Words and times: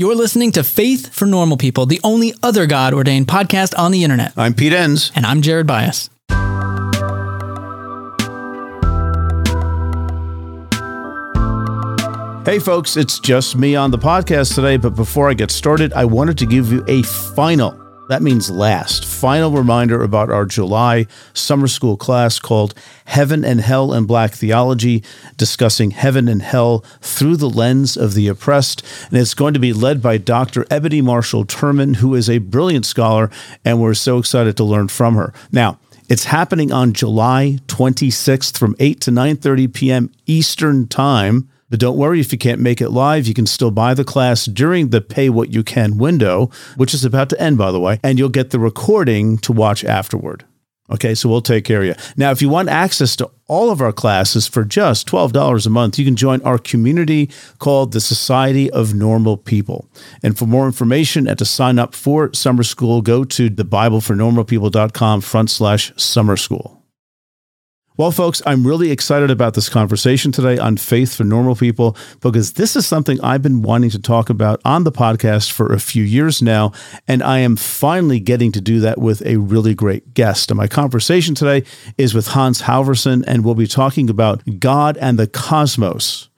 You're 0.00 0.14
listening 0.14 0.52
to 0.52 0.62
Faith 0.62 1.12
for 1.12 1.26
Normal 1.26 1.56
People, 1.56 1.84
the 1.84 2.00
only 2.04 2.32
other 2.40 2.66
God 2.66 2.94
ordained 2.94 3.26
podcast 3.26 3.76
on 3.76 3.90
the 3.90 4.04
internet. 4.04 4.32
I'm 4.36 4.54
Pete 4.54 4.72
Enns. 4.72 5.10
And 5.16 5.26
I'm 5.26 5.42
Jared 5.42 5.66
Byas. 5.66 6.08
Hey, 12.46 12.60
folks, 12.60 12.96
it's 12.96 13.18
just 13.18 13.56
me 13.56 13.74
on 13.74 13.90
the 13.90 13.98
podcast 13.98 14.54
today. 14.54 14.76
But 14.76 14.90
before 14.90 15.28
I 15.28 15.34
get 15.34 15.50
started, 15.50 15.92
I 15.94 16.04
wanted 16.04 16.38
to 16.38 16.46
give 16.46 16.70
you 16.70 16.84
a 16.86 17.02
final 17.02 17.87
that 18.08 18.22
means 18.22 18.50
last. 18.50 19.04
Final 19.04 19.50
reminder 19.50 20.02
about 20.02 20.30
our 20.30 20.44
July 20.46 21.06
summer 21.34 21.68
school 21.68 21.96
class 21.96 22.38
called 22.38 22.74
Heaven 23.04 23.44
and 23.44 23.60
Hell 23.60 23.92
and 23.92 24.08
Black 24.08 24.32
Theology, 24.32 25.02
discussing 25.36 25.90
heaven 25.90 26.26
and 26.28 26.42
hell 26.42 26.84
through 27.00 27.36
the 27.36 27.50
lens 27.50 27.96
of 27.96 28.14
the 28.14 28.28
oppressed. 28.28 28.82
And 29.10 29.18
it's 29.18 29.34
going 29.34 29.54
to 29.54 29.60
be 29.60 29.72
led 29.72 30.00
by 30.00 30.16
Dr. 30.18 30.66
Ebony 30.70 31.02
Marshall 31.02 31.44
Turman, 31.44 31.96
who 31.96 32.14
is 32.14 32.30
a 32.30 32.38
brilliant 32.38 32.86
scholar, 32.86 33.30
and 33.64 33.80
we're 33.80 33.94
so 33.94 34.18
excited 34.18 34.56
to 34.56 34.64
learn 34.64 34.88
from 34.88 35.14
her. 35.16 35.32
Now, 35.52 35.78
it's 36.08 36.24
happening 36.24 36.72
on 36.72 36.94
July 36.94 37.58
26th 37.66 38.56
from 38.56 38.74
8 38.78 39.00
to 39.02 39.10
9:30 39.10 39.74
p.m. 39.74 40.10
Eastern 40.26 40.88
Time. 40.88 41.48
But 41.70 41.80
don't 41.80 41.98
worry 41.98 42.20
if 42.20 42.32
you 42.32 42.38
can't 42.38 42.60
make 42.60 42.80
it 42.80 42.90
live, 42.90 43.26
you 43.26 43.34
can 43.34 43.46
still 43.46 43.70
buy 43.70 43.94
the 43.94 44.04
class 44.04 44.46
during 44.46 44.88
the 44.88 45.00
pay 45.00 45.28
what 45.28 45.52
you 45.52 45.62
can 45.62 45.98
window, 45.98 46.50
which 46.76 46.94
is 46.94 47.04
about 47.04 47.28
to 47.30 47.40
end, 47.40 47.58
by 47.58 47.70
the 47.70 47.80
way, 47.80 48.00
and 48.02 48.18
you'll 48.18 48.28
get 48.28 48.50
the 48.50 48.58
recording 48.58 49.38
to 49.38 49.52
watch 49.52 49.84
afterward. 49.84 50.44
Okay, 50.90 51.14
so 51.14 51.28
we'll 51.28 51.42
take 51.42 51.66
care 51.66 51.80
of 51.80 51.86
you. 51.86 51.94
Now, 52.16 52.30
if 52.30 52.40
you 52.40 52.48
want 52.48 52.70
access 52.70 53.14
to 53.16 53.30
all 53.46 53.70
of 53.70 53.82
our 53.82 53.92
classes 53.92 54.48
for 54.48 54.64
just 54.64 55.06
$12 55.06 55.66
a 55.66 55.70
month, 55.70 55.98
you 55.98 56.04
can 56.04 56.16
join 56.16 56.40
our 56.42 56.56
community 56.56 57.30
called 57.58 57.92
the 57.92 58.00
Society 58.00 58.70
of 58.70 58.94
Normal 58.94 59.36
People. 59.36 59.86
And 60.22 60.38
for 60.38 60.46
more 60.46 60.64
information 60.64 61.28
and 61.28 61.38
to 61.38 61.44
sign 61.44 61.78
up 61.78 61.94
for 61.94 62.32
summer 62.32 62.62
school, 62.62 63.02
go 63.02 63.24
to 63.24 63.50
thebiblefornormalpeople.com 63.50 65.20
front 65.20 65.50
slash 65.50 65.92
summer 65.96 66.38
school. 66.38 66.77
Well, 67.98 68.12
folks, 68.12 68.40
I'm 68.46 68.64
really 68.64 68.92
excited 68.92 69.28
about 69.28 69.54
this 69.54 69.68
conversation 69.68 70.30
today 70.30 70.56
on 70.56 70.76
faith 70.76 71.16
for 71.16 71.24
normal 71.24 71.56
people 71.56 71.96
because 72.20 72.52
this 72.52 72.76
is 72.76 72.86
something 72.86 73.20
I've 73.22 73.42
been 73.42 73.60
wanting 73.60 73.90
to 73.90 73.98
talk 73.98 74.30
about 74.30 74.60
on 74.64 74.84
the 74.84 74.92
podcast 74.92 75.50
for 75.50 75.72
a 75.72 75.80
few 75.80 76.04
years 76.04 76.40
now. 76.40 76.70
And 77.08 77.24
I 77.24 77.40
am 77.40 77.56
finally 77.56 78.20
getting 78.20 78.52
to 78.52 78.60
do 78.60 78.78
that 78.78 78.98
with 78.98 79.26
a 79.26 79.38
really 79.38 79.74
great 79.74 80.14
guest. 80.14 80.48
And 80.48 80.58
my 80.58 80.68
conversation 80.68 81.34
today 81.34 81.64
is 81.98 82.14
with 82.14 82.28
Hans 82.28 82.62
Halvorson, 82.62 83.24
and 83.26 83.44
we'll 83.44 83.56
be 83.56 83.66
talking 83.66 84.08
about 84.08 84.60
God 84.60 84.96
and 84.98 85.18
the 85.18 85.26
cosmos. 85.26 86.28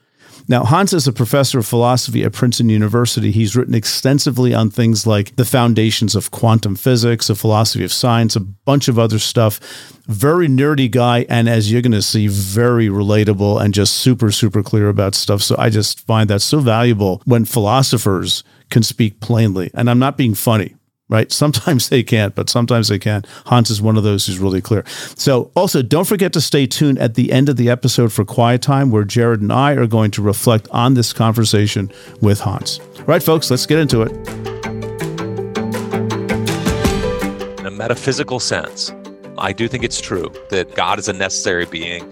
Now, 0.50 0.64
Hans 0.64 0.92
is 0.92 1.06
a 1.06 1.12
professor 1.12 1.60
of 1.60 1.66
philosophy 1.66 2.24
at 2.24 2.32
Princeton 2.32 2.70
University. 2.70 3.30
He's 3.30 3.54
written 3.54 3.72
extensively 3.72 4.52
on 4.52 4.68
things 4.68 5.06
like 5.06 5.36
the 5.36 5.44
foundations 5.44 6.16
of 6.16 6.32
quantum 6.32 6.74
physics, 6.74 7.28
the 7.28 7.36
philosophy 7.36 7.84
of 7.84 7.92
science, 7.92 8.34
a 8.34 8.40
bunch 8.40 8.88
of 8.88 8.98
other 8.98 9.20
stuff. 9.20 9.60
Very 10.08 10.48
nerdy 10.48 10.90
guy, 10.90 11.24
and 11.28 11.48
as 11.48 11.70
you're 11.70 11.82
going 11.82 11.92
to 11.92 12.02
see, 12.02 12.26
very 12.26 12.88
relatable 12.88 13.62
and 13.62 13.72
just 13.72 13.94
super, 13.94 14.32
super 14.32 14.60
clear 14.60 14.88
about 14.88 15.14
stuff. 15.14 15.40
So 15.40 15.54
I 15.56 15.70
just 15.70 16.00
find 16.00 16.28
that 16.30 16.42
so 16.42 16.58
valuable 16.58 17.22
when 17.26 17.44
philosophers 17.44 18.42
can 18.70 18.82
speak 18.82 19.20
plainly. 19.20 19.70
And 19.72 19.88
I'm 19.88 20.00
not 20.00 20.16
being 20.16 20.34
funny 20.34 20.74
right? 21.10 21.30
Sometimes 21.40 21.90
they 21.90 22.02
can't, 22.02 22.34
but 22.34 22.48
sometimes 22.48 22.88
they 22.88 22.98
can. 22.98 23.24
Hans 23.46 23.68
is 23.68 23.82
one 23.82 23.96
of 23.96 24.04
those 24.04 24.26
who's 24.26 24.38
really 24.38 24.60
clear. 24.60 24.84
So, 24.86 25.50
also, 25.54 25.82
don't 25.82 26.06
forget 26.06 26.32
to 26.34 26.40
stay 26.40 26.66
tuned 26.66 26.98
at 26.98 27.14
the 27.14 27.32
end 27.32 27.48
of 27.48 27.56
the 27.56 27.68
episode 27.68 28.12
for 28.12 28.24
Quiet 28.24 28.62
Time, 28.62 28.90
where 28.90 29.04
Jared 29.04 29.40
and 29.40 29.52
I 29.52 29.72
are 29.72 29.86
going 29.86 30.10
to 30.12 30.22
reflect 30.22 30.68
on 30.70 30.94
this 30.94 31.12
conversation 31.12 31.90
with 32.20 32.40
Hans. 32.40 32.80
All 32.98 33.04
right, 33.04 33.22
folks, 33.22 33.50
let's 33.50 33.66
get 33.66 33.78
into 33.78 34.02
it. 34.02 34.12
In 37.58 37.66
a 37.66 37.70
metaphysical 37.70 38.40
sense, 38.40 38.92
I 39.38 39.52
do 39.52 39.68
think 39.68 39.84
it's 39.84 40.00
true 40.00 40.32
that 40.50 40.74
God 40.74 40.98
is 40.98 41.08
a 41.08 41.12
necessary 41.12 41.66
being 41.66 42.10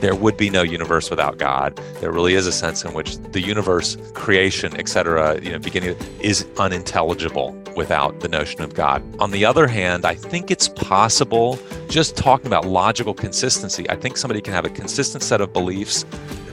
there 0.00 0.14
would 0.14 0.36
be 0.36 0.50
no 0.50 0.62
universe 0.62 1.10
without 1.10 1.38
God. 1.38 1.76
There 2.00 2.12
really 2.12 2.34
is 2.34 2.46
a 2.46 2.52
sense 2.52 2.84
in 2.84 2.94
which 2.94 3.18
the 3.18 3.40
universe, 3.40 3.96
creation, 4.14 4.76
etc., 4.78 5.40
you 5.42 5.52
know, 5.52 5.58
beginning 5.58 5.96
is 6.20 6.46
unintelligible 6.58 7.52
without 7.76 8.20
the 8.20 8.28
notion 8.28 8.62
of 8.62 8.74
God. 8.74 9.02
On 9.20 9.30
the 9.30 9.44
other 9.44 9.66
hand, 9.66 10.04
I 10.04 10.14
think 10.14 10.50
it's 10.50 10.68
possible 10.68 11.58
just 11.88 12.16
talking 12.16 12.46
about 12.46 12.64
logical 12.66 13.14
consistency. 13.14 13.88
I 13.90 13.96
think 13.96 14.16
somebody 14.16 14.40
can 14.40 14.52
have 14.52 14.64
a 14.64 14.70
consistent 14.70 15.22
set 15.22 15.40
of 15.40 15.52
beliefs 15.52 16.02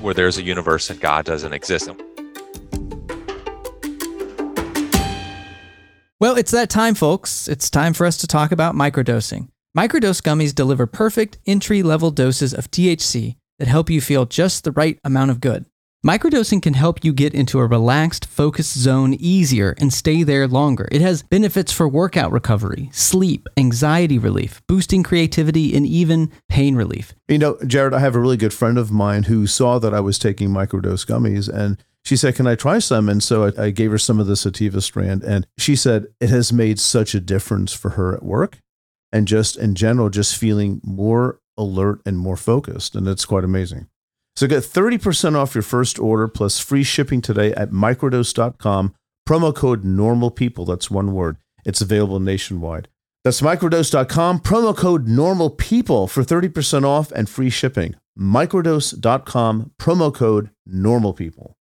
where 0.02 0.14
there's 0.14 0.38
a 0.38 0.44
universe 0.44 0.90
and 0.90 1.00
God 1.00 1.26
doesn't 1.26 1.54
exist. 1.54 1.90
Well, 6.20 6.38
it's 6.38 6.52
that 6.52 6.70
time, 6.70 6.96
folks. 6.96 7.48
It's 7.48 7.70
time 7.70 7.94
for 7.94 8.06
us 8.06 8.18
to 8.18 8.28
talk 8.28 8.52
about 8.52 8.74
microdosing. 8.74 9.50
Microdose 9.76 10.22
gummies 10.22 10.56
deliver 10.56 10.88
perfect 10.88 11.38
entry 11.46 11.84
level 11.84 12.10
doses 12.10 12.54
of 12.54 12.72
THC 12.72 13.36
that 13.60 13.68
help 13.68 13.90
you 13.90 14.00
feel 14.00 14.26
just 14.26 14.64
the 14.64 14.72
right 14.72 14.98
amount 15.04 15.32
of 15.32 15.42
good. 15.42 15.66
Microdosing 16.08 16.62
can 16.62 16.76
help 16.76 17.04
you 17.04 17.12
get 17.12 17.34
into 17.34 17.60
a 17.60 17.66
relaxed, 17.66 18.26
focused 18.26 18.78
zone 18.78 19.14
easier 19.16 19.76
and 19.78 19.92
stay 19.92 20.24
there 20.24 20.48
longer. 20.48 20.88
It 20.94 21.02
has 21.02 21.24
benefits 21.24 21.74
for 21.74 21.90
workout 21.90 22.32
recovery, 22.32 22.90
sleep, 22.94 23.50
anxiety 23.58 24.18
relief, 24.18 24.62
boosting 24.66 25.04
creativity, 25.04 25.76
and 25.76 25.86
even 25.86 26.32
pain 26.48 26.78
relief. 26.78 27.14
You 27.28 27.40
know, 27.40 27.58
Jared, 27.68 27.94
I 27.94 28.00
have 28.00 28.16
a 28.16 28.20
really 28.22 28.38
good 28.38 28.54
friend 28.54 28.78
of 28.78 28.94
mine 28.94 29.24
who 29.24 29.46
saw 29.46 29.78
that 29.80 29.94
I 29.94 30.00
was 30.00 30.18
taking 30.18 30.52
microdose 30.52 31.06
gummies 31.06 31.54
and 31.54 31.84
she 32.06 32.16
said, 32.16 32.36
Can 32.36 32.48
I 32.48 32.56
try 32.56 32.80
some? 32.80 33.10
And 33.10 33.22
so 33.22 33.52
I, 33.58 33.64
I 33.66 33.70
gave 33.72 33.92
her 33.92 33.98
some 33.98 34.22
of 34.22 34.28
the 34.28 34.38
sativa 34.38 34.80
strand, 34.80 35.24
and 35.24 35.46
she 35.58 35.76
said 35.76 36.06
it 36.22 36.30
has 36.30 36.54
made 36.54 36.80
such 36.80 37.14
a 37.16 37.20
difference 37.20 37.74
for 37.74 37.92
her 37.92 38.16
at 38.16 38.24
work 38.24 38.60
and 39.16 39.30
just 39.30 39.56
in 39.56 39.76
general, 39.76 40.10
just 40.10 40.36
feeling 40.36 40.82
more 40.84 41.40
alert 41.58 42.02
and 42.06 42.20
more 42.20 42.36
focused. 42.36 42.96
And 42.96 43.08
it's 43.08 43.24
quite 43.24 43.46
amazing. 43.46 43.88
So 44.36 44.46
get 44.46 44.64
30% 44.64 45.38
off 45.38 45.56
your 45.56 45.62
first 45.62 45.98
order 45.98 46.28
plus 46.28 46.60
free 46.60 46.84
shipping 46.84 47.22
today 47.22 47.54
at 47.54 47.72
microdose.com. 47.72 48.94
Promo 49.26 49.56
code 49.56 49.86
normal 49.86 50.32
people. 50.32 50.66
That's 50.66 50.92
one 50.92 51.14
word. 51.14 51.38
It's 51.64 51.80
available 51.80 52.20
nationwide. 52.20 52.90
That's 53.24 53.40
microdose.com. 53.40 54.42
Promo 54.42 54.76
code 54.76 55.08
normal 55.08 55.50
people 55.50 56.08
for 56.08 56.22
30% 56.22 56.84
off 56.84 57.10
and 57.14 57.30
free 57.30 57.50
shipping. 57.50 57.96
Microdose.com. 58.20 59.72
Promo 59.80 60.14
code 60.14 60.50
normal 60.66 61.14
people. 61.14 61.56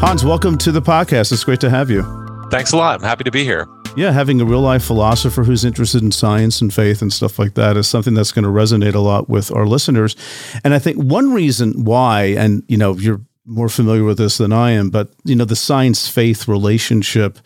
Hans, 0.00 0.24
welcome 0.24 0.56
to 0.56 0.72
the 0.72 0.82
podcast. 0.82 1.32
It's 1.32 1.44
great 1.44 1.60
to 1.60 1.68
have 1.68 1.90
you. 1.90 2.23
Thanks 2.54 2.70
a 2.70 2.76
lot. 2.76 3.00
I'm 3.00 3.04
happy 3.04 3.24
to 3.24 3.32
be 3.32 3.42
here. 3.42 3.66
Yeah, 3.96 4.12
having 4.12 4.40
a 4.40 4.44
real 4.44 4.60
life 4.60 4.84
philosopher 4.84 5.42
who's 5.42 5.64
interested 5.64 6.04
in 6.04 6.12
science 6.12 6.60
and 6.60 6.72
faith 6.72 7.02
and 7.02 7.12
stuff 7.12 7.36
like 7.36 7.54
that 7.54 7.76
is 7.76 7.88
something 7.88 8.14
that's 8.14 8.30
going 8.30 8.44
to 8.44 8.48
resonate 8.48 8.94
a 8.94 9.00
lot 9.00 9.28
with 9.28 9.50
our 9.50 9.66
listeners. 9.66 10.14
And 10.62 10.72
I 10.72 10.78
think 10.78 10.96
one 10.96 11.32
reason 11.32 11.84
why, 11.84 12.26
and 12.26 12.62
you 12.68 12.76
know, 12.76 12.94
you're 12.94 13.20
more 13.44 13.68
familiar 13.68 14.04
with 14.04 14.18
this 14.18 14.38
than 14.38 14.52
I 14.52 14.70
am, 14.70 14.90
but 14.90 15.10
you 15.24 15.34
know, 15.34 15.44
the 15.44 15.56
science 15.56 16.06
faith 16.06 16.46
relationship 16.46 17.40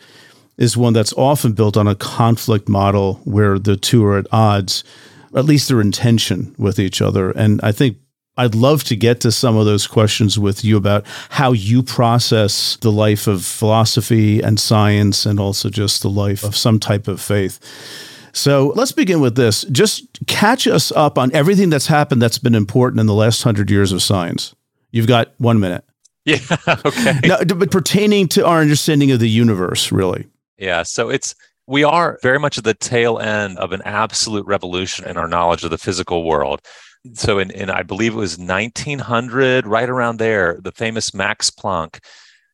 is 0.59 0.77
one 0.77 0.93
that's 0.93 1.13
often 1.13 1.53
built 1.53 1.75
on 1.75 1.87
a 1.87 1.95
conflict 1.95 2.69
model 2.69 3.15
where 3.23 3.57
the 3.57 3.77
two 3.77 4.05
are 4.05 4.19
at 4.19 4.27
odds, 4.31 4.83
at 5.35 5.45
least 5.45 5.69
their 5.69 5.81
intention 5.81 6.53
with 6.59 6.77
each 6.77 7.01
other. 7.01 7.31
And 7.31 7.59
I 7.63 7.71
think 7.71 7.97
I'd 8.39 8.55
love 8.55 8.85
to 8.85 8.95
get 8.95 9.19
to 9.21 9.33
some 9.33 9.57
of 9.57 9.65
those 9.65 9.85
questions 9.85 10.39
with 10.39 10.63
you 10.63 10.77
about 10.77 11.05
how 11.29 11.51
you 11.51 11.83
process 11.83 12.77
the 12.77 12.91
life 12.91 13.27
of 13.27 13.43
philosophy 13.43 14.41
and 14.41 14.57
science 14.57 15.25
and 15.25 15.41
also 15.41 15.69
just 15.69 16.01
the 16.01 16.09
life 16.09 16.45
of 16.45 16.55
some 16.55 16.79
type 16.79 17.09
of 17.09 17.19
faith. 17.19 17.59
So 18.31 18.71
let's 18.77 18.93
begin 18.93 19.19
with 19.19 19.35
this. 19.35 19.63
Just 19.63 20.25
catch 20.27 20.67
us 20.67 20.93
up 20.93 21.17
on 21.17 21.35
everything 21.35 21.69
that's 21.69 21.87
happened 21.87 22.21
that's 22.21 22.37
been 22.37 22.55
important 22.55 23.01
in 23.01 23.07
the 23.07 23.13
last 23.13 23.43
hundred 23.43 23.69
years 23.69 23.91
of 23.91 24.01
science. 24.01 24.55
You've 24.91 25.07
got 25.07 25.33
one 25.37 25.59
minute. 25.59 25.83
Yeah. 26.25 26.37
Okay. 26.85 27.19
now, 27.23 27.43
but 27.43 27.71
pertaining 27.71 28.27
to 28.29 28.45
our 28.45 28.59
understanding 28.59 29.09
of 29.09 29.19
the 29.19 29.29
universe, 29.29 29.91
really. 29.91 30.27
Yeah. 30.59 30.83
So 30.83 31.09
it's, 31.09 31.33
we 31.65 31.83
are 31.83 32.19
very 32.21 32.37
much 32.37 32.57
at 32.59 32.65
the 32.65 32.75
tail 32.75 33.17
end 33.17 33.57
of 33.57 33.71
an 33.71 33.81
absolute 33.83 34.45
revolution 34.45 35.07
in 35.07 35.17
our 35.17 35.27
knowledge 35.27 35.63
of 35.63 35.71
the 35.71 35.77
physical 35.79 36.23
world. 36.23 36.61
So 37.13 37.39
in, 37.39 37.51
in 37.51 37.69
I 37.69 37.83
believe 37.83 38.13
it 38.13 38.17
was 38.17 38.37
1900, 38.37 39.65
right 39.65 39.89
around 39.89 40.17
there, 40.17 40.59
the 40.61 40.71
famous 40.71 41.13
Max 41.13 41.49
Planck 41.49 41.99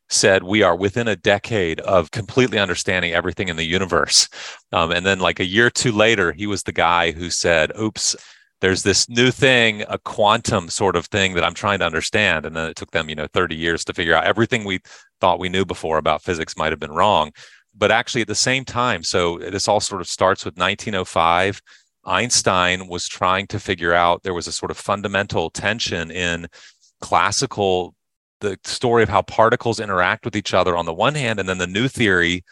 said 0.09 0.43
we 0.43 0.61
are 0.61 0.75
within 0.75 1.07
a 1.07 1.15
decade 1.15 1.79
of 1.81 2.11
completely 2.11 2.59
understanding 2.59 3.13
everything 3.13 3.49
in 3.49 3.55
the 3.55 3.65
universe. 3.65 4.29
Um, 4.71 4.91
and 4.91 5.05
then 5.05 5.19
like 5.19 5.39
a 5.39 5.45
year 5.45 5.67
or 5.67 5.71
two 5.71 5.91
later, 5.91 6.31
he 6.31 6.45
was 6.45 6.63
the 6.63 6.71
guy 6.71 7.11
who 7.11 7.29
said, 7.29 7.71
oops, 7.79 8.15
there's 8.61 8.83
this 8.83 9.09
new 9.09 9.31
thing, 9.31 9.83
a 9.89 9.97
quantum 9.97 10.69
sort 10.69 10.95
of 10.95 11.07
thing 11.07 11.33
that 11.33 11.43
I'm 11.43 11.53
trying 11.53 11.79
to 11.79 11.85
understand. 11.85 12.45
And 12.45 12.55
then 12.55 12.69
it 12.69 12.75
took 12.75 12.91
them, 12.91 13.09
you 13.09 13.15
know, 13.15 13.27
30 13.33 13.55
years 13.55 13.83
to 13.85 13.93
figure 13.93 14.15
out 14.15 14.25
everything 14.25 14.63
we 14.63 14.79
thought 15.19 15.39
we 15.39 15.49
knew 15.49 15.65
before 15.65 15.97
about 15.97 16.21
physics 16.21 16.55
might 16.55 16.71
have 16.71 16.79
been 16.79 16.91
wrong. 16.91 17.31
But 17.73 17.91
actually 17.91 18.21
at 18.21 18.27
the 18.27 18.35
same 18.35 18.63
time, 18.63 19.03
so 19.03 19.37
this 19.39 19.67
all 19.67 19.81
sort 19.81 20.01
of 20.01 20.07
starts 20.07 20.45
with 20.45 20.57
1905 20.57 21.61
Einstein 22.05 22.87
was 22.87 23.07
trying 23.07 23.47
to 23.47 23.59
figure 23.59 23.93
out 23.93 24.23
there 24.23 24.33
was 24.33 24.47
a 24.47 24.51
sort 24.51 24.71
of 24.71 24.77
fundamental 24.77 25.49
tension 25.49 26.11
in 26.11 26.47
classical 27.01 27.95
the 28.41 28.57
story 28.63 29.01
of 29.01 29.09
how 29.09 29.21
particles 29.21 29.79
interact 29.79 30.25
with 30.25 30.35
each 30.35 30.53
other 30.53 30.75
on 30.75 30.85
the 30.85 30.93
one 30.93 31.15
hand, 31.15 31.39
and 31.39 31.47
then 31.47 31.57
the 31.57 31.67
new 31.67 31.87
theory 31.87 32.43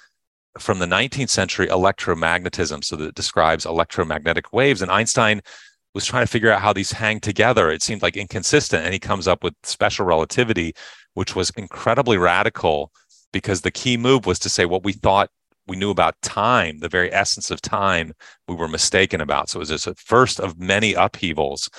from 0.58 0.80
the 0.80 0.86
19th 0.86 1.30
century, 1.30 1.68
electromagnetism. 1.68 2.84
So 2.84 2.96
that 2.96 3.10
it 3.10 3.16
describes 3.16 3.66
electromagnetic 3.66 4.54
waves. 4.54 4.82
And 4.82 4.92
Einstein 4.92 5.42
was 5.94 6.06
trying 6.06 6.24
to 6.24 6.32
figure 6.32 6.52
out 6.52 6.62
how 6.62 6.74
these 6.74 6.92
hang 6.92 7.20
together. 7.20 7.70
It 7.70 7.82
seemed 7.82 8.02
like 8.02 8.18
inconsistent. 8.18 8.84
And 8.84 8.94
he 8.94 9.00
comes 9.00 9.28
up 9.28 9.44
with 9.44 9.54
special 9.64 10.06
relativity, 10.06 10.74
which 11.14 11.36
was 11.36 11.50
incredibly 11.52 12.18
radical 12.18 12.92
because 13.32 13.62
the 13.62 13.72
key 13.72 13.98
move 13.98 14.26
was 14.26 14.40
to 14.40 14.50
say 14.50 14.66
what 14.66 14.84
we 14.84 14.94
thought 14.94 15.30
we 15.68 15.76
knew 15.76 15.90
about 15.90 16.22
time, 16.22 16.80
the 16.80 16.90
very 16.90 17.12
essence 17.14 17.52
of 17.52 17.62
time, 17.62 18.14
we 18.48 18.56
were 18.56 18.68
mistaken 18.68 19.22
about. 19.22 19.50
So 19.50 19.58
it 19.58 19.60
was 19.60 19.70
this 19.70 19.88
uh, 19.88 19.94
first 19.98 20.40
of 20.40 20.60
many 20.60 20.94
upheavals, 20.94 21.70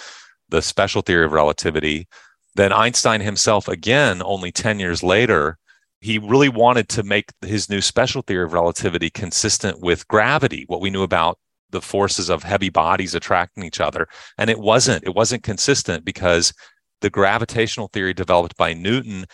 the 0.48 0.62
special 0.62 1.02
theory 1.02 1.24
of 1.24 1.32
relativity. 1.32 2.08
Then 2.54 2.72
Einstein 2.72 3.20
himself, 3.20 3.68
again, 3.68 4.22
only 4.22 4.52
10 4.52 4.78
years 4.78 5.02
later, 5.02 5.58
he 6.00 6.18
really 6.18 6.48
wanted 6.48 6.88
to 6.90 7.02
make 7.02 7.30
his 7.42 7.70
new 7.70 7.80
special 7.80 8.22
theory 8.22 8.44
of 8.44 8.52
relativity 8.52 9.10
consistent 9.10 9.80
with 9.80 10.06
gravity, 10.08 10.64
what 10.66 10.80
we 10.80 10.90
knew 10.90 11.02
about 11.02 11.38
the 11.70 11.80
forces 11.80 12.28
of 12.28 12.42
heavy 12.42 12.68
bodies 12.68 13.14
attracting 13.14 13.64
each 13.64 13.80
other. 13.80 14.06
And 14.38 14.48
it 14.48 14.60
wasn't, 14.60 15.04
it 15.04 15.14
wasn't 15.14 15.42
consistent 15.42 16.04
because 16.04 16.52
the 17.00 17.10
gravitational 17.10 17.88
theory 17.88 18.14
developed 18.14 18.56
by 18.56 18.72
Newton, 18.72 19.26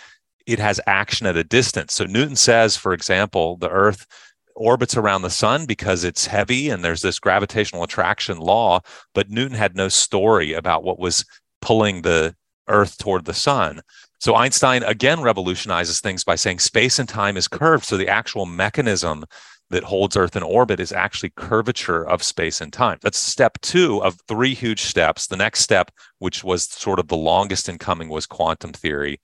it 0.46 0.58
has 0.58 0.80
action 0.86 1.26
at 1.26 1.36
a 1.36 1.44
distance. 1.44 1.92
So 1.92 2.04
Newton 2.04 2.36
says, 2.36 2.76
for 2.76 2.92
example, 2.92 3.56
the 3.58 3.68
Earth 3.68 4.06
orbits 4.54 4.96
around 4.96 5.22
the 5.22 5.30
sun 5.30 5.66
because 5.66 6.04
it's 6.04 6.26
heavy 6.26 6.68
and 6.68 6.84
there's 6.84 7.02
this 7.02 7.18
gravitational 7.18 7.82
attraction 7.82 8.38
law. 8.38 8.80
But 9.14 9.30
Newton 9.30 9.56
had 9.56 9.76
no 9.76 9.88
story 9.88 10.52
about 10.52 10.84
what 10.84 10.98
was 10.98 11.24
pulling 11.60 12.02
the 12.02 12.34
Earth 12.68 12.98
toward 12.98 13.24
the 13.24 13.34
sun. 13.34 13.80
So 14.20 14.34
Einstein 14.34 14.82
again 14.82 15.22
revolutionizes 15.22 16.00
things 16.00 16.24
by 16.24 16.34
saying 16.34 16.58
space 16.60 16.98
and 16.98 17.08
time 17.08 17.36
is 17.36 17.48
curved. 17.48 17.84
So 17.84 17.96
the 17.96 18.08
actual 18.08 18.46
mechanism 18.46 19.24
that 19.70 19.84
holds 19.84 20.16
Earth 20.16 20.36
in 20.36 20.42
orbit 20.42 20.80
is 20.80 20.92
actually 20.92 21.30
curvature 21.36 22.06
of 22.06 22.22
space 22.22 22.60
and 22.60 22.72
time. 22.72 22.98
That's 23.02 23.18
step 23.18 23.58
two 23.62 24.02
of 24.02 24.18
three 24.26 24.52
huge 24.52 24.82
steps. 24.82 25.28
The 25.28 25.36
next 25.36 25.60
step, 25.60 25.90
which 26.18 26.44
was 26.44 26.64
sort 26.64 26.98
of 26.98 27.08
the 27.08 27.16
longest 27.16 27.68
in 27.68 27.78
coming, 27.78 28.08
was 28.08 28.26
quantum 28.26 28.72
theory. 28.72 29.20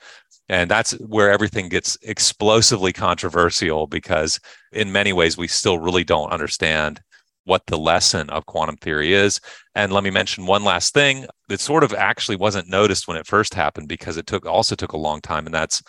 And 0.49 0.71
that's 0.71 0.93
where 0.93 1.31
everything 1.31 1.69
gets 1.69 1.99
explosively 2.03 2.93
controversial 2.93 3.87
because, 3.87 4.39
in 4.73 4.93
many 4.93 5.13
ways, 5.13 5.37
we 5.37 5.49
still 5.49 5.79
really 5.79 6.05
don't 6.05 6.33
understand 6.33 7.01
what 7.45 7.67
the 7.67 7.79
lesson 7.79 8.29
of 8.31 8.47
quantum 8.47 8.77
theory 8.77 9.13
is. 9.13 9.41
And 9.75 9.93
let 9.93 10.05
me 10.05 10.11
mention 10.11 10.47
one 10.47 10.65
last 10.65 10.95
thing 10.95 11.27
that 11.49 11.61
sort 11.61 11.85
of 11.85 11.95
actually 11.95 12.37
wasn't 12.37 12.69
noticed 12.69 13.07
when 13.07 13.17
it 13.17 13.27
first 13.27 13.55
happened 13.55 13.89
because 13.89 14.17
it 14.17 14.27
took 14.27 14.47
also 14.47 14.75
took 14.75 14.93
a 14.93 14.99
long 14.99 15.21
time, 15.21 15.47
and 15.47 15.55
that's 15.55 15.83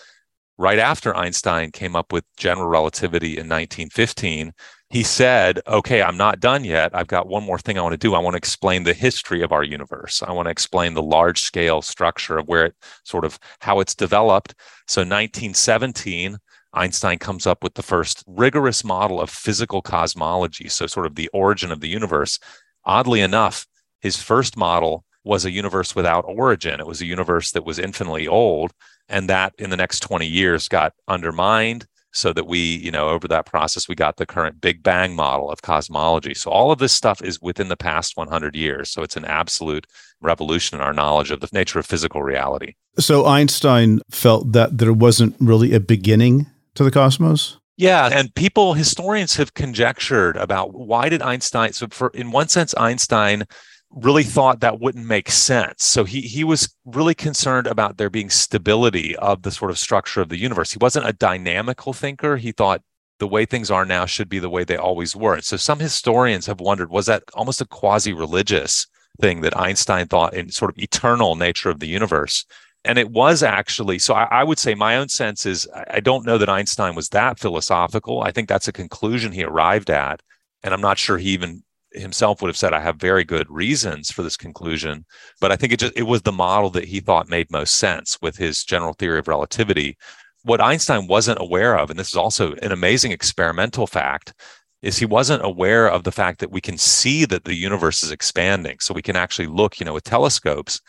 right 0.57 0.80
after 0.80 1.15
Einstein 1.15 1.71
came 1.71 1.95
up 1.95 2.12
with 2.12 2.25
general 2.38 2.68
relativity 2.68 3.31
in 3.31 3.48
1915, 3.48 4.54
he 4.89 5.04
said, 5.04 5.59
Okay, 5.68 6.01
I'm 6.01 6.18
not 6.18 6.39
done 6.39 6.63
yet. 6.63 6.95
I've 6.95 7.07
got 7.07 7.27
one 7.27 7.44
more 7.44 7.59
thing 7.59 7.77
I 7.77 7.81
want 7.81 7.94
to 7.94 7.98
do. 7.98 8.15
I 8.15 8.19
want 8.19 8.33
to 8.33 8.38
explain 8.38 8.83
the 8.83 8.94
history 8.94 9.42
of 9.42 9.51
our 9.51 9.63
universe. 9.63 10.24
I 10.25 10.31
want 10.31 10.48
to 10.48 10.51
explain 10.51 10.94
the 10.94 11.04
large 11.04 11.42
scale 11.42 11.81
structure 11.81 12.38
of 12.38 12.48
where 12.48 12.65
it 12.68 12.75
sort 13.04 13.25
of 13.25 13.38
how 13.59 13.80
it's 13.80 13.95
developed. 13.95 14.56
So, 14.88 15.01
1917, 15.01 16.38
Einstein 16.74 17.19
comes 17.19 17.45
up 17.45 17.63
with 17.63 17.74
the 17.74 17.83
first 17.83 18.24
rigorous 18.27 18.83
model 18.83 19.19
of 19.19 19.30
physical 19.30 19.81
cosmology. 19.81 20.69
So, 20.69 20.88
sort 20.88 21.06
of 21.06 21.15
the 21.15 21.30
origin 21.33 21.71
of 21.71 21.81
the 21.81 21.89
universe. 21.89 22.39
Oddly 22.86 23.19
enough, 23.19 23.68
his 24.00 24.21
first 24.21 24.56
model 24.56 25.04
was 25.27 25.45
a 25.45 25.51
universe 25.51 25.95
without 25.95 26.25
origin. 26.27 26.79
It 26.79 26.88
was 26.88 27.01
a 27.01 27.06
universe 27.06 27.51
that 27.51 27.65
was 27.65 27.79
infinitely 27.79 28.27
old. 28.27 28.71
And 29.09 29.29
that 29.29 29.53
in 29.57 29.69
the 29.69 29.77
next 29.77 30.00
20 30.00 30.25
years 30.25 30.68
got 30.68 30.94
undermined 31.07 31.85
so 32.13 32.33
that 32.33 32.47
we, 32.47 32.59
you 32.59 32.89
know, 32.89 33.09
over 33.09 33.27
that 33.27 33.45
process, 33.45 33.88
we 33.88 33.95
got 33.95 34.18
the 34.18 34.25
current 34.25 34.59
Big 34.59 34.81
Bang 34.81 35.15
model 35.15 35.51
of 35.51 35.62
cosmology. 35.62 36.33
So 36.33 36.50
all 36.50 36.71
of 36.71 36.79
this 36.79 36.94
stuff 36.94 37.21
is 37.21 37.41
within 37.41 37.68
the 37.68 37.77
past 37.77 38.18
100 38.18 38.56
years. 38.56 38.89
So 38.89 39.03
it's 39.03 39.15
an 39.18 39.25
absolute 39.25 39.85
revolution 40.21 40.79
in 40.79 40.83
our 40.83 40.94
knowledge 40.94 41.30
of 41.31 41.41
the 41.41 41.50
nature 41.51 41.80
of 41.80 41.85
physical 41.85 42.23
reality. 42.23 42.73
So 42.97 43.25
Einstein 43.25 44.00
felt 44.09 44.51
that 44.53 44.77
there 44.77 44.94
wasn't 44.94 45.35
really 45.39 45.73
a 45.73 45.80
beginning 45.80 46.47
to 46.75 46.83
the 46.83 46.91
cosmos? 46.91 47.57
Yeah, 47.75 48.09
and 48.12 48.33
people, 48.33 48.73
historians 48.73 49.35
have 49.35 49.53
conjectured 49.53 50.35
about 50.38 50.73
why 50.73 51.09
did 51.09 51.21
Einstein, 51.21 51.73
so 51.73 51.88
for 51.91 52.09
in 52.15 52.31
one 52.31 52.47
sense, 52.47 52.73
Einstein 52.75 53.44
really 53.89 54.23
thought 54.23 54.59
that 54.59 54.79
wouldn't 54.79 55.05
make 55.05 55.29
sense. 55.31 55.83
So 55.83 56.03
he 56.03 56.21
he 56.21 56.43
was 56.43 56.73
really 56.85 57.15
concerned 57.15 57.67
about 57.67 57.97
there 57.97 58.09
being 58.09 58.29
stability 58.29 59.15
of 59.17 59.43
the 59.43 59.51
sort 59.51 59.71
of 59.71 59.77
structure 59.79 60.21
of 60.21 60.29
the 60.29 60.37
universe. 60.37 60.71
He 60.71 60.79
wasn't 60.79 61.07
a 61.07 61.13
dynamical 61.13 61.93
thinker. 61.93 62.37
He 62.37 62.51
thought 62.51 62.81
the 63.19 63.27
way 63.27 63.45
things 63.45 63.71
are 63.71 63.85
now 63.85 64.05
should 64.05 64.29
be 64.29 64.39
the 64.39 64.49
way 64.49 64.63
they 64.63 64.77
always 64.77 65.15
were. 65.15 65.35
And 65.35 65.43
so 65.43 65.57
some 65.57 65.79
historians 65.79 66.45
have 66.45 66.59
wondered 66.59 66.89
was 66.89 67.07
that 67.07 67.23
almost 67.33 67.61
a 67.61 67.65
quasi-religious 67.65 68.87
thing 69.19 69.41
that 69.41 69.57
Einstein 69.57 70.07
thought 70.07 70.35
in 70.35 70.49
sort 70.49 70.69
of 70.69 70.77
eternal 70.77 71.35
nature 71.35 71.69
of 71.69 71.79
the 71.79 71.87
universe. 71.87 72.45
And 72.83 72.99
it 72.99 73.09
was 73.09 73.41
actually 73.41 73.99
so. 73.99 74.13
I, 74.13 74.25
I 74.25 74.43
would 74.43 74.59
say 74.59 74.75
my 74.75 74.97
own 74.97 75.09
sense 75.09 75.45
is 75.45 75.67
I 75.89 75.99
don't 75.99 76.25
know 76.25 76.37
that 76.37 76.49
Einstein 76.49 76.95
was 76.95 77.09
that 77.09 77.39
philosophical. 77.39 78.21
I 78.21 78.31
think 78.31 78.47
that's 78.47 78.67
a 78.67 78.73
conclusion 78.73 79.31
he 79.31 79.43
arrived 79.43 79.89
at, 79.89 80.21
and 80.63 80.73
I'm 80.73 80.81
not 80.81 80.97
sure 80.97 81.17
he 81.17 81.29
even 81.31 81.63
himself 81.93 82.41
would 82.41 82.49
have 82.49 82.57
said, 82.57 82.73
I 82.73 82.81
have 82.81 82.97
very 82.97 83.23
good 83.23 83.49
reasons 83.49 84.11
for 84.11 84.23
this 84.23 84.37
conclusion. 84.37 85.05
But 85.41 85.51
I 85.51 85.55
think 85.55 85.73
it 85.73 85.79
just 85.79 85.97
it 85.97 86.03
was 86.03 86.21
the 86.21 86.31
model 86.31 86.69
that 86.71 86.85
he 86.85 86.99
thought 86.99 87.29
made 87.29 87.51
most 87.51 87.75
sense 87.75 88.17
with 88.21 88.37
his 88.37 88.63
general 88.63 88.93
theory 88.93 89.19
of 89.19 89.27
relativity. 89.27 89.97
What 90.43 90.61
Einstein 90.61 91.07
wasn't 91.07 91.41
aware 91.41 91.77
of, 91.77 91.89
and 91.89 91.99
this 91.99 92.09
is 92.09 92.15
also 92.15 92.53
an 92.55 92.71
amazing 92.71 93.11
experimental 93.11 93.87
fact, 93.87 94.33
is 94.81 94.97
he 94.97 95.05
wasn't 95.05 95.43
aware 95.43 95.89
of 95.89 96.03
the 96.03 96.11
fact 96.11 96.39
that 96.39 96.51
we 96.51 96.61
can 96.61 96.77
see 96.77 97.25
that 97.25 97.43
the 97.43 97.55
universe 97.55 98.03
is 98.03 98.11
expanding. 98.11 98.77
So 98.79 98.93
we 98.93 99.01
can 99.01 99.15
actually 99.15 99.47
look, 99.47 99.79
you 99.79 99.85
know, 99.85 99.93
with 99.93 100.03
telescopes 100.03 100.79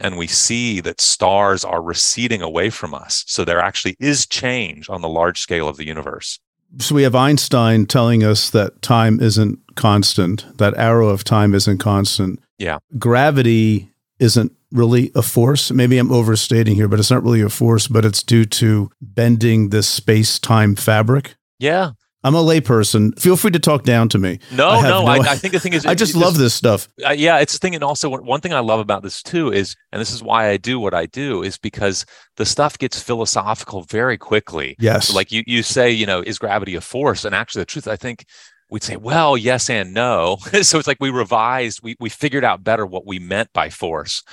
and 0.00 0.16
we 0.16 0.26
see 0.26 0.80
that 0.80 1.00
stars 1.00 1.64
are 1.64 1.82
receding 1.82 2.42
away 2.42 2.70
from 2.70 2.94
us. 2.94 3.24
So 3.26 3.44
there 3.44 3.60
actually 3.60 3.96
is 3.98 4.26
change 4.26 4.88
on 4.88 5.00
the 5.00 5.08
large 5.08 5.40
scale 5.40 5.68
of 5.68 5.76
the 5.76 5.86
universe. 5.86 6.38
So 6.78 6.94
we 6.94 7.02
have 7.02 7.14
Einstein 7.14 7.86
telling 7.86 8.22
us 8.22 8.50
that 8.50 8.82
time 8.82 9.20
isn't 9.20 9.58
constant, 9.74 10.44
that 10.58 10.76
arrow 10.76 11.08
of 11.08 11.24
time 11.24 11.54
isn't 11.54 11.78
constant. 11.78 12.40
Yeah. 12.58 12.78
Gravity 12.98 13.90
isn't 14.18 14.52
really 14.70 15.10
a 15.14 15.22
force. 15.22 15.70
Maybe 15.70 15.98
I'm 15.98 16.12
overstating 16.12 16.74
here, 16.74 16.88
but 16.88 16.98
it's 16.98 17.10
not 17.10 17.22
really 17.22 17.40
a 17.40 17.48
force, 17.48 17.88
but 17.88 18.04
it's 18.04 18.22
due 18.22 18.44
to 18.44 18.90
bending 19.00 19.70
this 19.70 19.88
space 19.88 20.38
time 20.38 20.76
fabric. 20.76 21.36
Yeah. 21.58 21.92
I'm 22.24 22.34
a 22.34 22.42
layperson. 22.42 23.18
Feel 23.18 23.36
free 23.36 23.52
to 23.52 23.60
talk 23.60 23.84
down 23.84 24.08
to 24.10 24.18
me. 24.18 24.40
No, 24.50 24.68
I 24.70 24.82
no, 24.82 24.88
no 24.88 25.06
I, 25.06 25.16
I, 25.18 25.36
think 25.36 25.52
the 25.52 25.60
thing 25.60 25.72
is, 25.72 25.86
I 25.86 25.94
just 25.94 26.16
love 26.16 26.36
this 26.36 26.52
stuff. 26.52 26.88
Uh, 27.04 27.10
yeah, 27.10 27.38
it's 27.38 27.52
the 27.52 27.58
thing, 27.58 27.74
and 27.74 27.84
also 27.84 28.08
one 28.08 28.40
thing 28.40 28.52
I 28.52 28.58
love 28.60 28.80
about 28.80 29.02
this 29.02 29.22
too 29.22 29.52
is, 29.52 29.76
and 29.92 30.00
this 30.00 30.12
is 30.12 30.22
why 30.22 30.48
I 30.48 30.56
do 30.56 30.80
what 30.80 30.94
I 30.94 31.06
do, 31.06 31.42
is 31.42 31.58
because 31.58 32.04
the 32.36 32.44
stuff 32.44 32.76
gets 32.76 33.00
philosophical 33.00 33.82
very 33.82 34.18
quickly. 34.18 34.74
Yes, 34.80 35.08
so 35.08 35.14
like 35.14 35.30
you, 35.30 35.44
you 35.46 35.62
say, 35.62 35.90
you 35.90 36.06
know, 36.06 36.20
is 36.20 36.38
gravity 36.38 36.74
a 36.74 36.80
force? 36.80 37.24
And 37.24 37.34
actually, 37.34 37.62
the 37.62 37.66
truth, 37.66 37.86
I 37.86 37.96
think 37.96 38.24
we'd 38.70 38.82
say, 38.82 38.96
well, 38.96 39.36
yes 39.36 39.70
and 39.70 39.94
no. 39.94 40.38
so 40.62 40.78
it's 40.78 40.88
like 40.88 40.98
we 41.00 41.10
revised, 41.10 41.80
we 41.82 41.96
we 42.00 42.08
figured 42.08 42.44
out 42.44 42.64
better 42.64 42.84
what 42.84 43.06
we 43.06 43.20
meant 43.20 43.52
by 43.52 43.70
force. 43.70 44.24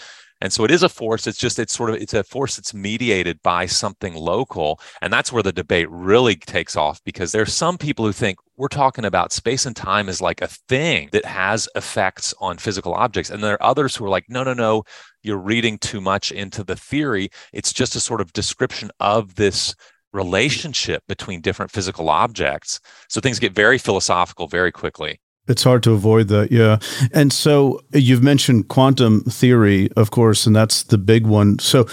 And 0.42 0.52
so 0.52 0.64
it 0.66 0.72
is 0.72 0.84
a 0.84 0.90
force. 0.90 1.28
It's 1.28 1.38
just, 1.38 1.60
it's 1.60 1.74
sort 1.74 1.90
of, 1.90 1.96
it's 1.96 2.14
a 2.14 2.24
force 2.24 2.58
that's 2.58 2.74
mediated 2.74 3.42
by 3.42 3.66
something 3.66 4.16
local. 4.16 4.80
And 5.02 5.12
that's 5.12 5.32
where 5.32 5.44
the 5.44 5.54
debate 5.54 5.90
really 5.90 6.36
takes 6.36 6.76
off 6.76 7.02
because 7.06 7.32
there's 7.32 7.54
some 7.54 7.78
people 7.78 8.06
who 8.06 8.12
think 8.12 8.38
we're 8.58 8.68
talking 8.68 9.06
about 9.06 9.32
space 9.32 9.66
and 9.66 9.76
time 9.76 10.10
as 10.10 10.22
like 10.22 10.42
a 10.42 10.48
thing 10.48 11.10
that 11.14 11.26
has 11.26 11.70
effects 11.76 12.34
on 12.40 12.58
physical 12.58 12.94
objects. 12.94 13.30
And 13.30 13.44
there 13.44 13.54
are 13.54 13.64
others 13.64 13.96
who 13.96 14.06
are 14.06 14.10
like, 14.10 14.26
no, 14.30 14.44
no, 14.44 14.54
no, 14.54 14.84
you're 15.24 15.38
reading 15.38 15.78
too 15.78 16.02
much 16.02 16.32
into 16.32 16.64
the 16.64 16.76
theory. 16.76 17.30
It's 17.54 17.74
just 17.74 17.96
a 17.96 18.00
sort 18.00 18.22
of 18.22 18.34
description 18.34 18.92
of 19.00 19.36
this 19.36 19.74
relationship 20.14 21.04
between 21.08 21.42
different 21.42 21.72
physical 21.72 22.10
objects. 22.10 22.80
So 23.10 23.20
things 23.20 23.40
get 23.40 23.54
very 23.54 23.78
philosophical 23.78 24.48
very 24.48 24.72
quickly. 24.72 25.20
It's 25.48 25.64
hard 25.64 25.84
to 25.84 25.92
avoid 25.92 26.28
that, 26.30 26.52
yeah. 26.52 26.80
And 27.14 27.32
so 27.32 27.82
you've 27.94 28.24
mentioned 28.24 28.68
quantum 28.68 29.22
theory, 29.24 29.90
of 29.96 30.12
course, 30.12 30.46
and 30.46 30.56
that's 30.56 30.84
the 30.84 30.98
big 30.98 31.28
one. 31.28 31.60
So 31.60 31.88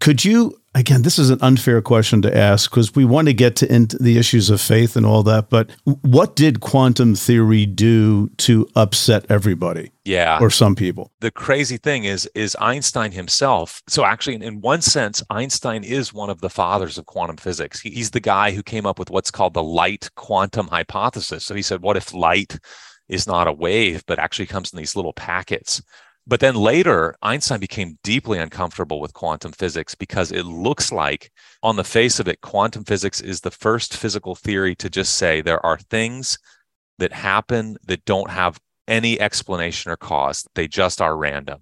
could 0.00 0.24
you 0.24 0.58
again, 0.76 1.02
this 1.02 1.18
is 1.18 1.30
an 1.30 1.38
unfair 1.40 1.80
question 1.80 2.20
to 2.22 2.36
ask 2.36 2.70
because 2.70 2.94
we 2.94 3.04
want 3.04 3.28
to 3.28 3.34
get 3.34 3.56
to 3.56 3.72
into 3.72 3.96
the 3.96 4.18
issues 4.18 4.50
of 4.50 4.60
faith 4.60 4.94
and 4.94 5.06
all 5.06 5.22
that, 5.22 5.48
but 5.48 5.70
what 6.02 6.36
did 6.36 6.60
quantum 6.60 7.14
theory 7.14 7.64
do 7.64 8.28
to 8.36 8.68
upset 8.76 9.24
everybody? 9.30 9.90
Yeah. 10.04 10.38
Or 10.40 10.50
some 10.50 10.76
people. 10.76 11.10
The 11.20 11.30
crazy 11.30 11.78
thing 11.78 12.04
is 12.04 12.28
is 12.34 12.56
Einstein 12.60 13.12
himself. 13.12 13.82
So 13.88 14.04
actually 14.04 14.36
in 14.44 14.60
one 14.60 14.82
sense 14.82 15.22
Einstein 15.30 15.82
is 15.82 16.12
one 16.12 16.30
of 16.30 16.40
the 16.40 16.50
fathers 16.50 16.98
of 16.98 17.06
quantum 17.06 17.38
physics. 17.38 17.80
He, 17.80 17.90
he's 17.90 18.10
the 18.10 18.20
guy 18.20 18.52
who 18.52 18.62
came 18.62 18.86
up 18.86 18.98
with 18.98 19.10
what's 19.10 19.30
called 19.30 19.54
the 19.54 19.62
light 19.62 20.10
quantum 20.14 20.68
hypothesis. 20.68 21.44
So 21.44 21.54
he 21.54 21.62
said 21.62 21.82
what 21.82 21.96
if 21.96 22.12
light 22.12 22.58
is 23.08 23.26
not 23.26 23.48
a 23.48 23.52
wave, 23.52 24.04
but 24.06 24.18
actually 24.18 24.46
comes 24.46 24.72
in 24.72 24.78
these 24.78 24.96
little 24.96 25.12
packets. 25.12 25.82
But 26.26 26.40
then 26.40 26.56
later, 26.56 27.14
Einstein 27.22 27.60
became 27.60 27.98
deeply 28.02 28.38
uncomfortable 28.38 29.00
with 29.00 29.14
quantum 29.14 29.52
physics 29.52 29.94
because 29.94 30.32
it 30.32 30.44
looks 30.44 30.90
like, 30.90 31.30
on 31.62 31.76
the 31.76 31.84
face 31.84 32.18
of 32.18 32.26
it, 32.26 32.40
quantum 32.40 32.84
physics 32.84 33.20
is 33.20 33.40
the 33.40 33.50
first 33.50 33.96
physical 33.96 34.34
theory 34.34 34.74
to 34.76 34.90
just 34.90 35.14
say 35.14 35.40
there 35.40 35.64
are 35.64 35.78
things 35.78 36.36
that 36.98 37.12
happen 37.12 37.76
that 37.86 38.04
don't 38.06 38.30
have 38.30 38.58
any 38.88 39.20
explanation 39.20 39.92
or 39.92 39.96
cause. 39.96 40.46
They 40.54 40.66
just 40.66 41.00
are 41.00 41.16
random. 41.16 41.60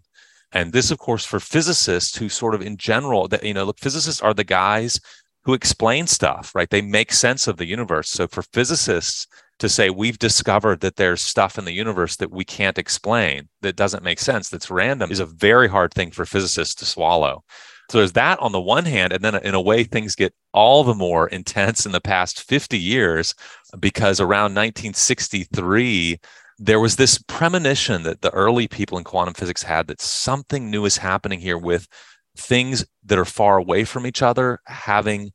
And 0.52 0.72
this, 0.72 0.90
of 0.90 0.98
course, 0.98 1.24
for 1.26 1.40
physicists 1.40 2.16
who 2.16 2.28
sort 2.28 2.54
of 2.54 2.62
in 2.62 2.76
general, 2.76 3.28
that, 3.28 3.42
you 3.42 3.52
know, 3.52 3.64
look, 3.64 3.78
physicists 3.78 4.22
are 4.22 4.32
the 4.32 4.44
guys 4.44 5.00
who 5.42 5.52
explain 5.52 6.06
stuff, 6.06 6.54
right? 6.54 6.70
They 6.70 6.80
make 6.80 7.12
sense 7.12 7.46
of 7.48 7.58
the 7.58 7.66
universe. 7.66 8.08
So 8.08 8.28
for 8.28 8.42
physicists, 8.42 9.26
to 9.58 9.68
say 9.68 9.90
we've 9.90 10.18
discovered 10.18 10.80
that 10.80 10.96
there's 10.96 11.22
stuff 11.22 11.58
in 11.58 11.64
the 11.64 11.72
universe 11.72 12.16
that 12.16 12.30
we 12.30 12.44
can't 12.44 12.78
explain 12.78 13.48
that 13.62 13.76
doesn't 13.76 14.02
make 14.02 14.18
sense 14.18 14.48
that's 14.48 14.70
random 14.70 15.10
is 15.10 15.20
a 15.20 15.26
very 15.26 15.68
hard 15.68 15.92
thing 15.94 16.10
for 16.10 16.26
physicists 16.26 16.74
to 16.74 16.84
swallow. 16.84 17.44
So 17.90 17.98
there's 17.98 18.12
that 18.12 18.38
on 18.40 18.52
the 18.52 18.60
one 18.60 18.84
hand 18.84 19.12
and 19.12 19.22
then 19.22 19.36
in 19.36 19.54
a 19.54 19.60
way 19.60 19.84
things 19.84 20.14
get 20.14 20.34
all 20.52 20.84
the 20.84 20.94
more 20.94 21.28
intense 21.28 21.86
in 21.86 21.92
the 21.92 22.00
past 22.00 22.42
50 22.42 22.78
years 22.78 23.34
because 23.78 24.20
around 24.20 24.54
1963 24.54 26.20
there 26.58 26.80
was 26.80 26.96
this 26.96 27.18
premonition 27.26 28.04
that 28.04 28.22
the 28.22 28.30
early 28.30 28.68
people 28.68 28.96
in 28.96 29.04
quantum 29.04 29.34
physics 29.34 29.62
had 29.62 29.86
that 29.88 30.00
something 30.00 30.70
new 30.70 30.84
is 30.84 30.96
happening 30.96 31.40
here 31.40 31.58
with 31.58 31.88
things 32.36 32.84
that 33.04 33.18
are 33.18 33.24
far 33.24 33.58
away 33.58 33.84
from 33.84 34.06
each 34.06 34.22
other 34.22 34.60
having 34.66 35.32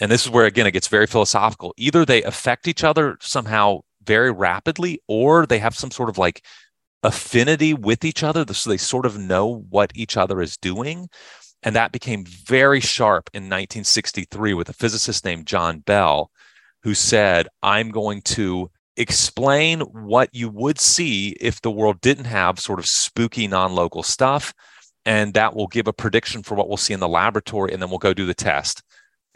and 0.00 0.10
this 0.10 0.24
is 0.24 0.30
where 0.30 0.46
again 0.46 0.66
it 0.66 0.72
gets 0.72 0.88
very 0.88 1.06
philosophical. 1.06 1.74
Either 1.76 2.04
they 2.04 2.22
affect 2.22 2.68
each 2.68 2.84
other 2.84 3.16
somehow 3.20 3.80
very 4.02 4.30
rapidly 4.30 5.00
or 5.08 5.46
they 5.46 5.58
have 5.58 5.74
some 5.74 5.90
sort 5.90 6.08
of 6.08 6.18
like 6.18 6.44
affinity 7.02 7.74
with 7.74 8.04
each 8.04 8.22
other 8.22 8.44
so 8.52 8.70
they 8.70 8.76
sort 8.76 9.06
of 9.06 9.18
know 9.18 9.64
what 9.70 9.92
each 9.94 10.16
other 10.16 10.40
is 10.40 10.56
doing. 10.56 11.08
And 11.62 11.74
that 11.74 11.92
became 11.92 12.24
very 12.24 12.80
sharp 12.80 13.30
in 13.34 13.44
1963 13.44 14.54
with 14.54 14.68
a 14.68 14.72
physicist 14.72 15.24
named 15.24 15.46
John 15.46 15.80
Bell 15.80 16.30
who 16.82 16.94
said 16.94 17.48
i'm 17.62 17.90
going 17.90 18.22
to 18.22 18.70
explain 18.96 19.80
what 19.80 20.28
you 20.32 20.48
would 20.48 20.80
see 20.80 21.36
if 21.40 21.60
the 21.60 21.70
world 21.70 22.00
didn't 22.00 22.24
have 22.24 22.58
sort 22.58 22.78
of 22.78 22.86
spooky 22.86 23.46
non-local 23.46 24.02
stuff 24.02 24.52
and 25.04 25.34
that 25.34 25.54
will 25.54 25.68
give 25.68 25.86
a 25.86 25.92
prediction 25.92 26.42
for 26.42 26.54
what 26.54 26.68
we'll 26.68 26.76
see 26.76 26.92
in 26.92 27.00
the 27.00 27.08
laboratory 27.08 27.72
and 27.72 27.80
then 27.80 27.88
we'll 27.88 27.98
go 27.98 28.14
do 28.14 28.26
the 28.26 28.34
test 28.34 28.82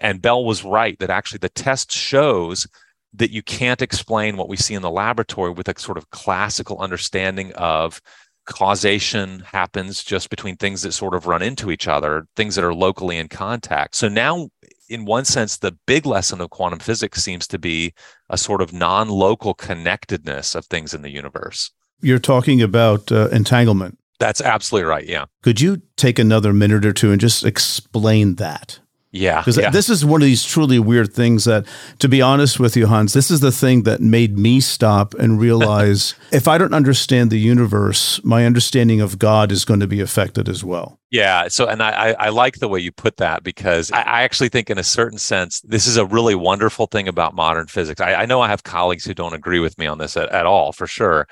and 0.03 0.21
Bell 0.21 0.45
was 0.45 0.65
right 0.65 0.99
that 0.99 1.09
actually 1.09 1.39
the 1.39 1.49
test 1.49 1.91
shows 1.91 2.67
that 3.15 3.31
you 3.31 3.43
can't 3.43 3.81
explain 3.81 4.37
what 4.37 4.49
we 4.49 4.57
see 4.57 4.75
in 4.75 4.83
the 4.83 4.91
laboratory 4.91 5.51
with 5.51 5.69
a 5.69 5.79
sort 5.79 5.97
of 5.97 6.11
classical 6.11 6.79
understanding 6.79 7.53
of 7.55 8.01
causation 8.47 9.41
happens 9.41 10.03
just 10.03 10.29
between 10.29 10.57
things 10.57 10.83
that 10.83 10.93
sort 10.93 11.15
of 11.15 11.27
run 11.27 11.43
into 11.43 11.71
each 11.71 11.87
other, 11.87 12.27
things 12.35 12.57
that 12.57 12.65
are 12.65 12.75
locally 12.75 13.17
in 13.17 13.29
contact. 13.29 13.95
So 13.95 14.09
now, 14.09 14.49
in 14.89 15.05
one 15.05 15.25
sense, 15.25 15.59
the 15.59 15.77
big 15.87 16.05
lesson 16.07 16.41
of 16.41 16.51
quantum 16.51 16.81
physics 16.81 17.23
seems 17.23 17.47
to 17.49 17.59
be 17.59 17.95
a 18.29 18.37
sort 18.37 18.61
of 18.61 18.73
non 18.73 19.09
local 19.09 19.55
connectedness 19.55 20.55
of 20.55 20.67
things 20.67 20.93
in 20.93 21.03
the 21.03 21.11
universe. 21.11 21.71
You're 22.01 22.19
talking 22.19 22.61
about 22.61 23.13
uh, 23.13 23.29
entanglement. 23.29 23.99
That's 24.19 24.41
absolutely 24.41 24.89
right. 24.89 25.07
Yeah. 25.07 25.27
Could 25.43 25.61
you 25.61 25.83
take 25.97 26.19
another 26.19 26.53
minute 26.53 26.85
or 26.85 26.93
two 26.93 27.13
and 27.13 27.21
just 27.21 27.45
explain 27.45 28.37
that? 28.37 28.81
Yeah. 29.13 29.41
Because 29.41 29.59
yeah. 29.59 29.71
this 29.71 29.91
is 29.91 30.07
one 30.07 30.23
of 30.23 30.27
these 30.27 30.43
truly 30.43 30.79
weird 30.79 31.13
things 31.13 31.45
that, 31.45 31.67
to 31.99 32.09
be 32.09 32.23
honest 32.23 32.59
with 32.59 32.77
you, 32.77 32.87
Hans, 32.87 33.13
this 33.13 33.31
is 33.31 33.41
the 33.41 33.53
thing 33.53 33.83
that 33.83 34.01
made 34.01 34.39
me 34.39 34.59
stop 34.59 35.13
and 35.15 35.39
realize 35.39 36.15
if 36.33 36.49
I 36.49 36.57
don't 36.57 36.73
understand 36.73 37.31
the 37.31 37.39
universe, 37.39 38.25
my 38.25 38.47
understanding 38.47 39.03
of 39.03 39.19
God 39.19 39.53
is 39.53 39.67
going 39.67 39.81
to 39.81 39.87
be 39.87 40.01
affected 40.01 40.49
as 40.49 40.65
well. 40.65 40.99
Yeah. 41.11 41.49
So, 41.49 41.69
and 41.69 41.83
I, 41.83 42.13
I 42.19 42.31
like 42.31 42.59
the 42.59 42.69
way 42.69 42.81
you 42.81 42.91
put 42.91 43.19
that 43.19 43.43
because 43.43 43.93
I, 43.93 44.01
I, 44.01 44.23
actually 44.23 44.49
think, 44.49 44.71
in 44.71 44.79
a 44.79 44.85
certain 44.85 45.19
sense, 45.19 45.61
this 45.61 45.87
is 45.87 45.99
a 45.99 46.07
really 46.07 46.35
wonderful 46.35 46.87
thing 46.87 47.07
about 47.07 47.35
modern 47.35 47.67
physics. 47.67 48.01
I, 48.01 48.15
I 48.15 48.27
know 48.27 48.41
I 48.41 48.49
have 48.49 48.63
colleagues 48.63 49.05
who 49.05 49.13
don't 49.13 49.35
agree 49.35 49.61
with 49.61 49.77
me 49.77 49.87
on 49.87 49.99
this 49.99 50.17
at, 50.17 50.31
at 50.31 50.47
all, 50.47 50.73
for 50.73 50.87
sure. 50.87 51.29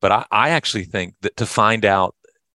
But 0.00 0.12
I, 0.12 0.24
I 0.30 0.50
actually 0.50 0.84
think 0.84 1.14
that 1.22 1.36
to 1.38 1.46
find 1.46 1.84
out 1.84 2.14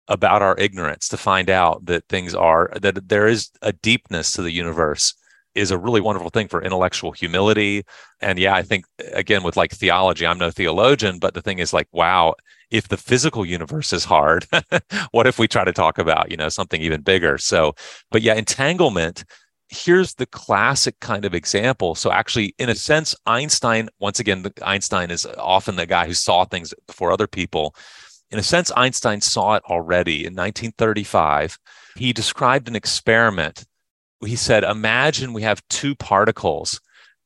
about 0.09 0.43
our 0.43 0.57
ignorance 0.59 1.09
to 1.09 1.17
find 1.17 1.51
out 1.51 1.85
that 1.87 2.07
things 2.09 2.35
are 2.35 2.71
that 2.81 3.09
there 3.09 3.27
is 3.27 3.51
a 3.63 3.73
deepness 3.73 4.33
to 4.33 4.43
the 4.43 4.53
universe 4.53 5.15
is 5.55 5.71
a 5.71 5.79
really 5.79 6.01
wonderful 6.01 6.31
thing 6.31 6.49
for 6.49 6.63
intellectual 6.63 7.13
humility. 7.13 7.83
And 8.21 8.39
yeah 8.39 8.55
i 8.55 8.63
think 8.63 8.85
again 9.13 9.43
with 9.43 9.57
like 9.57 9.73
theology 9.73 10.27
i'm 10.27 10.39
no 10.39 10.51
theologian 10.51 11.19
but 11.19 11.35
the 11.35 11.43
thing 11.43 11.59
is 11.59 11.73
like 11.73 11.89
wow 11.93 12.35
if 12.71 12.89
the 12.89 12.97
physical 12.97 13.45
universe 13.45 13.93
is 13.93 14.05
hard 14.05 14.47
what 15.11 15.27
if 15.27 15.39
we 15.39 15.47
try 15.49 15.65
to 15.65 15.73
talk 15.73 15.99
about 15.99 16.31
you 16.31 16.37
know 16.37 16.49
something 16.49 16.81
even 16.81 17.01
bigger? 17.03 17.39
So 17.39 17.75
but 18.11 18.23
yeah 18.23 18.35
entanglement 18.35 19.25
here's 19.69 20.15
the 20.15 20.27
classic 20.27 20.99
kind 21.01 21.25
of 21.25 21.35
example. 21.35 21.95
So 21.97 22.13
actually 22.13 22.55
in 22.59 22.69
a 22.69 22.75
sense 22.75 23.15
einstein 23.27 23.89
once 23.99 24.21
again 24.21 24.47
einstein 24.63 25.11
is 25.11 25.27
often 25.39 25.77
the 25.77 25.87
guy 25.87 26.07
who 26.07 26.15
saw 26.15 26.45
things 26.45 26.73
before 26.87 27.11
other 27.11 27.27
people 27.27 27.75
in 28.31 28.39
a 28.39 28.43
sense, 28.43 28.73
Einstein 28.77 29.21
saw 29.21 29.55
it 29.55 29.63
already 29.65 30.27
in 30.27 30.35
1935. 30.35 31.59
He 31.97 32.13
described 32.13 32.69
an 32.69 32.77
experiment. 32.77 33.65
He 34.25 34.37
said, 34.37 34.65
Imagine 34.65 35.33
we 35.33 35.43
have 35.43 35.67
two 35.69 35.95
particles, 35.95 36.81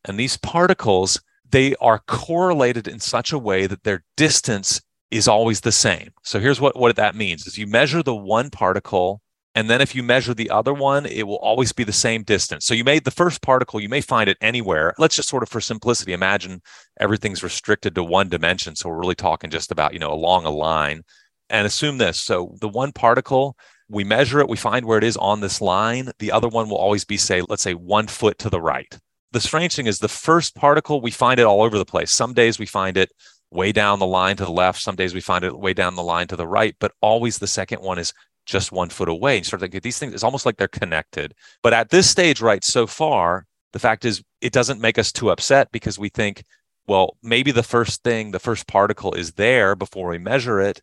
and 0.05 0.19
these 0.19 0.37
particles, 0.37 1.21
they 1.49 1.75
are 1.77 2.03
correlated 2.07 2.87
in 2.87 3.01
such 3.01 3.33
a 3.33 3.39
way 3.39 3.67
that 3.67 3.85
their 3.85 4.05
distance 4.17 4.81
is 5.11 5.27
always 5.27 5.63
the 5.63 5.73
same. 5.73 6.11
So 6.23 6.39
here's 6.39 6.61
what, 6.61 6.77
what 6.77 6.95
that 6.97 7.17
means 7.17 7.47
is 7.47 7.59
you 7.59 7.67
measure 7.67 8.03
the 8.03 8.15
one 8.15 8.51
particle 8.51 9.21
and 9.55 9.69
then 9.69 9.81
if 9.81 9.95
you 9.95 10.03
measure 10.03 10.33
the 10.33 10.51
other 10.51 10.73
one, 10.73 11.07
it 11.07 11.27
will 11.27 11.39
always 11.39 11.73
be 11.73 11.83
the 11.83 11.93
same 11.93 12.23
distance. 12.23 12.65
So 12.65 12.75
you 12.75 12.85
made 12.85 13.05
the 13.05 13.11
first 13.11 13.43
particle, 13.43 13.81
you 13.81 13.89
may 13.89 14.01
find 14.01 14.31
it 14.31 14.39
anywhere. 14.41 14.95
Let's 14.97 15.17
just 15.17 15.29
sort 15.29 15.43
of 15.43 15.49
for 15.49 15.61
simplicity 15.61 16.13
imagine 16.13 16.63
everything's 17.01 17.43
restricted 17.43 17.95
to 17.97 18.05
one 18.05 18.29
dimension. 18.29 18.77
So 18.77 18.89
we're 18.89 19.01
really 19.01 19.17
talking 19.17 19.51
just 19.51 19.73
about, 19.73 19.93
you 19.93 19.99
know, 19.99 20.13
along 20.13 20.45
a 20.45 20.51
line 20.51 21.03
and 21.49 21.67
assume 21.67 21.99
this. 21.99 22.21
So 22.21 22.55
the 22.61 22.69
one 22.69 22.93
particle, 22.93 23.57
we 23.89 24.05
measure 24.05 24.39
it, 24.39 24.49
we 24.49 24.57
find 24.57 24.87
where 24.87 24.99
it 24.99 25.05
is 25.05 25.17
on 25.17 25.41
this 25.41 25.61
line. 25.61 26.13
The 26.21 26.31
other 26.31 26.49
one 26.49 26.69
will 26.69 26.77
always 26.77 27.05
be, 27.05 27.17
say, 27.17 27.43
let's 27.49 27.63
say 27.63 27.75
one 27.75 28.07
foot 28.07 28.39
to 28.39 28.51
the 28.51 28.61
right. 28.61 28.97
The 29.33 29.41
strange 29.41 29.75
thing 29.75 29.87
is 29.87 29.99
the 29.99 30.09
first 30.09 30.55
particle, 30.55 31.01
we 31.01 31.11
find 31.11 31.41
it 31.41 31.47
all 31.47 31.63
over 31.63 31.77
the 31.77 31.85
place. 31.85 32.13
Some 32.13 32.35
days 32.35 32.61
we 32.61 32.67
find 32.67 32.97
it 32.97 33.11
way 33.51 33.73
down 33.73 33.99
the 33.99 34.07
line 34.07 34.37
to 34.37 34.45
the 34.45 34.53
left. 34.53 34.81
Some 34.81 34.95
days 34.95 35.13
we 35.13 35.21
find 35.21 35.45
it 35.45 35.59
way 35.59 35.73
down 35.73 35.97
the 35.97 36.05
line 36.05 36.29
to 36.29 36.37
the 36.37 36.47
right, 36.47 36.77
but 36.79 36.93
always 37.01 37.39
the 37.39 37.49
second 37.49 37.81
one 37.81 37.99
is 37.99 38.13
just 38.51 38.73
one 38.73 38.89
foot 38.89 39.09
away. 39.09 39.37
And 39.37 39.47
sort 39.47 39.63
of 39.63 39.73
like 39.73 39.83
these 39.83 39.99
things, 39.99 40.15
it's 40.15 40.25
almost 40.25 40.47
like 40.47 40.57
they're 40.57 40.69
connected. 40.69 41.35
But 41.63 41.73
at 41.73 41.91
this 41.91 42.11
stage, 42.11 42.41
right, 42.41 42.65
so 42.65 42.87
far, 42.87 43.47
the 43.73 43.79
fact 43.79 44.05
is 44.05 44.23
it 44.41 44.53
doesn't 44.53 44.81
make 44.81 44.99
us 44.99 45.13
too 45.13 45.31
upset 45.31 45.71
because 45.73 45.99
we 45.99 46.09
think, 46.09 46.45
well, 46.87 47.17
maybe 47.23 47.53
the 47.53 47.63
first 47.63 48.03
thing, 48.03 48.31
the 48.31 48.39
first 48.39 48.67
particle 48.67 49.15
is 49.15 49.33
there 49.33 49.77
before 49.77 50.09
we 50.09 50.19
measure 50.19 50.61
it. 50.61 50.83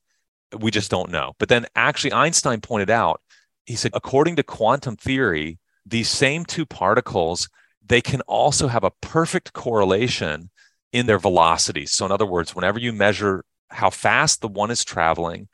We 0.58 0.72
just 0.72 0.90
don't 0.90 1.12
know. 1.12 1.34
But 1.40 1.50
then 1.50 1.66
actually, 1.76 2.14
Einstein 2.14 2.62
pointed 2.62 2.90
out, 2.90 3.22
he 3.66 3.76
said, 3.76 3.92
according 3.94 4.38
to 4.38 4.44
quantum 4.44 4.96
theory, 4.96 5.60
these 5.86 6.10
same 6.10 6.46
two 6.46 6.66
particles, 6.66 7.50
they 7.86 8.02
can 8.02 8.22
also 8.22 8.68
have 8.68 8.84
a 8.84 8.92
perfect 9.02 9.54
correlation 9.54 10.50
in 10.94 11.06
their 11.06 11.20
velocities. 11.20 11.92
So, 11.92 12.06
in 12.06 12.12
other 12.12 12.26
words, 12.26 12.56
whenever 12.56 12.80
you 12.80 12.94
measure 12.94 13.44
how 13.70 13.90
fast 13.90 14.40
the 14.40 14.48
one 14.48 14.72
is 14.72 14.86
traveling 14.86 15.50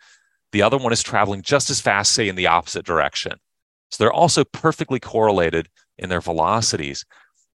the 0.54 0.62
other 0.62 0.78
one 0.78 0.94
is 0.94 1.04
traveling 1.04 1.42
just 1.42 1.70
as 1.70 1.82
fast, 1.82 2.14
say, 2.14 2.30
in 2.30 2.36
the 2.36 2.48
opposite 2.48 2.86
direction. 2.86 3.34
So 3.92 4.04
they're 4.04 4.14
also 4.14 4.44
perfectly 4.46 5.00
correlated 5.00 5.68
in 5.98 6.10
their 6.10 6.22
velocities. 6.22 7.04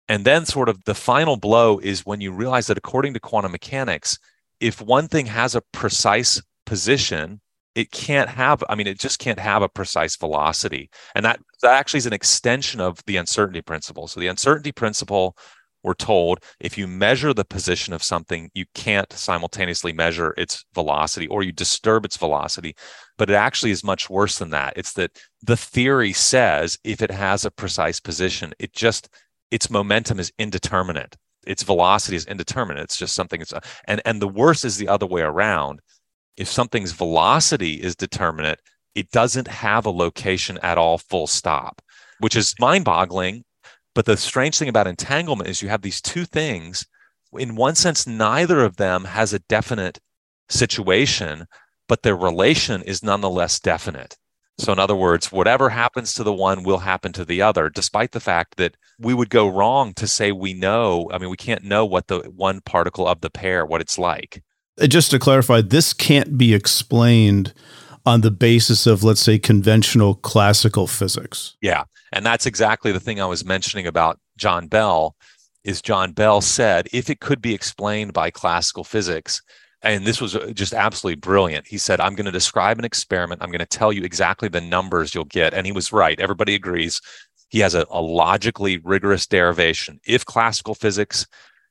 And 0.08 0.24
then, 0.24 0.46
sort 0.46 0.68
of, 0.68 0.82
the 0.84 0.94
final 0.94 1.36
blow 1.36 1.78
is 1.78 2.06
when 2.06 2.20
you 2.20 2.32
realize 2.32 2.68
that 2.68 2.78
according 2.78 3.14
to 3.14 3.20
quantum 3.20 3.52
mechanics, 3.52 4.18
if 4.60 4.80
one 4.80 5.08
thing 5.08 5.26
has 5.26 5.54
a 5.54 5.62
precise 5.72 6.40
position, 6.66 7.40
it 7.74 7.90
can't 7.90 8.30
have, 8.30 8.62
I 8.68 8.74
mean, 8.76 8.86
it 8.86 9.00
just 9.00 9.18
can't 9.18 9.38
have 9.38 9.62
a 9.62 9.68
precise 9.68 10.16
velocity. 10.16 10.90
And 11.14 11.24
that, 11.24 11.40
that 11.62 11.72
actually 11.72 11.98
is 11.98 12.06
an 12.06 12.12
extension 12.12 12.80
of 12.80 13.00
the 13.06 13.16
uncertainty 13.16 13.62
principle. 13.62 14.06
So 14.06 14.20
the 14.20 14.28
uncertainty 14.28 14.72
principle 14.72 15.36
we're 15.84 15.94
told 15.94 16.40
if 16.58 16.76
you 16.76 16.88
measure 16.88 17.32
the 17.32 17.44
position 17.44 17.92
of 17.92 18.02
something, 18.02 18.50
you 18.54 18.64
can't 18.74 19.12
simultaneously 19.12 19.92
measure 19.92 20.34
its 20.36 20.64
velocity 20.74 21.28
or 21.28 21.42
you 21.42 21.52
disturb 21.52 22.04
its 22.04 22.16
velocity. 22.16 22.74
But 23.18 23.30
it 23.30 23.34
actually 23.34 23.70
is 23.70 23.84
much 23.84 24.10
worse 24.10 24.38
than 24.38 24.50
that. 24.50 24.72
It's 24.76 24.94
that 24.94 25.16
the 25.42 25.56
theory 25.56 26.12
says 26.12 26.78
if 26.82 27.02
it 27.02 27.10
has 27.10 27.44
a 27.44 27.50
precise 27.50 28.00
position, 28.00 28.52
it 28.58 28.72
just, 28.72 29.08
its 29.50 29.70
momentum 29.70 30.18
is 30.18 30.32
indeterminate. 30.38 31.16
Its 31.46 31.62
velocity 31.62 32.16
is 32.16 32.24
indeterminate. 32.24 32.84
It's 32.84 32.96
just 32.96 33.14
something. 33.14 33.40
It's 33.42 33.52
and 33.86 34.00
and 34.06 34.22
the 34.22 34.28
worst 34.28 34.64
is 34.64 34.78
the 34.78 34.88
other 34.88 35.06
way 35.06 35.20
around. 35.20 35.80
If 36.38 36.48
something's 36.48 36.92
velocity 36.92 37.74
is 37.74 37.94
determinate, 37.94 38.60
it 38.94 39.10
doesn't 39.10 39.48
have 39.48 39.84
a 39.84 39.90
location 39.90 40.58
at 40.62 40.78
all. 40.78 40.96
Full 40.96 41.26
stop, 41.26 41.82
which 42.20 42.34
is 42.34 42.54
mind-boggling 42.58 43.44
but 43.94 44.06
the 44.06 44.16
strange 44.16 44.58
thing 44.58 44.68
about 44.68 44.86
entanglement 44.86 45.48
is 45.48 45.62
you 45.62 45.68
have 45.68 45.82
these 45.82 46.00
two 46.00 46.24
things. 46.24 46.86
In 47.32 47.56
one 47.56 47.74
sense, 47.74 48.06
neither 48.06 48.62
of 48.64 48.76
them 48.76 49.04
has 49.04 49.32
a 49.32 49.38
definite 49.40 49.98
situation, 50.48 51.46
but 51.88 52.02
their 52.02 52.16
relation 52.16 52.82
is 52.82 53.02
nonetheless 53.02 53.58
definite. 53.60 54.16
So, 54.58 54.72
in 54.72 54.78
other 54.78 54.94
words, 54.94 55.32
whatever 55.32 55.68
happens 55.68 56.14
to 56.14 56.22
the 56.22 56.32
one 56.32 56.62
will 56.62 56.78
happen 56.78 57.12
to 57.14 57.24
the 57.24 57.42
other, 57.42 57.68
despite 57.68 58.12
the 58.12 58.20
fact 58.20 58.56
that 58.56 58.76
we 59.00 59.12
would 59.12 59.30
go 59.30 59.48
wrong 59.48 59.94
to 59.94 60.06
say 60.06 60.30
we 60.30 60.54
know. 60.54 61.10
I 61.12 61.18
mean, 61.18 61.30
we 61.30 61.36
can't 61.36 61.64
know 61.64 61.84
what 61.84 62.06
the 62.06 62.20
one 62.20 62.60
particle 62.60 63.08
of 63.08 63.20
the 63.20 63.30
pair, 63.30 63.66
what 63.66 63.80
it's 63.80 63.98
like. 63.98 64.42
Uh, 64.80 64.86
just 64.86 65.10
to 65.10 65.18
clarify, 65.18 65.60
this 65.60 65.92
can't 65.92 66.38
be 66.38 66.54
explained 66.54 67.52
on 68.06 68.20
the 68.20 68.30
basis 68.30 68.86
of, 68.86 69.02
let's 69.02 69.20
say, 69.20 69.38
conventional 69.38 70.14
classical 70.16 70.86
physics. 70.86 71.56
Yeah. 71.60 71.84
And 72.12 72.24
that's 72.24 72.46
exactly 72.46 72.92
the 72.92 73.00
thing 73.00 73.20
I 73.20 73.26
was 73.26 73.44
mentioning 73.44 73.86
about 73.86 74.20
John 74.36 74.68
Bell 74.68 75.16
is 75.64 75.80
John 75.80 76.12
Bell 76.12 76.40
said 76.40 76.88
if 76.92 77.08
it 77.08 77.20
could 77.20 77.40
be 77.40 77.54
explained 77.54 78.12
by 78.12 78.30
classical 78.30 78.84
physics, 78.84 79.42
and 79.82 80.06
this 80.06 80.20
was 80.20 80.34
uh, 80.34 80.50
just 80.54 80.72
absolutely 80.72 81.16
brilliant. 81.16 81.66
He 81.66 81.78
said, 81.78 82.00
I'm 82.00 82.14
going 82.14 82.24
to 82.26 82.32
describe 82.32 82.78
an 82.78 82.84
experiment. 82.84 83.42
I'm 83.42 83.50
going 83.50 83.58
to 83.58 83.66
tell 83.66 83.92
you 83.92 84.02
exactly 84.02 84.48
the 84.48 84.60
numbers 84.60 85.14
you'll 85.14 85.24
get. 85.24 85.52
And 85.52 85.66
he 85.66 85.72
was 85.72 85.92
right. 85.92 86.18
Everybody 86.18 86.54
agrees. 86.54 87.00
He 87.48 87.60
has 87.60 87.74
a, 87.74 87.86
a 87.90 88.00
logically 88.00 88.78
rigorous 88.78 89.26
derivation. 89.26 90.00
If 90.06 90.24
classical 90.24 90.74
physics 90.74 91.26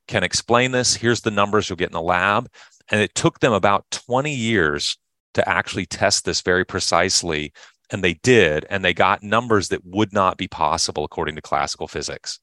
can 0.08 0.24
explain 0.24 0.72
this, 0.72 0.96
here's 0.96 1.22
the 1.22 1.32
numbers 1.32 1.70
you'll 1.70 1.78
get 1.78 1.90
in 1.90 1.94
the 1.94 2.02
lab. 2.02 2.50
And 2.90 3.02
it 3.02 3.16
took 3.16 3.40
them 3.40 3.54
about 3.54 3.90
20 3.92 4.32
years 4.32 4.98
to 5.34 5.48
actually 5.48 5.86
test 5.86 6.26
this 6.26 6.42
very 6.42 6.66
precisely. 6.66 7.52
And 7.92 8.04
they 8.04 8.16
did. 8.16 8.66
And 8.70 8.84
they 8.84 8.94
got 8.94 9.24
numbers 9.24 9.70
that 9.70 9.86
would 9.86 10.14
not 10.14 10.38
be 10.38 10.48
possible 10.48 11.04
according 11.04 11.36
to 11.36 11.42
classical 11.42 11.88
physics. 11.88 12.40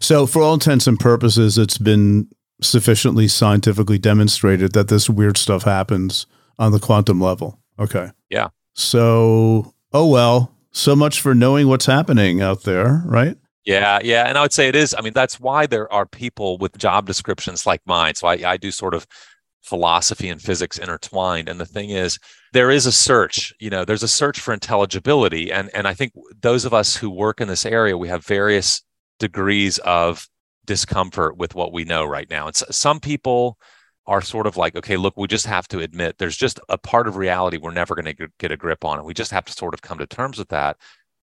So, 0.00 0.26
for 0.26 0.42
all 0.42 0.54
intents 0.54 0.86
and 0.86 1.00
purposes, 1.00 1.56
it's 1.56 1.78
been 1.78 2.28
sufficiently 2.60 3.28
scientifically 3.28 3.98
demonstrated 3.98 4.72
that 4.72 4.88
this 4.88 5.08
weird 5.08 5.36
stuff 5.36 5.62
happens 5.62 6.26
on 6.58 6.72
the 6.72 6.78
quantum 6.78 7.20
level. 7.20 7.58
Okay. 7.78 8.10
Yeah. 8.30 8.48
So, 8.74 9.74
oh 9.92 10.06
well, 10.06 10.52
so 10.72 10.94
much 10.94 11.20
for 11.20 11.34
knowing 11.34 11.68
what's 11.68 11.86
happening 11.86 12.42
out 12.42 12.64
there, 12.64 13.02
right? 13.06 13.36
Yeah, 13.64 13.98
yeah. 14.02 14.28
And 14.28 14.38
I 14.38 14.42
would 14.42 14.52
say 14.52 14.68
it 14.68 14.76
is. 14.76 14.94
I 14.96 15.00
mean, 15.00 15.12
that's 15.12 15.40
why 15.40 15.66
there 15.66 15.92
are 15.92 16.06
people 16.06 16.56
with 16.58 16.78
job 16.78 17.06
descriptions 17.06 17.66
like 17.66 17.80
mine. 17.84 18.14
So 18.14 18.28
I, 18.28 18.52
I 18.52 18.56
do 18.56 18.70
sort 18.70 18.94
of 18.94 19.06
philosophy 19.66 20.28
and 20.28 20.40
physics 20.40 20.78
intertwined. 20.78 21.48
And 21.48 21.60
the 21.60 21.66
thing 21.66 21.90
is, 21.90 22.18
there 22.52 22.70
is 22.70 22.86
a 22.86 22.92
search, 22.92 23.52
you 23.58 23.68
know, 23.68 23.84
there's 23.84 24.04
a 24.04 24.08
search 24.08 24.38
for 24.38 24.54
intelligibility. 24.54 25.52
And, 25.52 25.70
and 25.74 25.88
I 25.88 25.94
think 25.94 26.12
those 26.40 26.64
of 26.64 26.72
us 26.72 26.96
who 26.96 27.10
work 27.10 27.40
in 27.40 27.48
this 27.48 27.66
area, 27.66 27.98
we 27.98 28.08
have 28.08 28.24
various 28.24 28.82
degrees 29.18 29.78
of 29.78 30.28
discomfort 30.64 31.36
with 31.36 31.54
what 31.54 31.72
we 31.72 31.84
know 31.84 32.04
right 32.04 32.30
now. 32.30 32.46
And 32.46 32.56
so, 32.56 32.66
some 32.70 33.00
people 33.00 33.58
are 34.06 34.22
sort 34.22 34.46
of 34.46 34.56
like, 34.56 34.76
okay, 34.76 34.96
look, 34.96 35.16
we 35.16 35.26
just 35.26 35.46
have 35.46 35.66
to 35.68 35.80
admit 35.80 36.18
there's 36.18 36.36
just 36.36 36.60
a 36.68 36.78
part 36.78 37.08
of 37.08 37.16
reality 37.16 37.56
we're 37.56 37.72
never 37.72 37.96
going 37.96 38.16
to 38.16 38.28
get 38.38 38.52
a 38.52 38.56
grip 38.56 38.84
on. 38.84 38.98
And 38.98 39.06
we 39.06 39.14
just 39.14 39.32
have 39.32 39.44
to 39.46 39.52
sort 39.52 39.74
of 39.74 39.82
come 39.82 39.98
to 39.98 40.06
terms 40.06 40.38
with 40.38 40.48
that. 40.50 40.76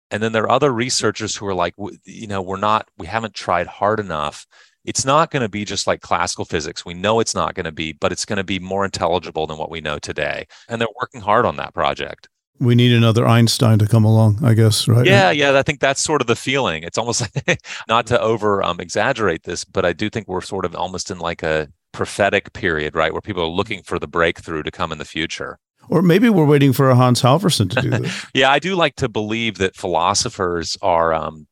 And 0.10 0.24
then 0.24 0.32
there 0.32 0.44
are 0.44 0.52
other 0.52 0.72
researchers 0.72 1.36
who 1.36 1.46
are 1.48 1.54
like, 1.54 1.74
you 2.06 2.28
know, 2.28 2.42
we're 2.42 2.58
not, 2.58 2.88
we 2.98 3.08
haven't 3.08 3.34
tried 3.34 3.68
hard 3.68 4.00
enough. 4.00 4.46
It's 4.86 5.06
not 5.06 5.32
going 5.32 5.42
to 5.42 5.50
be 5.50 5.66
just 5.66 5.88
like 5.88 6.02
classical 6.02 6.46
physics. 6.46 6.86
We 6.86 6.94
know 6.94 7.20
it's 7.20 7.36
not 7.36 7.54
going 7.56 7.66
to 7.66 7.72
be, 7.72 7.94
but 7.94 8.12
it's 8.12 8.26
going 8.26 8.38
to 8.38 8.44
be 8.44 8.60
more 8.60 8.86
intelligible 8.86 9.48
than 9.48 9.58
what 9.58 9.70
we 9.70 9.82
know 9.82 10.00
today. 10.00 10.48
And 10.68 10.82
they're 10.82 10.88
working 11.00 11.22
hard 11.22 11.46
on 11.46 11.58
that 11.58 11.74
project 11.74 12.28
we 12.62 12.76
need 12.76 12.94
another 12.94 13.28
Einstein 13.28 13.80
to 13.80 13.88
come 13.88 14.06
along, 14.06 14.38
I 14.44 14.54
guess, 14.54 14.88
right? 14.88 15.06
Yeah, 15.06 15.32
yeah. 15.32 15.58
I 15.58 15.64
think 15.64 15.80
that's 15.80 16.00
sort 16.00 16.22
of 16.22 16.28
the 16.28 16.36
feeling. 16.36 16.84
It's 16.84 16.98
almost 16.98 17.22
like 17.22 17.60
not 17.88 18.06
to 18.08 18.22
over 18.22 18.64
um, 18.64 18.80
exaggerate 18.80 19.44
this, 19.44 19.66
but 19.66 19.84
I 19.84 19.94
do 19.94 20.12
think 20.12 20.28
we're 20.28 20.42
sort 20.42 20.64
of 20.64 20.76
almost 20.76 21.10
in 21.10 21.18
like 21.18 21.42
a 21.42 21.70
prophetic 21.92 22.54
period, 22.54 22.96
right, 22.96 23.12
where 23.12 23.22
people 23.22 23.42
are 23.42 23.48
looking 23.48 23.82
for 23.82 23.98
the 23.98 24.08
breakthrough 24.08 24.62
to 24.62 24.70
come 24.70 24.92
in 24.92 25.00
the 25.00 25.06
future. 25.06 25.58
Or 25.90 26.04
maybe 26.04 26.30
we're 26.30 26.46
waiting 26.46 26.72
for 26.72 26.92
a 26.92 26.96
Hans 26.96 27.24
Halvorson 27.24 27.68
to 27.72 27.82
do 27.82 27.90
this. 28.02 28.26
yeah, 28.36 28.52
I 28.52 28.60
do 28.60 28.76
like 28.76 28.96
to 28.98 29.10
believe 29.10 29.58
that 29.58 29.76
philosophers 29.76 30.78
are. 30.84 31.16
Um, 31.16 31.48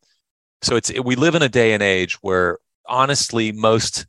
so 0.61 0.75
it's 0.75 0.91
we 1.03 1.15
live 1.15 1.33
in 1.33 1.41
a 1.41 1.49
day 1.49 1.73
and 1.73 1.81
age 1.81 2.19
where 2.21 2.59
honestly, 2.87 3.51
most 3.51 4.07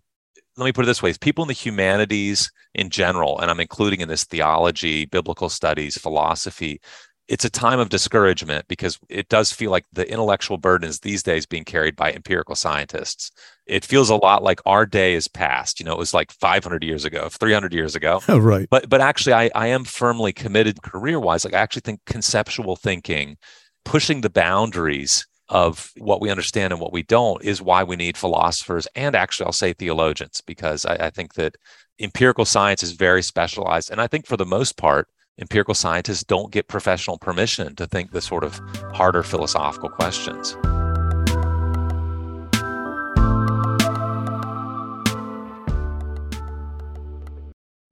let 0.56 0.64
me 0.66 0.72
put 0.72 0.84
it 0.84 0.86
this 0.86 1.02
way: 1.02 1.12
people 1.20 1.42
in 1.42 1.48
the 1.48 1.54
humanities 1.54 2.50
in 2.74 2.90
general, 2.90 3.38
and 3.40 3.50
I'm 3.50 3.60
including 3.60 4.00
in 4.00 4.08
this 4.08 4.24
theology, 4.24 5.06
biblical 5.06 5.48
studies, 5.48 5.98
philosophy. 5.98 6.80
It's 7.28 7.44
a 7.44 7.50
time 7.50 7.78
of 7.78 7.90
discouragement 7.90 8.66
because 8.66 8.98
it 9.08 9.28
does 9.28 9.52
feel 9.52 9.70
like 9.70 9.84
the 9.92 10.10
intellectual 10.10 10.58
burden 10.58 10.88
is 10.88 10.98
these 10.98 11.22
days 11.22 11.46
being 11.46 11.62
carried 11.62 11.94
by 11.94 12.12
empirical 12.12 12.56
scientists. 12.56 13.30
It 13.66 13.84
feels 13.84 14.10
a 14.10 14.16
lot 14.16 14.42
like 14.42 14.60
our 14.66 14.84
day 14.84 15.14
is 15.14 15.28
past. 15.28 15.78
You 15.78 15.86
know, 15.86 15.92
it 15.92 15.98
was 15.98 16.12
like 16.12 16.32
500 16.32 16.82
years 16.82 17.04
ago, 17.04 17.28
300 17.28 17.72
years 17.72 17.94
ago. 17.94 18.20
Oh, 18.28 18.38
right. 18.38 18.68
But 18.68 18.88
but 18.88 19.00
actually, 19.00 19.34
I, 19.34 19.50
I 19.54 19.68
am 19.68 19.84
firmly 19.84 20.32
committed 20.32 20.82
career 20.82 21.20
wise. 21.20 21.44
Like 21.44 21.54
I 21.54 21.58
actually 21.58 21.82
think 21.82 22.00
conceptual 22.04 22.74
thinking, 22.74 23.36
pushing 23.84 24.20
the 24.20 24.30
boundaries 24.30 25.26
of 25.50 25.90
what 25.98 26.20
we 26.20 26.30
understand 26.30 26.72
and 26.72 26.80
what 26.80 26.92
we 26.92 27.02
don't 27.02 27.44
is 27.44 27.60
why 27.60 27.82
we 27.82 27.96
need 27.96 28.16
philosophers 28.16 28.86
and 28.94 29.16
actually 29.16 29.46
I'll 29.46 29.52
say 29.52 29.72
theologians 29.72 30.40
because 30.40 30.86
I, 30.86 31.06
I, 31.06 31.10
think 31.10 31.34
that 31.34 31.56
empirical 31.98 32.44
science 32.44 32.84
is 32.84 32.92
very 32.92 33.22
specialized 33.22 33.90
and 33.90 34.00
I 34.00 34.06
think 34.06 34.26
for 34.26 34.36
the 34.36 34.46
most 34.46 34.76
part 34.76 35.08
empirical 35.40 35.74
scientists 35.74 36.22
don't 36.22 36.52
get 36.52 36.68
professional 36.68 37.18
permission 37.18 37.74
to 37.74 37.86
think 37.88 38.12
the 38.12 38.20
sort 38.20 38.44
of 38.44 38.60
harder 38.94 39.24
philosophical 39.24 39.88
questions. 39.88 40.56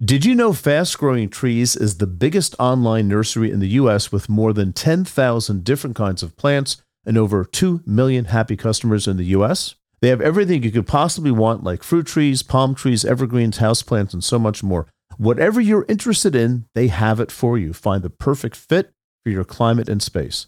Did 0.05 0.25
you 0.25 0.37
know 0.37 0.53
Fast 0.53 0.97
Growing 0.97 1.29
Trees 1.29 1.75
is 1.75 1.99
the 1.99 2.07
biggest 2.07 2.55
online 2.61 3.09
nursery 3.09 3.51
in 3.51 3.59
the 3.59 3.68
US 3.71 4.12
with 4.12 4.29
more 4.29 4.53
than 4.53 4.73
10,000 4.73 5.64
different 5.64 5.97
kinds 5.97 6.23
of 6.23 6.37
plants? 6.37 6.81
And 7.09 7.18
over 7.18 7.44
2 7.44 7.83
million 7.87 8.27
happy 8.27 8.57
customers 8.57 9.09
in 9.09 9.16
the 9.16 9.25
US. 9.25 9.75
They 10.01 10.09
have 10.09 10.21
everything 10.21 10.62
you 10.62 10.71
could 10.71 10.87
possibly 10.87 11.33
want, 11.33 11.64
like 11.64 11.83
fruit 11.83 12.07
trees, 12.07 12.42
palm 12.42 12.75
trees, 12.75 13.05
evergreens, 13.05 13.59
houseplants, 13.59 14.12
and 14.12 14.23
so 14.23 14.38
much 14.38 14.62
more. 14.62 14.87
Whatever 15.16 15.61
you're 15.61 15.87
interested 15.88 16.37
in, 16.37 16.66
they 16.75 16.87
have 16.87 17.18
it 17.18 17.33
for 17.33 17.59
you. 17.59 17.73
Find 17.73 18.05
the 18.05 18.11
perfect 18.11 18.55
fit 18.55 18.92
for 19.25 19.31
your 19.31 19.42
climate 19.42 19.88
and 19.88 20.01
space. 20.01 20.47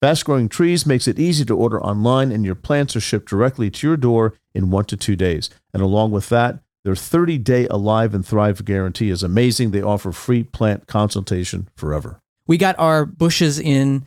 Fast 0.00 0.24
Growing 0.24 0.48
Trees 0.48 0.86
makes 0.86 1.08
it 1.08 1.18
easy 1.18 1.44
to 1.44 1.56
order 1.56 1.82
online, 1.82 2.30
and 2.30 2.44
your 2.44 2.54
plants 2.54 2.94
are 2.96 3.00
shipped 3.00 3.28
directly 3.28 3.70
to 3.70 3.86
your 3.86 3.96
door 3.96 4.34
in 4.54 4.70
one 4.70 4.84
to 4.86 4.96
two 4.96 5.16
days. 5.16 5.50
And 5.74 5.82
along 5.82 6.12
with 6.12 6.28
that, 6.30 6.60
their 6.84 6.94
30 6.94 7.38
day 7.38 7.66
Alive 7.66 8.14
and 8.14 8.24
Thrive 8.24 8.64
guarantee 8.64 9.10
is 9.10 9.22
amazing. 9.22 9.72
They 9.72 9.82
offer 9.82 10.12
free 10.12 10.44
plant 10.44 10.86
consultation 10.86 11.68
forever. 11.74 12.20
We 12.46 12.58
got 12.58 12.78
our 12.78 13.04
bushes 13.04 13.58
in 13.58 14.06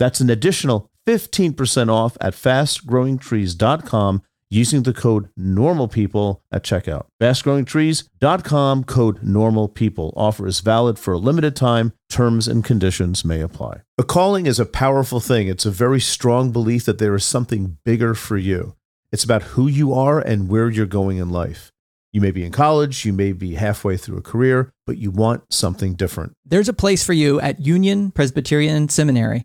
That's 0.00 0.20
an 0.20 0.30
additional 0.30 0.90
15% 1.06 1.92
off 1.92 2.16
at 2.22 2.32
fastgrowingtrees.com 2.32 4.22
using 4.48 4.82
the 4.82 4.94
code 4.94 5.28
NORMALPEOPLE 5.38 6.40
at 6.50 6.64
checkout. 6.64 7.04
Fastgrowingtrees.com 7.20 8.84
code 8.84 9.22
NORMALPEOPLE. 9.22 10.14
Offer 10.16 10.46
is 10.46 10.60
valid 10.60 10.98
for 10.98 11.12
a 11.12 11.18
limited 11.18 11.54
time. 11.54 11.92
Terms 12.08 12.48
and 12.48 12.64
conditions 12.64 13.26
may 13.26 13.42
apply. 13.42 13.82
A 13.98 14.02
calling 14.02 14.46
is 14.46 14.58
a 14.58 14.64
powerful 14.64 15.20
thing. 15.20 15.48
It's 15.48 15.66
a 15.66 15.70
very 15.70 16.00
strong 16.00 16.50
belief 16.50 16.86
that 16.86 16.98
there 16.98 17.14
is 17.14 17.24
something 17.24 17.76
bigger 17.84 18.14
for 18.14 18.38
you. 18.38 18.74
It's 19.12 19.24
about 19.24 19.42
who 19.42 19.68
you 19.68 19.92
are 19.92 20.18
and 20.18 20.48
where 20.48 20.70
you're 20.70 20.86
going 20.86 21.18
in 21.18 21.28
life. 21.28 21.72
You 22.12 22.22
may 22.22 22.30
be 22.30 22.44
in 22.44 22.52
college, 22.52 23.04
you 23.04 23.12
may 23.12 23.32
be 23.32 23.54
halfway 23.54 23.96
through 23.96 24.16
a 24.16 24.22
career, 24.22 24.72
but 24.86 24.96
you 24.96 25.12
want 25.12 25.52
something 25.52 25.94
different. 25.94 26.32
There's 26.44 26.68
a 26.68 26.72
place 26.72 27.04
for 27.04 27.12
you 27.12 27.38
at 27.40 27.60
Union 27.60 28.10
Presbyterian 28.10 28.88
Seminary 28.88 29.44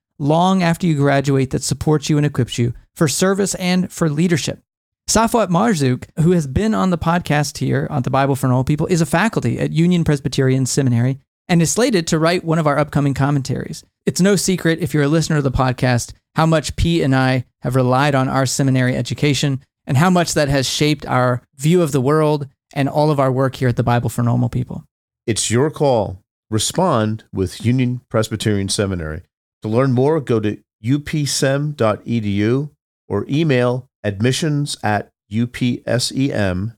long 0.21 0.61
after 0.61 0.85
you 0.85 0.95
graduate 0.95 1.49
that 1.49 1.63
supports 1.63 2.09
you 2.09 2.17
and 2.17 2.25
equips 2.25 2.57
you 2.57 2.73
for 2.93 3.07
service 3.07 3.55
and 3.55 3.91
for 3.91 4.09
leadership. 4.09 4.61
Safwat 5.09 5.49
Marzouk, 5.49 6.05
who 6.21 6.31
has 6.31 6.47
been 6.47 6.73
on 6.73 6.91
the 6.91 6.97
podcast 6.97 7.57
here 7.57 7.87
on 7.89 8.03
the 8.03 8.11
Bible 8.11 8.35
for 8.35 8.47
Normal 8.47 8.63
People, 8.63 8.85
is 8.87 9.01
a 9.01 9.05
faculty 9.05 9.59
at 9.59 9.71
Union 9.71 10.03
Presbyterian 10.03 10.65
Seminary 10.65 11.19
and 11.49 11.61
is 11.61 11.71
slated 11.71 12.07
to 12.07 12.19
write 12.19 12.45
one 12.45 12.59
of 12.59 12.67
our 12.67 12.77
upcoming 12.77 13.13
commentaries. 13.13 13.83
It's 14.05 14.21
no 14.21 14.35
secret, 14.35 14.79
if 14.79 14.93
you're 14.93 15.03
a 15.03 15.07
listener 15.09 15.37
of 15.37 15.43
the 15.43 15.51
podcast, 15.51 16.13
how 16.35 16.45
much 16.45 16.75
P 16.75 17.01
and 17.01 17.15
I 17.15 17.45
have 17.61 17.75
relied 17.75 18.15
on 18.15 18.29
our 18.29 18.45
seminary 18.45 18.95
education 18.95 19.61
and 19.85 19.97
how 19.97 20.09
much 20.09 20.35
that 20.35 20.49
has 20.49 20.69
shaped 20.69 21.05
our 21.07 21.41
view 21.57 21.81
of 21.81 21.91
the 21.91 21.99
world 21.99 22.47
and 22.73 22.87
all 22.87 23.11
of 23.11 23.19
our 23.19 23.31
work 23.31 23.55
here 23.55 23.67
at 23.67 23.75
the 23.75 23.83
Bible 23.83 24.09
for 24.09 24.21
Normal 24.21 24.49
People. 24.49 24.85
It's 25.25 25.51
your 25.51 25.71
call. 25.71 26.21
Respond 26.49 27.23
with 27.33 27.65
Union 27.65 28.01
Presbyterian 28.07 28.69
Seminary. 28.69 29.23
To 29.61 29.69
learn 29.69 29.91
more, 29.93 30.19
go 30.19 30.39
to 30.39 30.57
upsem.edu 30.83 32.71
or 33.07 33.25
email 33.29 33.89
admissions 34.03 34.77
at 34.83 35.11
upsem.edu. 35.31 36.77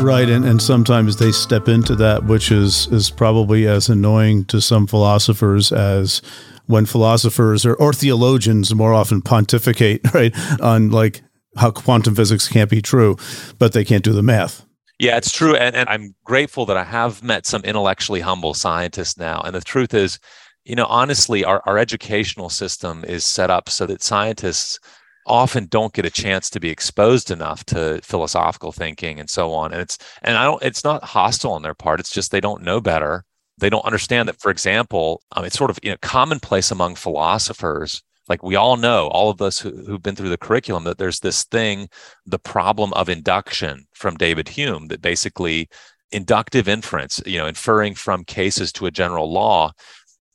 Right, 0.00 0.30
and, 0.30 0.46
and 0.46 0.62
sometimes 0.62 1.16
they 1.16 1.30
step 1.30 1.68
into 1.68 1.94
that, 1.96 2.24
which 2.24 2.50
is 2.50 2.86
is 2.86 3.10
probably 3.10 3.66
as 3.68 3.90
annoying 3.90 4.46
to 4.46 4.62
some 4.62 4.86
philosophers 4.86 5.72
as 5.72 6.22
when 6.64 6.86
philosophers 6.86 7.66
or, 7.66 7.74
or 7.74 7.92
theologians 7.92 8.74
more 8.74 8.94
often 8.94 9.20
pontificate, 9.20 10.00
right, 10.14 10.34
on 10.62 10.90
like 10.90 11.20
how 11.56 11.70
quantum 11.70 12.14
physics 12.14 12.48
can't 12.48 12.70
be 12.70 12.80
true, 12.80 13.18
but 13.58 13.74
they 13.74 13.84
can't 13.84 14.04
do 14.04 14.14
the 14.14 14.22
math. 14.22 14.64
Yeah, 15.00 15.16
it's 15.16 15.32
true. 15.32 15.56
And, 15.56 15.74
and 15.74 15.88
I'm 15.88 16.14
grateful 16.24 16.66
that 16.66 16.76
I 16.76 16.84
have 16.84 17.22
met 17.22 17.46
some 17.46 17.62
intellectually 17.64 18.20
humble 18.20 18.52
scientists 18.52 19.16
now. 19.16 19.40
And 19.40 19.54
the 19.56 19.62
truth 19.62 19.94
is, 19.94 20.18
you 20.66 20.74
know, 20.76 20.84
honestly, 20.84 21.42
our, 21.42 21.62
our 21.64 21.78
educational 21.78 22.50
system 22.50 23.02
is 23.06 23.24
set 23.24 23.48
up 23.50 23.70
so 23.70 23.86
that 23.86 24.02
scientists 24.02 24.78
often 25.26 25.68
don't 25.68 25.94
get 25.94 26.04
a 26.04 26.10
chance 26.10 26.50
to 26.50 26.60
be 26.60 26.68
exposed 26.68 27.30
enough 27.30 27.64
to 27.64 27.98
philosophical 28.02 28.72
thinking 28.72 29.18
and 29.20 29.30
so 29.30 29.52
on 29.52 29.70
and 29.70 29.80
it's 29.82 29.98
and 30.22 30.38
i 30.38 30.44
don't 30.44 30.62
it's 30.62 30.82
not 30.82 31.04
hostile 31.04 31.52
on 31.52 31.62
their 31.62 31.74
part 31.74 32.00
it's 32.00 32.10
just 32.10 32.32
they 32.32 32.40
don't 32.40 32.62
know 32.62 32.80
better 32.80 33.22
they 33.58 33.68
don't 33.68 33.84
understand 33.84 34.28
that 34.28 34.40
for 34.40 34.50
example 34.50 35.22
um, 35.32 35.44
it's 35.44 35.58
sort 35.58 35.70
of 35.70 35.78
you 35.82 35.90
know 35.90 35.96
commonplace 36.00 36.70
among 36.70 36.94
philosophers 36.94 38.02
like 38.30 38.42
we 38.42 38.56
all 38.56 38.78
know 38.78 39.08
all 39.08 39.28
of 39.28 39.42
us 39.42 39.58
who, 39.58 39.70
who've 39.84 40.02
been 40.02 40.16
through 40.16 40.30
the 40.30 40.38
curriculum 40.38 40.84
that 40.84 40.96
there's 40.96 41.20
this 41.20 41.44
thing 41.44 41.88
the 42.24 42.38
problem 42.38 42.94
of 42.94 43.10
induction 43.10 43.86
from 43.92 44.16
david 44.16 44.48
hume 44.48 44.86
that 44.88 45.02
basically 45.02 45.68
inductive 46.10 46.66
inference 46.66 47.20
you 47.26 47.38
know 47.38 47.46
inferring 47.46 47.94
from 47.94 48.24
cases 48.24 48.72
to 48.72 48.86
a 48.86 48.90
general 48.90 49.30
law 49.30 49.70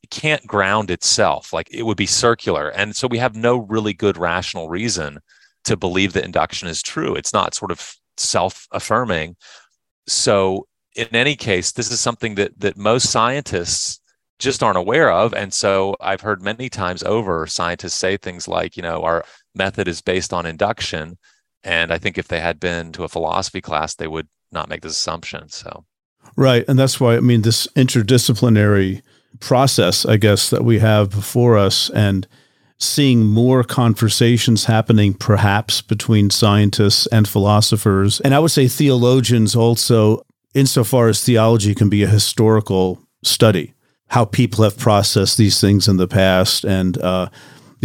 can't 0.05 0.45
ground 0.47 0.91
itself. 0.91 1.53
Like 1.53 1.67
it 1.71 1.83
would 1.83 1.97
be 1.97 2.05
circular. 2.05 2.69
And 2.69 2.95
so 2.95 3.07
we 3.07 3.17
have 3.17 3.35
no 3.35 3.57
really 3.57 3.93
good 3.93 4.17
rational 4.17 4.69
reason 4.69 5.19
to 5.65 5.75
believe 5.75 6.13
that 6.13 6.25
induction 6.25 6.67
is 6.67 6.81
true. 6.81 7.15
It's 7.15 7.33
not 7.33 7.55
sort 7.55 7.71
of 7.71 7.95
self 8.17 8.67
affirming. 8.71 9.35
So, 10.07 10.67
in 10.95 11.07
any 11.13 11.35
case, 11.35 11.73
this 11.73 11.91
is 11.91 11.99
something 11.99 12.35
that, 12.35 12.57
that 12.59 12.77
most 12.77 13.09
scientists 13.11 13.99
just 14.39 14.61
aren't 14.61 14.77
aware 14.77 15.11
of. 15.11 15.33
And 15.33 15.53
so 15.53 15.95
I've 16.01 16.21
heard 16.21 16.41
many 16.41 16.69
times 16.69 17.03
over 17.03 17.47
scientists 17.47 17.95
say 17.95 18.17
things 18.17 18.47
like, 18.47 18.75
you 18.75 18.83
know, 18.83 19.03
our 19.03 19.23
method 19.53 19.87
is 19.87 20.01
based 20.01 20.33
on 20.33 20.45
induction. 20.45 21.17
And 21.63 21.91
I 21.91 21.97
think 21.97 22.17
if 22.17 22.27
they 22.27 22.39
had 22.39 22.59
been 22.59 22.91
to 22.93 23.03
a 23.03 23.09
philosophy 23.09 23.61
class, 23.61 23.95
they 23.95 24.07
would 24.07 24.27
not 24.51 24.69
make 24.69 24.81
this 24.81 24.93
assumption. 24.93 25.49
So, 25.49 25.85
right. 26.35 26.65
And 26.67 26.77
that's 26.77 26.99
why, 26.99 27.15
I 27.15 27.21
mean, 27.21 27.43
this 27.43 27.67
interdisciplinary 27.75 29.01
process, 29.39 30.05
I 30.05 30.17
guess, 30.17 30.49
that 30.49 30.63
we 30.63 30.79
have 30.79 31.09
before 31.09 31.57
us 31.57 31.89
and 31.89 32.27
seeing 32.77 33.23
more 33.23 33.63
conversations 33.63 34.65
happening 34.65 35.13
perhaps 35.13 35.81
between 35.81 36.29
scientists 36.29 37.07
and 37.07 37.27
philosophers. 37.27 38.19
And 38.21 38.35
I 38.35 38.39
would 38.39 38.51
say 38.51 38.67
theologians 38.67 39.55
also, 39.55 40.25
insofar 40.53 41.07
as 41.07 41.23
theology 41.23 41.73
can 41.73 41.89
be 41.89 42.03
a 42.03 42.07
historical 42.07 43.01
study, 43.23 43.73
how 44.07 44.25
people 44.25 44.63
have 44.63 44.77
processed 44.77 45.37
these 45.37 45.59
things 45.59 45.87
in 45.87 45.97
the 45.97 46.07
past 46.07 46.63
and 46.63 46.97
uh, 46.99 47.29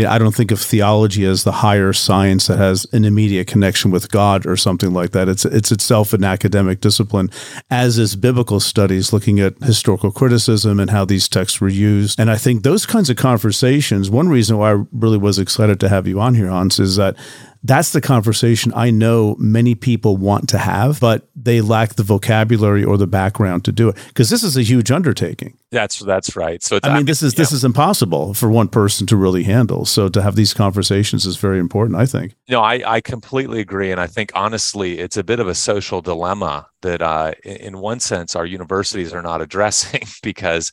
I 0.06 0.18
don't 0.18 0.34
think 0.34 0.50
of 0.50 0.60
theology 0.60 1.24
as 1.24 1.44
the 1.44 1.52
higher 1.52 1.92
science 1.92 2.46
that 2.46 2.58
has 2.58 2.86
an 2.92 3.04
immediate 3.04 3.46
connection 3.46 3.90
with 3.90 4.10
God 4.10 4.46
or 4.46 4.56
something 4.56 4.92
like 4.92 5.10
that. 5.12 5.28
It's 5.28 5.44
it's 5.44 5.72
itself 5.72 6.12
an 6.12 6.24
academic 6.24 6.80
discipline, 6.80 7.30
as 7.70 7.98
is 7.98 8.16
biblical 8.16 8.60
studies, 8.60 9.12
looking 9.12 9.40
at 9.40 9.58
historical 9.62 10.12
criticism 10.12 10.78
and 10.80 10.90
how 10.90 11.04
these 11.04 11.28
texts 11.28 11.60
were 11.60 11.68
used. 11.68 12.18
And 12.18 12.30
I 12.30 12.36
think 12.36 12.62
those 12.62 12.86
kinds 12.86 13.10
of 13.10 13.16
conversations. 13.16 14.10
One 14.10 14.28
reason 14.28 14.58
why 14.58 14.72
I 14.72 14.84
really 14.92 15.18
was 15.18 15.38
excited 15.38 15.80
to 15.80 15.88
have 15.88 16.06
you 16.06 16.20
on 16.20 16.34
here, 16.34 16.48
Hans, 16.48 16.78
is 16.78 16.96
that 16.96 17.16
that's 17.62 17.92
the 17.92 18.00
conversation 18.00 18.72
I 18.74 18.90
know 18.90 19.36
many 19.38 19.74
people 19.74 20.16
want 20.16 20.48
to 20.50 20.58
have, 20.58 20.98
but 21.00 21.28
they 21.36 21.60
lack 21.60 21.94
the 21.94 22.02
vocabulary 22.02 22.84
or 22.84 22.96
the 22.96 23.06
background 23.06 23.64
to 23.66 23.72
do 23.72 23.90
it 23.90 23.96
because 24.08 24.30
this 24.30 24.42
is 24.42 24.56
a 24.56 24.62
huge 24.62 24.90
undertaking. 24.90 25.56
That's 25.70 26.00
that's 26.00 26.34
right. 26.36 26.62
So 26.62 26.80
I 26.82 26.96
mean, 26.96 27.06
this 27.06 27.22
is 27.22 27.34
yeah. 27.34 27.38
this 27.38 27.52
is 27.52 27.64
impossible 27.64 28.34
for 28.34 28.50
one 28.50 28.68
person 28.68 29.06
to 29.08 29.16
really 29.16 29.44
handle. 29.44 29.84
So 29.84 30.08
to 30.08 30.22
have 30.22 30.36
these 30.36 30.54
conversations 30.54 31.26
is 31.26 31.36
very 31.36 31.58
important. 31.58 31.98
I 31.98 32.06
think. 32.06 32.34
No, 32.48 32.60
I 32.60 32.82
I 32.86 33.00
completely 33.00 33.60
agree, 33.60 33.92
and 33.92 34.00
I 34.00 34.06
think 34.06 34.32
honestly, 34.34 34.98
it's 34.98 35.16
a 35.16 35.24
bit 35.24 35.38
of 35.38 35.46
a 35.46 35.54
social 35.54 36.00
dilemma 36.00 36.66
that, 36.82 37.02
uh, 37.02 37.32
in 37.44 37.78
one 37.78 38.00
sense, 38.00 38.34
our 38.34 38.46
universities 38.46 39.12
are 39.12 39.22
not 39.22 39.40
addressing 39.42 40.02
because 40.22 40.72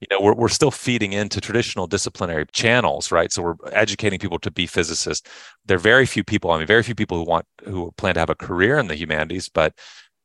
you 0.00 0.06
know 0.10 0.20
we're, 0.20 0.34
we're 0.34 0.48
still 0.48 0.70
feeding 0.70 1.12
into 1.12 1.40
traditional 1.40 1.86
disciplinary 1.86 2.46
channels 2.52 3.10
right? 3.10 3.32
So 3.32 3.42
we're 3.42 3.56
educating 3.72 4.18
people 4.18 4.38
to 4.40 4.50
be 4.50 4.66
physicists. 4.66 5.28
There 5.66 5.76
are 5.76 5.80
very 5.80 6.06
few 6.06 6.24
people 6.24 6.50
i 6.50 6.58
mean 6.58 6.66
very 6.66 6.82
few 6.82 6.94
people 6.94 7.18
who 7.18 7.24
want 7.24 7.46
who 7.64 7.92
plan 7.96 8.14
to 8.14 8.20
have 8.20 8.30
a 8.30 8.34
career 8.34 8.78
in 8.78 8.88
the 8.88 8.96
humanities 8.96 9.48
but 9.48 9.74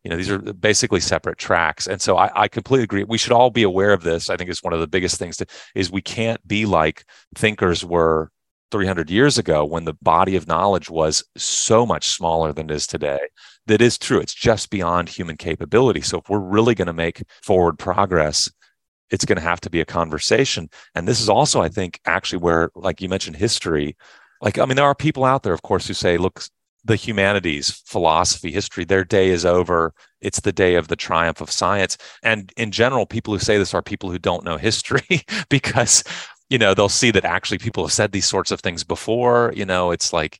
you 0.03 0.09
know 0.09 0.17
these 0.17 0.29
are 0.29 0.39
basically 0.39 0.99
separate 0.99 1.37
tracks. 1.37 1.87
And 1.87 2.01
so 2.01 2.17
I, 2.17 2.43
I 2.43 2.47
completely 2.47 2.83
agree. 2.83 3.03
We 3.03 3.17
should 3.17 3.31
all 3.31 3.49
be 3.49 3.63
aware 3.63 3.93
of 3.93 4.03
this. 4.03 4.29
I 4.29 4.35
think 4.35 4.49
is 4.49 4.63
one 4.63 4.73
of 4.73 4.79
the 4.79 4.87
biggest 4.87 5.17
things 5.17 5.37
to, 5.37 5.45
is 5.75 5.91
we 5.91 6.01
can't 6.01 6.45
be 6.47 6.65
like 6.65 7.05
thinkers 7.35 7.85
were 7.85 8.29
300 8.71 9.09
years 9.09 9.37
ago 9.37 9.63
when 9.63 9.85
the 9.85 9.93
body 10.01 10.35
of 10.35 10.47
knowledge 10.47 10.89
was 10.89 11.23
so 11.37 11.85
much 11.85 12.09
smaller 12.09 12.51
than 12.51 12.69
it 12.69 12.73
is 12.73 12.87
today. 12.87 13.19
That 13.67 13.81
is 13.81 13.97
true. 13.97 14.19
It's 14.19 14.33
just 14.33 14.69
beyond 14.69 15.09
human 15.09 15.37
capability. 15.37 16.01
So 16.01 16.17
if 16.17 16.27
we're 16.27 16.39
really 16.39 16.75
going 16.75 16.87
to 16.87 16.93
make 16.93 17.23
forward 17.41 17.77
progress 17.79 18.51
it's 19.13 19.25
going 19.25 19.37
to 19.37 19.43
have 19.43 19.61
to 19.61 19.69
be 19.69 19.79
a 19.79 19.85
conversation. 19.85 20.67
And 20.95 21.07
this 21.07 21.21
is 21.21 21.29
also, 21.29 21.61
I 21.61 21.69
think, 21.69 21.99
actually 22.05 22.39
where, 22.39 22.71
like 22.73 22.99
you 22.99 23.07
mentioned, 23.07 23.35
history. 23.35 23.95
Like, 24.41 24.57
I 24.57 24.65
mean, 24.65 24.75
there 24.75 24.85
are 24.85 24.95
people 24.95 25.23
out 25.23 25.43
there, 25.43 25.53
of 25.53 25.61
course, 25.61 25.87
who 25.87 25.93
say, 25.93 26.17
look, 26.17 26.43
the 26.83 26.95
humanities, 26.95 27.83
philosophy, 27.85 28.51
history, 28.51 28.85
their 28.85 29.03
day 29.03 29.29
is 29.29 29.45
over. 29.45 29.93
It's 30.19 30.39
the 30.39 30.51
day 30.51 30.73
of 30.73 30.87
the 30.87 30.95
triumph 30.95 31.41
of 31.41 31.51
science. 31.51 31.95
And 32.23 32.51
in 32.57 32.71
general, 32.71 33.05
people 33.05 33.35
who 33.35 33.39
say 33.39 33.59
this 33.59 33.75
are 33.75 33.83
people 33.83 34.09
who 34.09 34.17
don't 34.17 34.43
know 34.43 34.57
history 34.57 35.21
because, 35.49 36.03
you 36.49 36.57
know, 36.57 36.73
they'll 36.73 36.89
see 36.89 37.11
that 37.11 37.23
actually 37.23 37.59
people 37.59 37.83
have 37.83 37.93
said 37.93 38.13
these 38.13 38.27
sorts 38.27 38.49
of 38.49 38.61
things 38.61 38.83
before. 38.83 39.53
You 39.55 39.65
know, 39.65 39.91
it's 39.91 40.11
like 40.11 40.39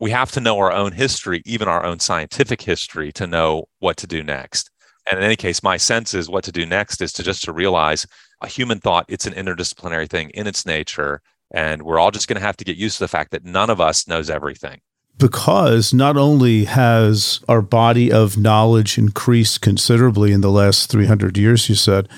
we 0.00 0.10
have 0.10 0.32
to 0.32 0.40
know 0.40 0.58
our 0.58 0.72
own 0.72 0.90
history, 0.90 1.40
even 1.46 1.68
our 1.68 1.84
own 1.84 2.00
scientific 2.00 2.62
history, 2.62 3.12
to 3.12 3.28
know 3.28 3.68
what 3.78 3.96
to 3.98 4.08
do 4.08 4.24
next. 4.24 4.70
And 5.10 5.18
in 5.18 5.24
any 5.24 5.36
case, 5.36 5.62
my 5.62 5.76
sense 5.76 6.14
is 6.14 6.28
what 6.28 6.44
to 6.44 6.52
do 6.52 6.66
next 6.66 7.00
is 7.00 7.12
to 7.14 7.22
just 7.22 7.44
to 7.44 7.52
realize 7.52 8.06
a 8.40 8.48
human 8.48 8.80
thought, 8.80 9.06
it's 9.08 9.26
an 9.26 9.34
interdisciplinary 9.34 10.08
thing 10.08 10.30
in 10.30 10.46
its 10.46 10.66
nature. 10.66 11.22
And 11.52 11.82
we're 11.82 11.98
all 11.98 12.10
just 12.10 12.28
going 12.28 12.40
to 12.40 12.46
have 12.46 12.56
to 12.56 12.64
get 12.64 12.76
used 12.76 12.98
to 12.98 13.04
the 13.04 13.08
fact 13.08 13.30
that 13.30 13.44
none 13.44 13.70
of 13.70 13.80
us 13.80 14.08
knows 14.08 14.28
everything. 14.28 14.80
Because 15.16 15.94
not 15.94 16.16
only 16.16 16.64
has 16.64 17.40
our 17.48 17.62
body 17.62 18.12
of 18.12 18.36
knowledge 18.36 18.98
increased 18.98 19.62
considerably 19.62 20.32
in 20.32 20.42
the 20.42 20.50
last 20.50 20.90
300 20.90 21.38
years, 21.38 21.68
you 21.68 21.74
said, 21.74 22.08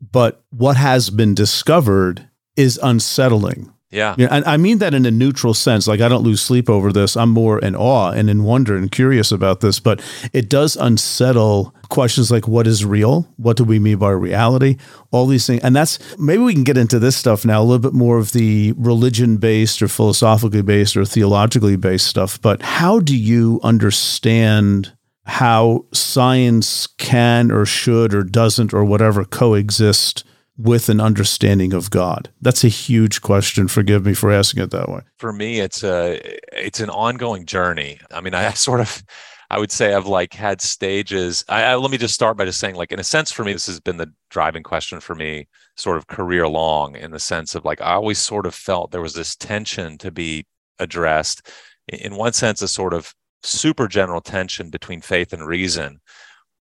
but 0.00 0.42
what 0.50 0.76
has 0.76 1.10
been 1.10 1.34
discovered 1.34 2.28
is 2.56 2.78
unsettling. 2.82 3.72
Yeah. 3.90 4.14
yeah. 4.18 4.28
And 4.30 4.44
I 4.44 4.58
mean 4.58 4.78
that 4.78 4.92
in 4.92 5.06
a 5.06 5.10
neutral 5.10 5.54
sense. 5.54 5.86
Like 5.86 6.00
I 6.00 6.08
don't 6.08 6.22
lose 6.22 6.42
sleep 6.42 6.68
over 6.68 6.92
this. 6.92 7.16
I'm 7.16 7.30
more 7.30 7.58
in 7.58 7.74
awe 7.74 8.10
and 8.10 8.28
in 8.28 8.44
wonder 8.44 8.76
and 8.76 8.90
curious 8.90 9.32
about 9.32 9.60
this, 9.60 9.80
but 9.80 10.02
it 10.32 10.50
does 10.50 10.76
unsettle 10.76 11.74
questions 11.88 12.30
like 12.30 12.46
what 12.46 12.66
is 12.66 12.84
real? 12.84 13.32
What 13.36 13.56
do 13.56 13.64
we 13.64 13.78
mean 13.78 13.96
by 13.98 14.10
reality? 14.10 14.76
All 15.10 15.26
these 15.26 15.46
things. 15.46 15.62
And 15.62 15.74
that's 15.74 15.98
maybe 16.18 16.42
we 16.42 16.52
can 16.52 16.64
get 16.64 16.76
into 16.76 16.98
this 16.98 17.16
stuff 17.16 17.46
now, 17.46 17.62
a 17.62 17.64
little 17.64 17.78
bit 17.78 17.94
more 17.94 18.18
of 18.18 18.32
the 18.32 18.72
religion 18.76 19.38
based 19.38 19.80
or 19.80 19.88
philosophically 19.88 20.62
based 20.62 20.96
or 20.96 21.06
theologically 21.06 21.76
based 21.76 22.06
stuff. 22.06 22.40
But 22.42 22.60
how 22.60 23.00
do 23.00 23.16
you 23.16 23.58
understand 23.62 24.92
how 25.24 25.84
science 25.92 26.86
can 26.98 27.50
or 27.50 27.64
should 27.64 28.14
or 28.14 28.22
doesn't 28.22 28.74
or 28.74 28.84
whatever 28.84 29.24
coexist 29.24 30.24
with 30.58 30.88
an 30.88 31.00
understanding 31.00 31.72
of 31.72 31.90
God? 31.90 32.30
That's 32.42 32.64
a 32.64 32.68
huge 32.68 33.22
question. 33.22 33.68
Forgive 33.68 34.04
me 34.04 34.14
for 34.14 34.30
asking 34.30 34.62
it 34.62 34.70
that 34.72 34.88
way. 34.88 35.02
For 35.16 35.32
me, 35.32 35.60
it's 35.60 35.82
a 35.84 36.20
it's 36.52 36.80
an 36.80 36.90
ongoing 36.90 37.46
journey. 37.46 38.00
I 38.10 38.20
mean, 38.20 38.34
I 38.34 38.50
sort 38.54 38.80
of 38.80 39.02
I 39.50 39.58
would 39.58 39.72
say 39.72 39.94
I've 39.94 40.06
like 40.06 40.34
had 40.34 40.60
stages. 40.60 41.42
I, 41.48 41.62
I, 41.62 41.74
let 41.76 41.90
me 41.90 41.96
just 41.96 42.14
start 42.14 42.36
by 42.36 42.44
just 42.44 42.60
saying, 42.60 42.74
like, 42.74 42.92
in 42.92 43.00
a 43.00 43.04
sense, 43.04 43.32
for 43.32 43.44
me, 43.44 43.54
this 43.54 43.66
has 43.66 43.80
been 43.80 43.96
the 43.96 44.12
driving 44.28 44.62
question 44.62 45.00
for 45.00 45.14
me, 45.14 45.48
sort 45.74 45.96
of 45.96 46.06
career 46.06 46.46
long, 46.46 46.96
in 46.96 47.12
the 47.12 47.18
sense 47.18 47.54
of 47.54 47.64
like, 47.64 47.80
I 47.80 47.94
always 47.94 48.18
sort 48.18 48.44
of 48.44 48.54
felt 48.54 48.90
there 48.90 49.00
was 49.00 49.14
this 49.14 49.34
tension 49.34 49.96
to 49.98 50.10
be 50.10 50.46
addressed. 50.78 51.48
In 51.88 52.16
one 52.16 52.34
sense, 52.34 52.60
a 52.60 52.68
sort 52.68 52.92
of 52.92 53.14
super 53.42 53.88
general 53.88 54.20
tension 54.20 54.68
between 54.68 55.00
faith 55.00 55.32
and 55.32 55.46
reason. 55.46 56.00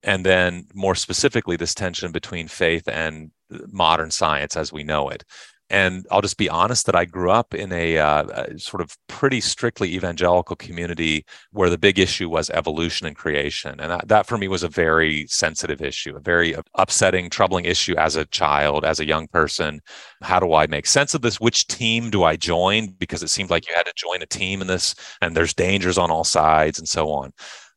And 0.03 0.27
then 0.27 0.67
more 0.75 0.95
specifically, 0.95 1.57
this 1.57 1.75
tension 1.75 2.13
between 2.13 2.49
faith 2.49 2.87
and 2.87 3.31
modern 3.51 4.11
science 4.11 4.57
as 4.57 4.73
we 4.73 4.85
know 4.85 5.09
it. 5.09 5.25
And 5.71 6.07
I'll 6.11 6.21
just 6.21 6.37
be 6.37 6.51
honest 6.51 6.85
that 6.87 6.95
I 6.95 7.07
grew 7.07 7.31
up 7.31 7.55
in 7.55 7.73
a, 7.73 7.97
uh, 7.99 8.25
a, 8.25 8.59
sort 8.59 8.83
of 8.83 8.97
pretty 9.09 9.41
strictly 9.41 9.95
evangelical 9.95 10.57
community 10.57 11.25
where 11.53 11.71
the 11.71 11.79
big 11.79 11.99
issue 11.99 12.29
was 12.29 12.51
evolution 12.51 13.07
and 13.07 13.17
creation. 13.17 13.81
And 13.81 13.91
that, 13.91 14.09
that 14.09 14.27
for 14.27 14.37
me 14.37 14.47
was 14.47 14.63
a 14.63 14.69
very 14.69 15.27
sensitive 15.29 15.81
issue, 15.81 16.17
a 16.17 16.21
very 16.21 16.55
upsetting, 16.75 17.31
troubling 17.31 17.65
issue 17.65 17.95
as 17.97 18.15
a 18.15 18.27
child, 18.27 18.85
as 18.85 19.01
a 19.01 19.07
young 19.07 19.27
person. 19.29 19.81
How 20.23 20.39
do 20.39 20.53
I 20.53 20.67
make 20.67 20.87
sense 20.87 21.15
of 21.15 21.23
this? 21.23 21.41
Which 21.41 21.67
team 21.67 22.11
do 22.11 22.25
I 22.25 22.37
join? 22.37 22.89
Because 22.99 23.23
it 23.23 23.31
seemed 23.31 23.51
like 23.51 23.67
you 23.67 23.75
had 23.75 23.87
to 23.87 23.93
join 23.97 24.21
a 24.21 24.27
team 24.27 24.61
in 24.61 24.67
this, 24.67 24.95
and 25.23 25.35
there's 25.35 25.55
dangers 25.55 25.97
on 25.97 26.11
all 26.11 26.25
sides 26.25 26.79
and 26.79 26.89
so 26.89 27.11
on. 27.11 27.33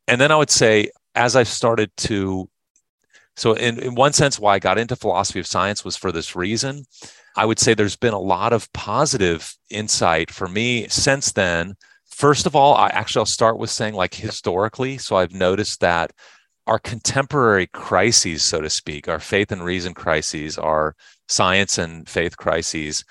And 0.06 0.20
then 0.20 0.30
I 0.30 0.36
would 0.36 0.50
say, 0.50 0.90
as 1.14 1.36
I 1.36 1.42
started 1.42 1.90
to 1.98 2.48
so 3.38 3.52
in, 3.54 3.78
in 3.78 3.94
one 3.94 4.12
sense 4.12 4.38
why 4.38 4.54
i 4.54 4.58
got 4.58 4.78
into 4.78 4.96
philosophy 4.96 5.40
of 5.40 5.46
science 5.46 5.84
was 5.84 5.96
for 5.96 6.12
this 6.12 6.36
reason 6.36 6.84
I 7.38 7.44
would 7.44 7.60
say 7.60 7.72
there's 7.72 7.94
been 7.94 8.14
a 8.14 8.18
lot 8.18 8.52
of 8.52 8.70
positive 8.72 9.54
insight 9.70 10.28
for 10.32 10.48
me 10.48 10.88
since 10.88 11.30
then. 11.30 11.76
First 12.10 12.46
of 12.46 12.56
all, 12.56 12.74
I 12.74 12.88
actually 12.88 13.20
I'll 13.20 13.26
start 13.26 13.60
with 13.60 13.70
saying 13.70 13.94
like 13.94 14.14
historically. 14.14 14.98
So 14.98 15.14
I've 15.14 15.32
noticed 15.32 15.78
that 15.78 16.10
our 16.66 16.80
contemporary 16.80 17.68
crises, 17.68 18.42
so 18.42 18.60
to 18.60 18.68
speak, 18.68 19.06
our 19.06 19.20
faith 19.20 19.52
and 19.52 19.64
reason 19.64 19.94
crises, 19.94 20.58
our 20.58 20.96
science 21.28 21.78
and 21.78 22.08
faith 22.08 22.36
crises, 22.36 23.04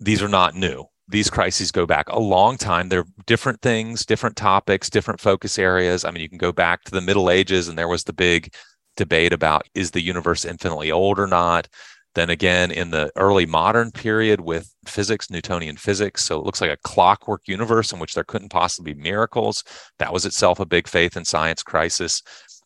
these 0.00 0.22
are 0.22 0.28
not 0.28 0.54
new. 0.54 0.86
These 1.06 1.28
crises 1.28 1.70
go 1.70 1.84
back 1.84 2.08
a 2.08 2.18
long 2.18 2.56
time. 2.56 2.88
They're 2.88 3.04
different 3.26 3.60
things, 3.60 4.06
different 4.06 4.36
topics, 4.36 4.88
different 4.88 5.20
focus 5.20 5.58
areas. 5.58 6.02
I 6.02 6.12
mean, 6.12 6.22
you 6.22 6.30
can 6.30 6.38
go 6.38 6.50
back 6.50 6.84
to 6.84 6.92
the 6.92 7.02
Middle 7.02 7.28
Ages, 7.28 7.68
and 7.68 7.78
there 7.78 7.88
was 7.88 8.04
the 8.04 8.14
big 8.14 8.54
debate 8.96 9.32
about 9.32 9.68
is 9.74 9.90
the 9.90 10.02
universe 10.02 10.44
infinitely 10.44 10.90
old 10.90 11.18
or 11.18 11.26
not? 11.26 11.68
Then 12.14 12.30
again, 12.30 12.70
in 12.70 12.90
the 12.90 13.12
early 13.16 13.44
modern 13.44 13.90
period 13.90 14.40
with 14.40 14.74
physics, 14.86 15.30
Newtonian 15.30 15.76
physics. 15.76 16.24
So 16.24 16.40
it 16.40 16.46
looks 16.46 16.62
like 16.62 16.70
a 16.70 16.78
clockwork 16.78 17.42
universe 17.46 17.92
in 17.92 17.98
which 17.98 18.14
there 18.14 18.24
couldn't 18.24 18.48
possibly 18.48 18.94
be 18.94 19.02
miracles. 19.02 19.62
That 19.98 20.14
was 20.14 20.24
itself 20.24 20.58
a 20.58 20.64
big 20.64 20.88
faith 20.88 21.14
and 21.14 21.26
science 21.26 21.62
crisis. 21.62 22.22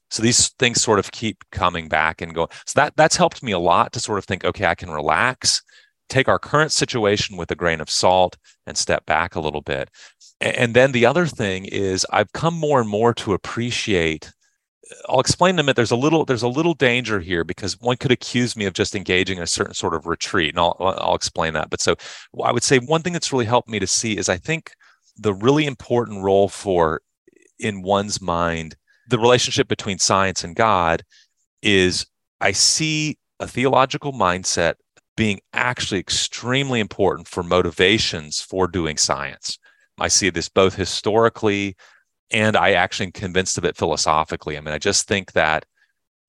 So 0.08 0.22
these 0.22 0.50
things 0.60 0.80
sort 0.80 1.00
of 1.00 1.10
keep 1.10 1.42
coming 1.50 1.88
back 1.88 2.20
and 2.22 2.32
going. 2.32 2.48
So 2.64 2.80
that 2.80 2.94
that's 2.96 3.16
helped 3.16 3.42
me 3.42 3.50
a 3.50 3.58
lot 3.58 3.92
to 3.92 4.00
sort 4.00 4.18
of 4.18 4.24
think, 4.24 4.44
okay, 4.44 4.66
I 4.66 4.76
can 4.76 4.90
relax, 4.90 5.62
take 6.08 6.28
our 6.28 6.38
current 6.38 6.70
situation 6.70 7.36
with 7.36 7.50
a 7.50 7.56
grain 7.56 7.80
of 7.80 7.90
salt 7.90 8.36
and 8.66 8.78
step 8.78 9.04
back 9.04 9.34
a 9.34 9.40
little 9.40 9.62
bit. 9.62 9.90
And 10.40 10.74
then 10.74 10.92
the 10.92 11.06
other 11.06 11.26
thing 11.26 11.64
is 11.64 12.06
I've 12.10 12.32
come 12.32 12.54
more 12.54 12.80
and 12.80 12.88
more 12.88 13.12
to 13.14 13.34
appreciate 13.34 14.32
I'll 15.08 15.20
explain 15.20 15.54
in 15.54 15.60
a 15.60 15.62
minute. 15.62 15.76
There's 15.76 15.90
a 15.90 15.96
little 15.96 16.24
there's 16.24 16.42
a 16.42 16.48
little 16.48 16.74
danger 16.74 17.20
here 17.20 17.44
because 17.44 17.80
one 17.80 17.96
could 17.96 18.12
accuse 18.12 18.56
me 18.56 18.64
of 18.64 18.74
just 18.74 18.94
engaging 18.94 19.38
in 19.38 19.42
a 19.42 19.48
certain 19.48 19.74
sort 19.74 19.94
of 19.94 20.06
retreat, 20.06 20.50
and 20.50 20.58
I'll 20.58 20.76
I'll 20.80 21.14
explain 21.14 21.54
that. 21.54 21.70
But 21.70 21.80
so 21.80 21.96
I 22.44 22.52
would 22.52 22.62
say 22.62 22.78
one 22.78 23.02
thing 23.02 23.12
that's 23.12 23.32
really 23.32 23.44
helped 23.44 23.68
me 23.68 23.78
to 23.78 23.86
see 23.86 24.16
is 24.16 24.28
I 24.28 24.36
think 24.36 24.72
the 25.16 25.34
really 25.34 25.66
important 25.66 26.22
role 26.22 26.48
for 26.48 27.02
in 27.58 27.82
one's 27.82 28.20
mind 28.20 28.76
the 29.08 29.18
relationship 29.18 29.68
between 29.68 29.98
science 29.98 30.44
and 30.44 30.54
God 30.54 31.04
is 31.62 32.06
I 32.40 32.52
see 32.52 33.18
a 33.40 33.46
theological 33.46 34.12
mindset 34.12 34.74
being 35.16 35.40
actually 35.52 36.00
extremely 36.00 36.80
important 36.80 37.28
for 37.28 37.42
motivations 37.42 38.40
for 38.40 38.66
doing 38.66 38.96
science. 38.96 39.58
I 39.98 40.08
see 40.08 40.30
this 40.30 40.48
both 40.48 40.76
historically 40.76 41.76
and 42.30 42.56
I 42.56 42.72
actually 42.72 43.06
am 43.06 43.12
convinced 43.12 43.58
of 43.58 43.64
it 43.64 43.76
philosophically. 43.76 44.56
I 44.56 44.60
mean, 44.60 44.74
I 44.74 44.78
just 44.78 45.08
think 45.08 45.32
that 45.32 45.64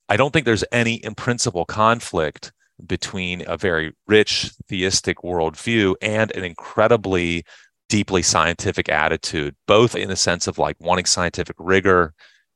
I 0.10 0.18
don't 0.18 0.32
think 0.32 0.46
there's 0.46 0.64
any 0.72 0.96
in 0.96 1.16
principle 1.16 1.66
conflict 1.66 2.52
between 2.86 3.44
a 3.48 3.58
very 3.58 3.94
rich 4.08 4.52
theistic 4.68 5.20
worldview 5.20 5.96
and 6.02 6.32
an 6.32 6.44
incredibly 6.44 7.46
deeply 7.90 8.22
scientific 8.22 8.90
attitude, 8.90 9.56
both 9.68 9.96
in 9.96 10.10
the 10.10 10.16
sense 10.16 10.48
of 10.48 10.58
like 10.58 10.78
wanting 10.80 11.06
scientific 11.06 11.56
rigor 11.60 12.14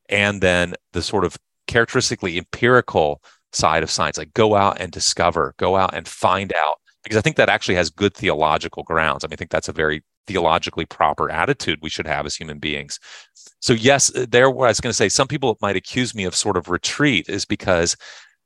and 0.09 0.41
then 0.41 0.75
the 0.93 1.01
sort 1.01 1.25
of 1.25 1.37
characteristically 1.67 2.37
empirical 2.37 3.21
side 3.51 3.83
of 3.83 3.91
science, 3.91 4.17
like 4.17 4.33
go 4.33 4.55
out 4.55 4.79
and 4.79 4.91
discover, 4.91 5.53
go 5.57 5.75
out 5.75 5.93
and 5.93 6.07
find 6.07 6.53
out. 6.53 6.79
Because 7.03 7.17
I 7.17 7.21
think 7.21 7.35
that 7.35 7.49
actually 7.49 7.75
has 7.75 7.89
good 7.89 8.15
theological 8.15 8.83
grounds. 8.83 9.23
I 9.23 9.27
mean, 9.27 9.33
I 9.33 9.37
think 9.37 9.51
that's 9.51 9.69
a 9.69 9.73
very 9.73 10.03
theologically 10.27 10.85
proper 10.85 11.29
attitude 11.29 11.79
we 11.81 11.89
should 11.89 12.07
have 12.07 12.25
as 12.25 12.35
human 12.35 12.59
beings. 12.59 12.99
So, 13.59 13.73
yes, 13.73 14.13
uh, 14.15 14.25
there 14.29 14.49
where 14.49 14.67
I 14.67 14.71
was 14.71 14.79
going 14.79 14.91
to 14.91 14.97
say 14.97 15.09
some 15.09 15.27
people 15.27 15.57
might 15.61 15.75
accuse 15.75 16.13
me 16.13 16.25
of 16.25 16.35
sort 16.35 16.57
of 16.57 16.69
retreat 16.69 17.29
is 17.29 17.45
because 17.45 17.95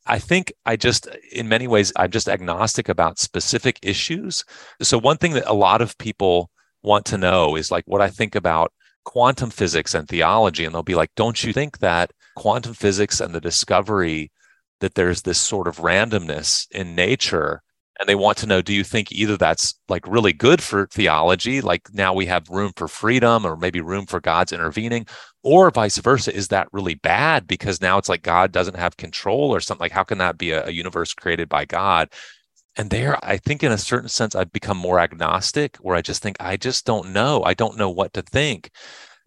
I 0.05 0.19
think 0.19 0.51
I 0.65 0.75
just, 0.75 1.07
in 1.31 1.47
many 1.47 1.67
ways, 1.67 1.91
I'm 1.95 2.11
just 2.11 2.29
agnostic 2.29 2.89
about 2.89 3.19
specific 3.19 3.79
issues. 3.83 4.43
So, 4.81 4.97
one 4.97 5.17
thing 5.17 5.33
that 5.33 5.49
a 5.49 5.53
lot 5.53 5.81
of 5.81 5.97
people 5.97 6.49
want 6.81 7.05
to 7.07 7.17
know 7.17 7.55
is 7.55 7.71
like 7.71 7.83
what 7.85 8.01
I 8.01 8.09
think 8.09 8.35
about 8.35 8.71
quantum 9.05 9.49
physics 9.49 9.93
and 9.93 10.07
theology. 10.07 10.65
And 10.65 10.73
they'll 10.73 10.83
be 10.83 10.95
like, 10.95 11.11
don't 11.15 11.43
you 11.43 11.53
think 11.53 11.79
that 11.79 12.11
quantum 12.35 12.73
physics 12.73 13.19
and 13.19 13.33
the 13.33 13.41
discovery 13.41 14.31
that 14.79 14.95
there's 14.95 15.23
this 15.23 15.39
sort 15.39 15.67
of 15.67 15.77
randomness 15.77 16.67
in 16.71 16.95
nature 16.95 17.61
and 17.99 18.07
they 18.07 18.15
want 18.15 18.37
to 18.37 18.47
know 18.47 18.61
do 18.61 18.73
you 18.73 18.83
think 18.83 19.11
either 19.11 19.37
that's 19.37 19.75
like 19.89 20.07
really 20.07 20.33
good 20.33 20.61
for 20.63 20.87
theology 20.87 21.61
like 21.61 21.93
now 21.93 22.13
we 22.13 22.25
have 22.25 22.49
room 22.49 22.71
for 22.75 22.87
freedom 22.87 23.45
or 23.45 23.57
maybe 23.57 23.81
room 23.81 24.05
for 24.05 24.19
god's 24.19 24.53
intervening? 24.53 25.05
Or 25.43 25.71
vice 25.71 25.97
versa 25.97 26.33
is 26.35 26.49
that 26.49 26.67
really 26.73 26.95
bad 26.95 27.47
because 27.47 27.81
now 27.81 27.97
it's 27.97 28.09
like 28.09 28.23
god 28.23 28.51
doesn't 28.51 28.77
have 28.77 28.97
control 28.97 29.53
or 29.53 29.59
something? 29.59 29.85
Like 29.85 29.91
how 29.91 30.03
can 30.03 30.17
that 30.19 30.37
be 30.37 30.51
a, 30.51 30.65
a 30.67 30.71
universe 30.71 31.13
created 31.13 31.49
by 31.49 31.65
god? 31.65 32.09
And 32.77 32.89
there 32.89 33.17
i 33.23 33.37
think 33.37 33.63
in 33.63 33.71
a 33.71 33.77
certain 33.77 34.09
sense 34.09 34.35
i've 34.35 34.53
become 34.53 34.77
more 34.77 34.99
agnostic 34.99 35.77
where 35.77 35.95
i 35.95 36.01
just 36.01 36.21
think 36.23 36.37
i 36.39 36.57
just 36.57 36.85
don't 36.85 37.11
know. 37.11 37.43
I 37.43 37.53
don't 37.53 37.77
know 37.77 37.89
what 37.89 38.13
to 38.13 38.21
think. 38.21 38.71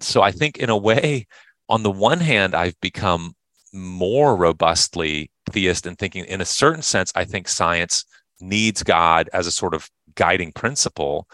So 0.00 0.22
i 0.22 0.32
think 0.32 0.58
in 0.58 0.70
a 0.70 0.76
way 0.76 1.26
on 1.68 1.82
the 1.82 1.90
one 1.90 2.20
hand 2.20 2.54
i've 2.54 2.80
become 2.80 3.34
more 3.74 4.36
robustly 4.36 5.30
theist 5.50 5.86
in 5.86 5.96
thinking. 5.96 6.24
In 6.26 6.40
a 6.40 6.44
certain 6.46 6.82
sense 6.82 7.12
i 7.14 7.24
think 7.24 7.48
science 7.48 8.04
needs 8.42 8.82
God 8.82 9.30
as 9.32 9.46
a 9.46 9.52
sort 9.52 9.74
of 9.74 9.88
guiding 10.14 10.52
principle. 10.52 11.28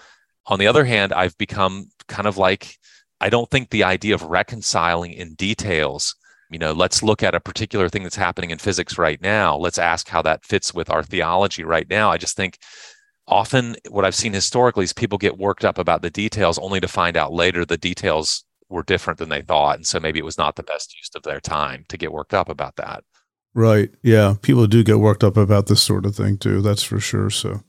On 0.46 0.58
the 0.58 0.66
other 0.66 0.84
hand, 0.84 1.12
I've 1.12 1.36
become 1.38 1.88
kind 2.06 2.26
of 2.26 2.36
like, 2.36 2.76
I 3.20 3.30
don't 3.30 3.50
think 3.50 3.70
the 3.70 3.84
idea 3.84 4.14
of 4.14 4.22
reconciling 4.22 5.12
in 5.12 5.34
details, 5.34 6.14
you 6.50 6.58
know, 6.58 6.72
let's 6.72 7.02
look 7.02 7.22
at 7.22 7.34
a 7.34 7.40
particular 7.40 7.88
thing 7.88 8.02
that's 8.02 8.16
happening 8.16 8.50
in 8.50 8.58
physics 8.58 8.96
right 8.96 9.20
now. 9.20 9.56
Let's 9.56 9.78
ask 9.78 10.08
how 10.08 10.22
that 10.22 10.44
fits 10.44 10.72
with 10.72 10.90
our 10.90 11.02
theology 11.02 11.64
right 11.64 11.88
now. 11.88 12.10
I 12.10 12.16
just 12.16 12.36
think 12.36 12.58
often 13.26 13.76
what 13.90 14.04
I've 14.04 14.14
seen 14.14 14.32
historically 14.32 14.84
is 14.84 14.92
people 14.92 15.18
get 15.18 15.36
worked 15.36 15.64
up 15.64 15.78
about 15.78 16.02
the 16.02 16.10
details 16.10 16.58
only 16.58 16.80
to 16.80 16.88
find 16.88 17.16
out 17.16 17.32
later 17.32 17.64
the 17.64 17.76
details 17.76 18.44
were 18.70 18.82
different 18.82 19.18
than 19.18 19.28
they 19.28 19.42
thought. 19.42 19.76
And 19.76 19.86
so 19.86 20.00
maybe 20.00 20.18
it 20.18 20.24
was 20.24 20.38
not 20.38 20.56
the 20.56 20.62
best 20.62 20.94
use 20.96 21.10
of 21.14 21.22
their 21.22 21.40
time 21.40 21.84
to 21.88 21.98
get 21.98 22.12
worked 22.12 22.34
up 22.34 22.48
about 22.48 22.76
that. 22.76 23.04
Right. 23.54 23.90
Yeah. 24.02 24.34
People 24.42 24.66
do 24.66 24.84
get 24.84 25.00
worked 25.00 25.24
up 25.24 25.36
about 25.36 25.66
this 25.66 25.82
sort 25.82 26.06
of 26.06 26.14
thing 26.14 26.38
too. 26.38 26.60
That's 26.62 26.82
for 26.82 27.00
sure. 27.00 27.30
So, 27.30 27.62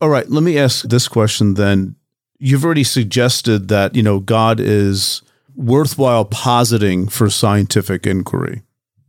all 0.00 0.08
right. 0.08 0.28
Let 0.30 0.42
me 0.42 0.58
ask 0.58 0.84
this 0.88 1.08
question 1.08 1.54
then. 1.54 1.96
You've 2.38 2.64
already 2.64 2.84
suggested 2.84 3.68
that, 3.68 3.94
you 3.94 4.02
know, 4.02 4.20
God 4.20 4.60
is 4.60 5.22
worthwhile 5.54 6.26
positing 6.26 7.08
for 7.08 7.30
scientific 7.30 8.06
inquiry. 8.06 8.62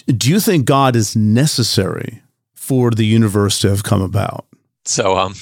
Do 0.06 0.30
you 0.30 0.40
think 0.40 0.66
God 0.66 0.96
is 0.96 1.14
necessary 1.14 2.24
for 2.54 2.90
the 2.90 3.06
universe 3.06 3.60
to 3.60 3.70
have 3.70 3.84
come 3.84 4.02
about? 4.02 4.46
So, 4.86 5.18
um, 5.18 5.36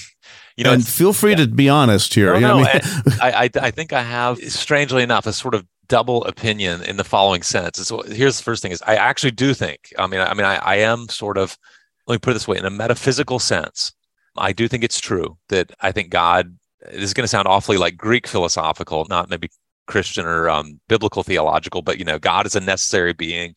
you 0.57 0.63
know, 0.63 0.73
and 0.73 0.85
feel 0.85 1.13
free 1.13 1.31
yeah. 1.31 1.45
to 1.45 1.47
be 1.47 1.69
honest 1.69 2.15
here. 2.15 2.33
No, 2.39 2.39
no, 2.39 2.57
I, 2.57 2.73
mean? 2.73 2.81
I, 3.21 3.31
I, 3.31 3.49
I 3.67 3.71
think 3.71 3.93
I 3.93 4.01
have, 4.01 4.39
strangely 4.39 5.03
enough, 5.03 5.27
a 5.27 5.33
sort 5.33 5.53
of 5.53 5.67
double 5.87 6.23
opinion 6.25 6.81
in 6.83 6.97
the 6.97 7.03
following 7.03 7.43
sense. 7.43 7.77
So 7.77 8.01
here's 8.03 8.37
the 8.37 8.43
first 8.43 8.61
thing: 8.61 8.71
is 8.71 8.81
I 8.85 8.95
actually 8.95 9.31
do 9.31 9.53
think. 9.53 9.93
I 9.97 10.07
mean, 10.07 10.21
I 10.21 10.33
mean, 10.33 10.45
I, 10.45 10.55
I 10.55 10.75
am 10.77 11.09
sort 11.09 11.37
of. 11.37 11.57
Let 12.07 12.15
me 12.15 12.19
put 12.19 12.31
it 12.31 12.33
this 12.33 12.47
way: 12.47 12.57
in 12.57 12.65
a 12.65 12.69
metaphysical 12.69 13.39
sense, 13.39 13.93
I 14.37 14.53
do 14.53 14.67
think 14.67 14.83
it's 14.83 14.99
true 14.99 15.37
that 15.49 15.71
I 15.81 15.91
think 15.91 16.09
God. 16.09 16.57
This 16.91 17.03
is 17.03 17.13
going 17.15 17.23
to 17.23 17.27
sound 17.27 17.47
awfully 17.47 17.77
like 17.77 17.97
Greek 17.97 18.27
philosophical, 18.27 19.07
not 19.09 19.27
maybe 19.27 19.49
Christian 19.87 20.25
or 20.25 20.49
um, 20.49 20.79
biblical 20.87 21.23
theological, 21.23 21.81
but 21.81 21.97
you 21.97 22.05
know, 22.05 22.19
God 22.19 22.45
is 22.45 22.55
a 22.55 22.59
necessary 22.59 23.13
being. 23.13 23.55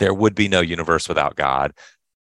There 0.00 0.14
would 0.14 0.34
be 0.34 0.48
no 0.48 0.60
universe 0.60 1.08
without 1.08 1.36
God. 1.36 1.72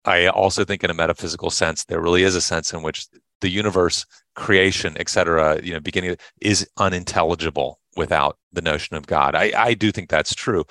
I 0.05 0.27
also 0.27 0.65
think, 0.65 0.83
in 0.83 0.89
a 0.89 0.93
metaphysical 0.93 1.49
sense, 1.49 1.85
there 1.85 2.01
really 2.01 2.23
is 2.23 2.35
a 2.35 2.41
sense 2.41 2.73
in 2.73 2.81
which 2.81 3.07
the 3.39 3.49
universe, 3.49 4.05
creation, 4.35 4.95
et 4.97 5.09
cetera, 5.09 5.61
you 5.63 5.73
know, 5.73 5.79
beginning 5.79 6.17
is 6.41 6.67
unintelligible 6.77 7.79
without 7.95 8.37
the 8.51 8.61
notion 8.61 8.95
of 8.95 9.07
God. 9.07 9.35
I, 9.35 9.51
I 9.55 9.73
do 9.73 9.91
think 9.91 10.09
that's 10.09 10.35
true. 10.35 10.65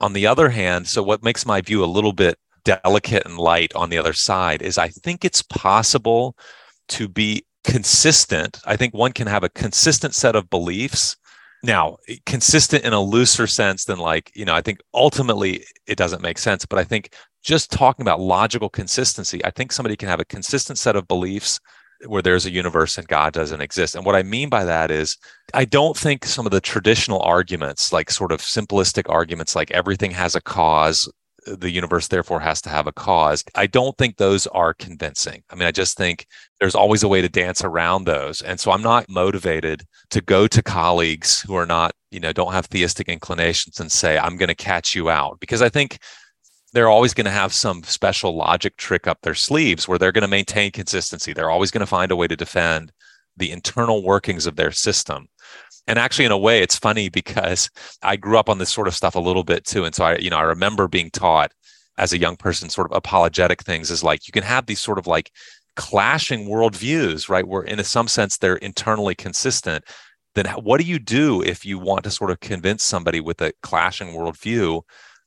On 0.00 0.12
the 0.12 0.26
other 0.26 0.48
hand, 0.50 0.86
so 0.88 1.02
what 1.02 1.22
makes 1.22 1.46
my 1.46 1.60
view 1.60 1.84
a 1.84 1.86
little 1.86 2.12
bit 2.12 2.38
delicate 2.64 3.26
and 3.26 3.38
light 3.38 3.74
on 3.74 3.90
the 3.90 3.98
other 3.98 4.12
side 4.12 4.62
is 4.62 4.78
I 4.78 4.88
think 4.88 5.24
it's 5.24 5.42
possible 5.42 6.36
to 6.88 7.08
be 7.08 7.44
consistent. 7.62 8.60
I 8.64 8.76
think 8.76 8.94
one 8.94 9.12
can 9.12 9.26
have 9.26 9.44
a 9.44 9.48
consistent 9.48 10.14
set 10.14 10.36
of 10.36 10.50
beliefs. 10.50 11.16
Now, 11.62 11.96
consistent 12.26 12.84
in 12.84 12.92
a 12.92 13.00
looser 13.00 13.46
sense 13.46 13.84
than 13.84 13.98
like, 13.98 14.30
you 14.34 14.44
know, 14.44 14.54
I 14.54 14.60
think 14.60 14.80
ultimately 14.92 15.64
it 15.86 15.96
doesn't 15.96 16.22
make 16.22 16.38
sense, 16.38 16.66
but 16.66 16.78
I 16.78 16.84
think 16.84 17.14
just 17.42 17.70
talking 17.70 18.02
about 18.02 18.20
logical 18.20 18.68
consistency, 18.68 19.42
I 19.44 19.50
think 19.50 19.72
somebody 19.72 19.96
can 19.96 20.08
have 20.08 20.20
a 20.20 20.26
consistent 20.26 20.78
set 20.78 20.96
of 20.96 21.08
beliefs 21.08 21.60
where 22.06 22.22
there's 22.22 22.46
a 22.46 22.50
universe 22.50 22.98
and 22.98 23.08
God 23.08 23.32
doesn't 23.32 23.60
exist. 23.60 23.94
And 23.94 24.04
what 24.04 24.14
I 24.14 24.22
mean 24.22 24.48
by 24.48 24.64
that 24.64 24.90
is, 24.90 25.16
I 25.52 25.64
don't 25.64 25.96
think 25.96 26.24
some 26.24 26.46
of 26.46 26.52
the 26.52 26.60
traditional 26.60 27.22
arguments, 27.22 27.92
like 27.92 28.10
sort 28.10 28.32
of 28.32 28.40
simplistic 28.40 29.08
arguments, 29.08 29.56
like 29.56 29.70
everything 29.70 30.10
has 30.10 30.34
a 30.34 30.40
cause, 30.40 31.08
the 31.46 31.70
universe 31.70 32.08
therefore 32.08 32.40
has 32.40 32.60
to 32.62 32.68
have 32.70 32.86
a 32.86 32.92
cause. 32.92 33.44
I 33.54 33.66
don't 33.66 33.96
think 33.98 34.16
those 34.16 34.46
are 34.48 34.74
convincing. 34.74 35.42
I 35.50 35.54
mean, 35.54 35.68
I 35.68 35.72
just 35.72 35.96
think 35.96 36.26
there's 36.58 36.74
always 36.74 37.02
a 37.02 37.08
way 37.08 37.20
to 37.20 37.28
dance 37.28 37.62
around 37.62 38.04
those. 38.04 38.40
And 38.42 38.58
so 38.58 38.70
I'm 38.70 38.82
not 38.82 39.08
motivated 39.08 39.84
to 40.10 40.20
go 40.20 40.46
to 40.46 40.62
colleagues 40.62 41.42
who 41.42 41.54
are 41.54 41.66
not, 41.66 41.94
you 42.10 42.20
know, 42.20 42.32
don't 42.32 42.52
have 42.52 42.66
theistic 42.66 43.08
inclinations 43.08 43.80
and 43.80 43.92
say, 43.92 44.18
I'm 44.18 44.36
going 44.36 44.48
to 44.48 44.54
catch 44.54 44.94
you 44.94 45.10
out. 45.10 45.38
Because 45.40 45.62
I 45.62 45.68
think 45.68 45.98
they're 46.74 46.88
always 46.88 47.14
going 47.14 47.24
to 47.24 47.30
have 47.30 47.54
some 47.54 47.84
special 47.84 48.36
logic 48.36 48.76
trick 48.76 49.06
up 49.06 49.20
their 49.22 49.34
sleeves 49.34 49.86
where 49.86 49.96
they're 49.96 50.12
going 50.12 50.22
to 50.22 50.28
maintain 50.28 50.72
consistency. 50.72 51.32
They're 51.32 51.50
always 51.50 51.70
going 51.70 51.80
to 51.80 51.86
find 51.86 52.10
a 52.10 52.16
way 52.16 52.26
to 52.26 52.36
defend 52.36 52.92
the 53.36 53.52
internal 53.52 54.02
workings 54.02 54.44
of 54.44 54.56
their 54.56 54.72
system. 54.72 55.28
And 55.86 55.98
actually, 56.00 56.24
in 56.24 56.32
a 56.32 56.38
way, 56.38 56.62
it's 56.62 56.76
funny 56.76 57.08
because 57.08 57.70
I 58.02 58.16
grew 58.16 58.38
up 58.38 58.48
on 58.48 58.58
this 58.58 58.70
sort 58.70 58.88
of 58.88 58.94
stuff 58.94 59.14
a 59.14 59.20
little 59.20 59.44
bit 59.44 59.64
too. 59.64 59.84
And 59.84 59.94
so 59.94 60.04
I, 60.04 60.16
you 60.16 60.30
know, 60.30 60.36
I 60.36 60.42
remember 60.42 60.88
being 60.88 61.10
taught 61.10 61.52
as 61.96 62.12
a 62.12 62.18
young 62.18 62.36
person 62.36 62.68
sort 62.68 62.90
of 62.90 62.96
apologetic 62.96 63.62
things 63.62 63.88
is 63.88 64.02
like 64.02 64.26
you 64.26 64.32
can 64.32 64.42
have 64.42 64.66
these 64.66 64.80
sort 64.80 64.98
of 64.98 65.06
like 65.06 65.30
clashing 65.76 66.48
worldviews, 66.48 67.28
right? 67.28 67.46
Where 67.46 67.62
in 67.62 67.82
some 67.84 68.08
sense 68.08 68.36
they're 68.36 68.56
internally 68.56 69.14
consistent. 69.14 69.84
Then 70.34 70.46
what 70.46 70.80
do 70.80 70.86
you 70.86 70.98
do 70.98 71.40
if 71.40 71.64
you 71.64 71.78
want 71.78 72.02
to 72.02 72.10
sort 72.10 72.32
of 72.32 72.40
convince 72.40 72.82
somebody 72.82 73.20
with 73.20 73.40
a 73.40 73.52
clashing 73.62 74.08
worldview 74.08 74.82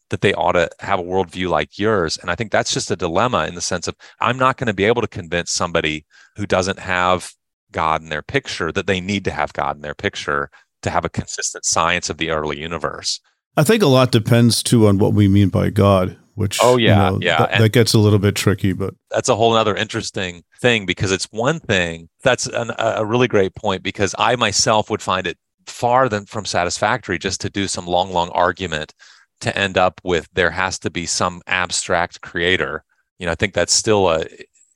that 0.10 0.22
they 0.22 0.34
ought 0.34 0.54
to 0.54 0.70
have 0.80 1.00
a 1.00 1.04
worldview 1.04 1.50
like 1.50 1.78
yours. 1.78 2.17
And 2.17 2.32
I 2.32 2.36
think 2.36 2.52
that's 2.52 2.74
just 2.74 2.91
a 2.91 2.96
dilemma 2.96 3.46
in 3.46 3.56
the 3.56 3.62
sense 3.62 3.88
of 3.88 3.96
I'm 4.20 4.38
not 4.38 4.58
going 4.58 4.67
to 4.67 4.74
be 4.74 4.86
able 4.86 5.02
to 5.02 5.08
convince 5.08 5.52
somebody 5.52 6.06
who 6.36 6.46
doesn't 6.46 6.80
have 6.80 7.34
God 7.72 8.02
in 8.02 8.10
their 8.10 8.22
picture 8.22 8.72
that 8.72 8.88
they 8.88 9.02
need 9.02 9.26
to 9.26 9.32
have 9.32 9.54
God 9.54 9.76
in 9.76 9.82
their 9.82 9.96
picture 9.96 10.50
to 10.84 10.89
have 10.89 11.06
a 11.06 11.10
consistent 11.10 11.65
science 11.65 12.10
of 12.10 12.17
the 12.17 12.30
early 12.30 12.60
universe. 12.60 13.20
I 13.58 13.63
think 13.63 13.82
a 13.82 13.88
lot 13.88 14.12
depends 14.12 14.62
too 14.62 14.88
on 14.88 15.00
what 15.00 15.13
we 15.13 15.28
mean 15.28 15.50
by 15.50 15.72
God, 15.72 16.15
which 16.36 16.60
oh 16.62 16.78
yeah, 16.78 17.08
you 17.08 17.12
know, 17.12 17.20
yeah, 17.22 17.46
th- 17.48 17.60
that 17.60 17.72
gets 17.72 17.93
a 17.93 18.00
little 18.00 18.20
bit 18.20 18.36
tricky. 18.36 18.72
But 18.72 18.93
that's 19.10 19.30
a 19.30 19.36
whole 19.36 19.54
other 19.54 19.76
interesting 19.76 20.43
thing 20.62 20.86
because 20.86 21.12
it's 21.12 21.26
one 21.32 21.60
thing 21.60 22.08
that's 22.22 22.46
an, 22.46 22.72
a 22.78 23.04
really 23.04 23.28
great 23.28 23.56
point 23.56 23.82
because 23.82 24.13
I 24.20 24.36
myself 24.36 24.91
would 24.91 25.02
find 25.02 25.26
it 25.26 25.38
far 25.65 26.08
than 26.08 26.26
from 26.26 26.46
satisfactory 26.46 27.17
just 27.17 27.41
to 27.41 27.50
do 27.50 27.67
some 27.67 27.86
long, 27.86 28.12
long 28.12 28.30
argument 28.30 28.93
to 29.41 29.56
end 29.58 29.78
up 29.78 30.02
with 30.04 30.28
there 30.34 30.52
has 30.52 30.80
to 30.80 30.89
be 30.89 31.06
some 31.06 31.41
abstract 31.47 32.21
creator. 32.21 32.84
You 33.19 33.26
know 33.26 33.32
i 33.32 33.36
think 33.36 33.54
that's 33.54 33.73
still 33.73 34.10
a 34.10 34.26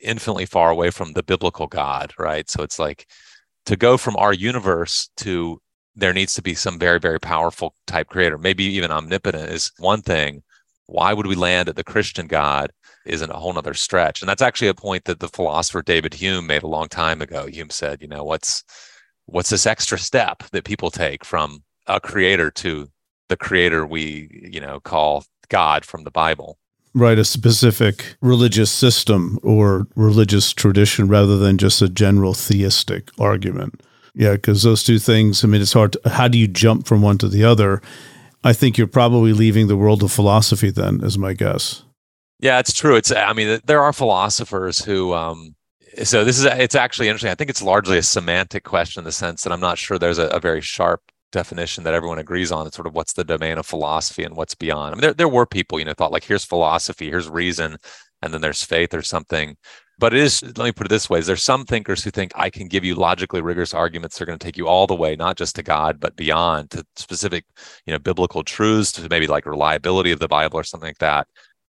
infinitely 0.02 0.48
far 0.48 0.72
away 0.72 0.90
from 0.90 1.14
the 1.14 1.24
biblical 1.24 1.68
god 1.68 2.14
right? 2.18 2.50
So 2.50 2.64
it's 2.64 2.80
like 2.80 3.08
to 3.68 3.76
go 3.76 3.98
from 3.98 4.16
our 4.18 4.34
universe 4.34 5.10
to 5.18 5.62
there 5.96 6.14
needs 6.14 6.34
to 6.36 6.42
be 6.42 6.56
some 6.56 6.80
very 6.80 7.00
very 7.00 7.20
powerful 7.20 7.76
type 7.88 8.08
creator. 8.08 8.38
Maybe 8.38 8.64
even 8.64 8.92
omnipotent 8.92 9.50
is 9.50 9.72
one 9.78 10.02
thing. 10.02 10.44
Why 10.88 11.14
would 11.14 11.28
we 11.28 11.36
land 11.36 11.70
at 11.70 11.76
the 11.76 11.84
christian 11.84 12.28
god 12.28 12.72
isn't 13.06 13.32
a 13.32 13.36
whole 13.38 13.54
nother 13.54 13.74
stretch. 13.74 14.22
And 14.22 14.30
that's 14.30 14.44
actually 14.44 14.68
a 14.68 14.76
point 14.76 15.06
that 15.06 15.20
the 15.20 15.28
philosopher 15.28 15.82
david 15.82 16.14
hume 16.14 16.48
made 16.48 16.64
a 16.64 16.68
long 16.68 16.88
time 16.88 17.22
ago. 17.22 17.48
Hume 17.48 17.70
said 17.70 18.02
you 18.02 18.08
know 18.08 18.24
what's 18.24 18.64
what's 19.26 19.50
this 19.50 19.66
extra 19.66 19.98
step 19.98 20.44
that 20.52 20.66
people 20.66 20.92
take 20.92 21.24
from 21.24 21.64
a 21.88 22.00
creator 22.00 22.52
to 22.52 22.88
the 23.32 23.38
creator 23.38 23.86
we 23.88 24.30
you 24.52 24.60
know 24.60 24.80
call 24.80 25.26
god 25.50 25.84
from 25.84 26.04
the 26.04 26.12
bible. 26.12 26.60
Right 26.94 27.18
a 27.18 27.24
specific 27.24 28.16
religious 28.22 28.70
system 28.70 29.40
or 29.42 29.88
religious 29.96 30.52
tradition 30.52 31.08
rather 31.08 31.38
than 31.38 31.58
just 31.58 31.82
a 31.82 31.88
general 31.90 32.34
theistic 32.34 33.10
argument. 33.18 33.82
Yeah 34.14 34.34
because 34.34 34.62
those 34.64 34.84
two 34.84 35.00
things 35.00 35.44
i 35.44 35.48
mean 35.48 35.62
it's 35.62 35.74
hard 35.74 35.94
to, 35.94 36.10
how 36.10 36.28
do 36.28 36.38
you 36.38 36.48
jump 36.48 36.86
from 36.86 37.02
one 37.02 37.18
to 37.20 37.28
the 37.28 37.44
other? 37.44 37.82
I 38.44 38.54
think 38.54 38.78
you're 38.78 38.88
probably 38.88 39.34
leaving 39.34 39.68
the 39.68 39.78
world 39.78 40.04
of 40.04 40.12
philosophy 40.12 40.70
then 40.70 41.04
is 41.04 41.18
my 41.18 41.34
guess. 41.34 41.84
Yeah 42.40 42.60
it's 42.60 42.74
true. 42.74 42.96
It's 42.96 43.12
i 43.12 43.34
mean 43.34 43.62
there 43.66 43.82
are 43.82 43.94
philosophers 43.94 44.84
who 44.84 45.14
um 45.14 45.56
so 46.04 46.24
this 46.24 46.40
is 46.40 46.46
it's 46.46 46.76
actually 46.76 47.08
interesting. 47.08 47.32
I 47.32 47.36
think 47.36 47.50
it's 47.50 47.62
largely 47.62 47.98
a 47.98 48.04
semantic 48.04 48.64
question 48.64 49.02
in 49.02 49.06
the 49.06 49.12
sense 49.12 49.44
that 49.44 49.54
i'm 49.54 49.60
not 49.60 49.78
sure 49.78 49.98
there's 49.98 50.20
a, 50.20 50.28
a 50.28 50.40
very 50.40 50.62
sharp 50.62 51.11
definition 51.32 51.84
that 51.84 51.94
everyone 51.94 52.20
agrees 52.20 52.52
on. 52.52 52.68
It's 52.68 52.76
sort 52.76 52.88
of 52.88 52.94
what's 52.94 53.14
the 53.14 53.24
domain 53.24 53.58
of 53.58 53.66
philosophy 53.66 54.24
and 54.24 54.36
what's 54.36 54.56
beyond. 54.56 54.94
I 54.94 54.96
mean, 54.96 55.02
there, 55.02 55.14
there 55.14 55.28
were 55.28 55.46
people, 55.46 55.80
you 55.80 55.86
know, 55.86 55.94
thought 55.94 56.12
like 56.12 56.24
here's 56.24 56.46
philosophy, 56.46 57.10
here's 57.10 57.30
reason, 57.30 57.78
and 58.22 58.34
then 58.34 58.42
there's 58.42 58.64
faith 58.64 58.94
or 58.94 59.02
something. 59.02 59.58
But 59.98 60.14
it 60.16 60.22
is, 60.22 60.42
let 60.42 60.58
me 60.58 60.72
put 60.72 60.88
it 60.88 60.90
this 60.90 61.10
way: 61.10 61.20
is 61.20 61.28
there's 61.28 61.44
some 61.44 61.64
thinkers 61.66 62.04
who 62.04 62.10
think 62.10 62.32
I 62.36 62.50
can 62.50 62.68
give 62.68 62.84
you 62.84 62.96
logically 62.96 63.42
rigorous 63.42 63.74
arguments 63.74 64.18
that 64.18 64.24
are 64.24 64.26
going 64.26 64.40
to 64.40 64.44
take 64.44 64.58
you 64.58 64.68
all 64.68 64.88
the 64.88 64.96
way, 64.96 65.16
not 65.16 65.38
just 65.38 65.56
to 65.58 65.64
God, 65.64 66.00
but 66.00 66.16
beyond 66.16 66.72
to 66.72 66.84
specific, 66.96 67.46
you 67.86 67.94
know, 67.94 68.00
biblical 68.00 68.44
truths, 68.44 68.92
to 68.94 69.08
maybe 69.10 69.28
like 69.28 69.46
reliability 69.46 70.12
of 70.12 70.20
the 70.20 70.28
Bible 70.28 70.58
or 70.60 70.64
something 70.64 70.90
like 70.90 70.98
that. 71.00 71.28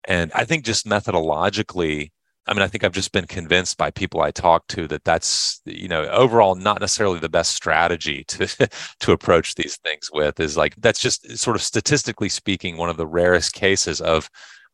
And 0.08 0.32
I 0.36 0.46
think 0.46 0.66
just 0.66 0.86
methodologically, 0.86 2.12
I 2.52 2.54
mean, 2.54 2.64
I 2.64 2.68
think 2.68 2.84
I've 2.84 2.92
just 2.92 3.14
been 3.14 3.28
convinced 3.28 3.78
by 3.78 3.92
people 3.92 4.20
I 4.20 4.32
talk 4.32 4.68
to 4.68 4.86
that 4.90 5.06
that's, 5.06 5.62
you 5.64 5.88
know, 5.88 6.04
overall 6.08 6.56
not 6.56 6.82
necessarily 6.82 7.18
the 7.18 7.30
best 7.30 7.56
strategy 7.56 8.26
to 8.26 8.70
to 9.00 9.14
approach 9.14 9.56
these 9.56 9.78
things 9.78 10.10
with 10.12 10.38
is 10.38 10.58
like 10.58 10.76
that's 10.76 11.00
just 11.00 11.38
sort 11.38 11.56
of 11.56 11.62
statistically 11.62 12.28
speaking 12.28 12.76
one 12.76 12.90
of 12.90 12.98
the 12.98 13.08
rarest 13.08 13.54
cases 13.54 14.02
of 14.02 14.30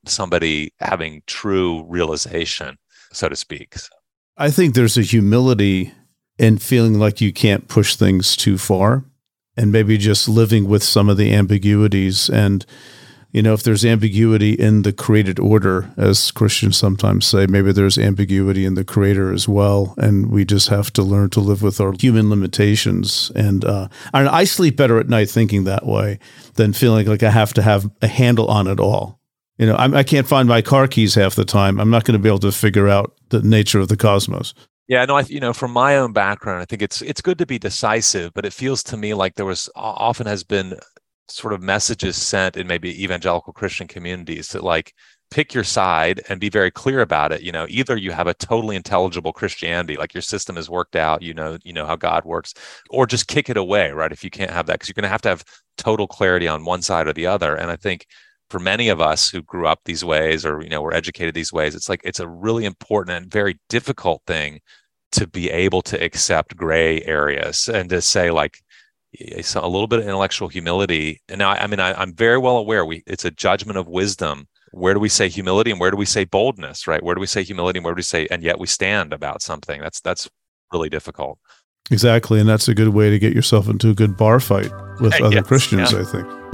somebody 0.07 0.73
having 0.79 1.21
true 1.27 1.85
realization, 1.87 2.79
so 3.13 3.29
to 3.29 3.35
speak. 3.35 3.75
I 4.37 4.49
think 4.49 4.73
there's 4.73 4.97
a 4.97 5.03
humility 5.03 5.93
in 6.39 6.57
feeling 6.57 6.97
like 6.97 7.21
you 7.21 7.31
can't 7.31 7.67
push 7.67 7.95
things 7.95 8.35
too 8.35 8.57
far 8.57 9.05
and 9.55 9.71
maybe 9.71 9.99
just 9.99 10.27
living 10.27 10.67
with 10.67 10.81
some 10.81 11.09
of 11.09 11.17
the 11.17 11.31
ambiguities 11.31 12.27
and 12.27 12.65
you 13.31 13.41
know, 13.41 13.53
if 13.53 13.63
there's 13.63 13.85
ambiguity 13.85 14.53
in 14.53 14.83
the 14.83 14.93
created 14.93 15.37
order, 15.39 15.91
as 15.97 16.31
Christians 16.31 16.77
sometimes 16.77 17.27
say, 17.27 17.45
maybe 17.45 17.71
there's 17.71 17.97
ambiguity 17.97 18.65
in 18.65 18.75
the 18.75 18.85
creator 18.85 19.33
as 19.33 19.47
well. 19.47 19.93
And 19.97 20.31
we 20.31 20.45
just 20.45 20.69
have 20.69 20.91
to 20.93 21.03
learn 21.03 21.29
to 21.31 21.41
live 21.41 21.61
with 21.61 21.81
our 21.81 21.93
human 21.99 22.29
limitations. 22.29 23.31
And 23.35 23.65
uh, 23.65 23.89
I 24.13 24.45
sleep 24.45 24.77
better 24.77 24.97
at 24.99 25.09
night 25.09 25.29
thinking 25.29 25.65
that 25.65 25.85
way 25.85 26.19
than 26.55 26.73
feeling 26.73 27.07
like 27.07 27.23
I 27.23 27.31
have 27.31 27.53
to 27.55 27.61
have 27.61 27.89
a 28.01 28.07
handle 28.07 28.47
on 28.47 28.67
it 28.67 28.79
all. 28.79 29.19
You 29.57 29.65
know, 29.65 29.75
I'm, 29.75 29.93
I 29.93 30.03
can 30.03 30.19
not 30.19 30.27
find 30.27 30.47
my 30.47 30.61
car 30.61 30.87
keys 30.87 31.15
half 31.15 31.35
the 31.35 31.45
time. 31.45 31.79
I'm 31.79 31.89
not 31.89 32.05
going 32.05 32.17
to 32.17 32.23
be 32.23 32.29
able 32.29 32.39
to 32.39 32.51
figure 32.51 32.87
out 32.87 33.13
the 33.29 33.41
nature 33.41 33.79
of 33.79 33.87
the 33.87 33.97
cosmos. 33.97 34.53
Yeah, 34.87 35.03
no, 35.03 35.17
I, 35.17 35.21
you 35.21 35.41
know, 35.41 35.51
from 35.51 35.71
my 35.71 35.97
own 35.97 36.13
background, 36.13 36.61
I 36.61 36.65
think 36.65 36.81
it's 36.81 37.01
it's 37.01 37.19
good 37.19 37.37
to 37.39 37.45
be 37.45 37.59
decisive, 37.59 38.33
but 38.33 38.45
it 38.45 38.53
feels 38.53 38.83
to 38.83 38.95
me 38.95 39.13
like 39.13 39.35
there 39.35 39.45
was 39.45 39.69
often 39.75 40.27
has 40.27 40.45
been 40.45 40.79
sort 41.29 41.53
of 41.53 41.61
messages 41.61 42.15
sent 42.15 42.57
in 42.57 42.67
maybe 42.67 43.03
evangelical 43.03 43.53
Christian 43.53 43.87
communities 43.87 44.49
that 44.49 44.63
like 44.63 44.93
pick 45.29 45.53
your 45.53 45.63
side 45.63 46.21
and 46.29 46.39
be 46.39 46.49
very 46.49 46.71
clear 46.71 47.01
about 47.01 47.31
it. 47.31 47.41
You 47.41 47.51
know, 47.51 47.65
either 47.69 47.97
you 47.97 48.11
have 48.11 48.27
a 48.27 48.33
totally 48.33 48.75
intelligible 48.75 49.33
Christianity, 49.33 49.97
like 49.97 50.13
your 50.13 50.21
system 50.21 50.57
is 50.57 50.69
worked 50.69 50.95
out, 50.95 51.21
you 51.21 51.33
know, 51.33 51.57
you 51.63 51.73
know 51.73 51.85
how 51.85 51.95
God 51.95 52.25
works, 52.25 52.53
or 52.89 53.05
just 53.05 53.27
kick 53.27 53.49
it 53.49 53.57
away, 53.57 53.91
right? 53.91 54.11
If 54.11 54.23
you 54.23 54.29
can't 54.29 54.51
have 54.51 54.67
that, 54.67 54.73
because 54.73 54.87
you're 54.87 54.93
going 54.93 55.03
to 55.03 55.09
have 55.09 55.21
to 55.23 55.29
have 55.29 55.43
total 55.77 56.07
clarity 56.07 56.47
on 56.47 56.65
one 56.65 56.81
side 56.81 57.07
or 57.07 57.13
the 57.13 57.27
other. 57.27 57.55
And 57.55 57.69
I 57.69 57.75
think 57.75 58.07
for 58.49 58.59
many 58.59 58.89
of 58.89 59.01
us 59.01 59.29
who 59.29 59.41
grew 59.41 59.67
up 59.67 59.81
these 59.83 60.05
ways 60.05 60.45
or 60.45 60.61
you 60.61 60.69
know 60.69 60.81
were 60.81 60.93
educated 60.93 61.33
these 61.33 61.53
ways, 61.53 61.75
it's 61.75 61.89
like 61.89 62.01
it's 62.03 62.19
a 62.19 62.27
really 62.27 62.65
important 62.65 63.17
and 63.17 63.31
very 63.31 63.59
difficult 63.69 64.21
thing 64.27 64.61
to 65.13 65.27
be 65.27 65.49
able 65.49 65.81
to 65.81 66.01
accept 66.03 66.55
gray 66.55 67.01
areas 67.03 67.69
and 67.69 67.89
to 67.89 68.01
say 68.01 68.31
like 68.31 68.61
a 69.19 69.67
little 69.67 69.87
bit 69.87 69.99
of 69.99 70.05
intellectual 70.05 70.47
humility. 70.47 71.21
And 71.29 71.39
now, 71.39 71.49
I 71.51 71.67
mean, 71.67 71.79
I, 71.79 72.01
am 72.01 72.13
very 72.13 72.37
well 72.37 72.57
aware 72.57 72.85
we 72.85 73.03
it's 73.07 73.25
a 73.25 73.31
judgment 73.31 73.77
of 73.77 73.87
wisdom. 73.87 74.47
Where 74.71 74.93
do 74.93 74.99
we 74.99 75.09
say 75.09 75.29
humility 75.29 75.71
and 75.71 75.79
where 75.79 75.91
do 75.91 75.97
we 75.97 76.05
say 76.05 76.25
boldness? 76.25 76.87
Right? 76.87 77.01
Where 77.01 77.15
do 77.15 77.21
we 77.21 77.27
say 77.27 77.43
humility 77.43 77.79
and 77.79 77.85
where 77.85 77.93
do 77.93 77.99
we 77.99 78.03
say 78.03 78.27
and 78.29 78.43
yet 78.43 78.59
we 78.59 78.67
stand 78.67 79.13
about 79.13 79.41
something? 79.41 79.81
That's 79.81 80.01
that's 80.01 80.29
really 80.71 80.89
difficult. 80.89 81.39
Exactly, 81.89 82.39
and 82.39 82.49
that's 82.49 82.67
a 82.67 82.75
good 82.75 82.89
way 82.89 83.09
to 83.09 83.17
get 83.17 83.33
yourself 83.33 83.69
into 83.69 83.89
a 83.89 83.93
good 83.93 84.17
bar 84.17 84.39
fight 84.41 84.71
with 84.99 85.13
other 85.21 85.35
yes, 85.35 85.47
Christians. 85.47 85.93
Yeah. 85.93 85.99
I 85.99 86.03
think. 86.03 86.47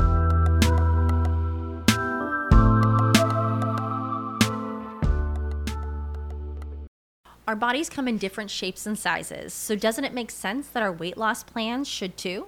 Our 7.46 7.58
bodies 7.58 7.90
come 7.90 8.08
in 8.08 8.18
different 8.18 8.50
shapes 8.50 8.86
and 8.86 8.98
sizes, 8.98 9.54
so 9.54 9.76
doesn't 9.76 10.06
it 10.06 10.14
make 10.14 10.32
sense 10.32 10.68
that 10.70 10.82
our 10.82 10.92
weight 10.92 11.18
loss 11.18 11.44
plans 11.44 11.88
should 11.88 12.16
too? 12.16 12.48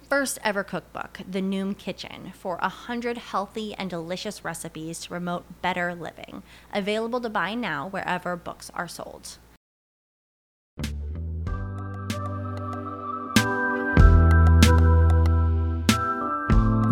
first 0.11 0.37
ever 0.43 0.61
cookbook, 0.61 1.21
The 1.25 1.39
Noom 1.39 1.77
Kitchen, 1.77 2.33
for 2.35 2.57
100 2.57 3.17
healthy 3.17 3.73
and 3.75 3.89
delicious 3.89 4.43
recipes 4.43 4.99
to 4.99 5.07
promote 5.07 5.61
better 5.61 5.95
living. 5.95 6.43
Available 6.73 7.21
to 7.21 7.29
buy 7.29 7.55
now 7.55 7.87
wherever 7.87 8.35
books 8.35 8.69
are 8.73 8.89
sold. 8.89 9.37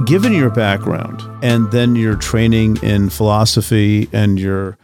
Given 0.05 0.31
your 0.31 0.49
background 0.49 1.21
and 1.43 1.69
then 1.73 1.97
your 1.97 2.15
training 2.15 2.77
in 2.81 3.09
philosophy 3.09 4.07
and 4.13 4.39
your 4.39 4.77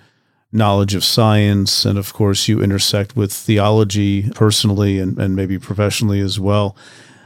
knowledge 0.51 0.93
of 0.93 1.05
science. 1.05 1.85
And 1.85 1.97
of 1.97 2.11
course, 2.11 2.49
you 2.49 2.61
intersect 2.61 3.15
with 3.15 3.31
theology 3.31 4.29
personally 4.31 4.99
and, 4.99 5.17
and 5.17 5.37
maybe 5.37 5.57
professionally 5.57 6.19
as 6.19 6.37
well. 6.37 6.75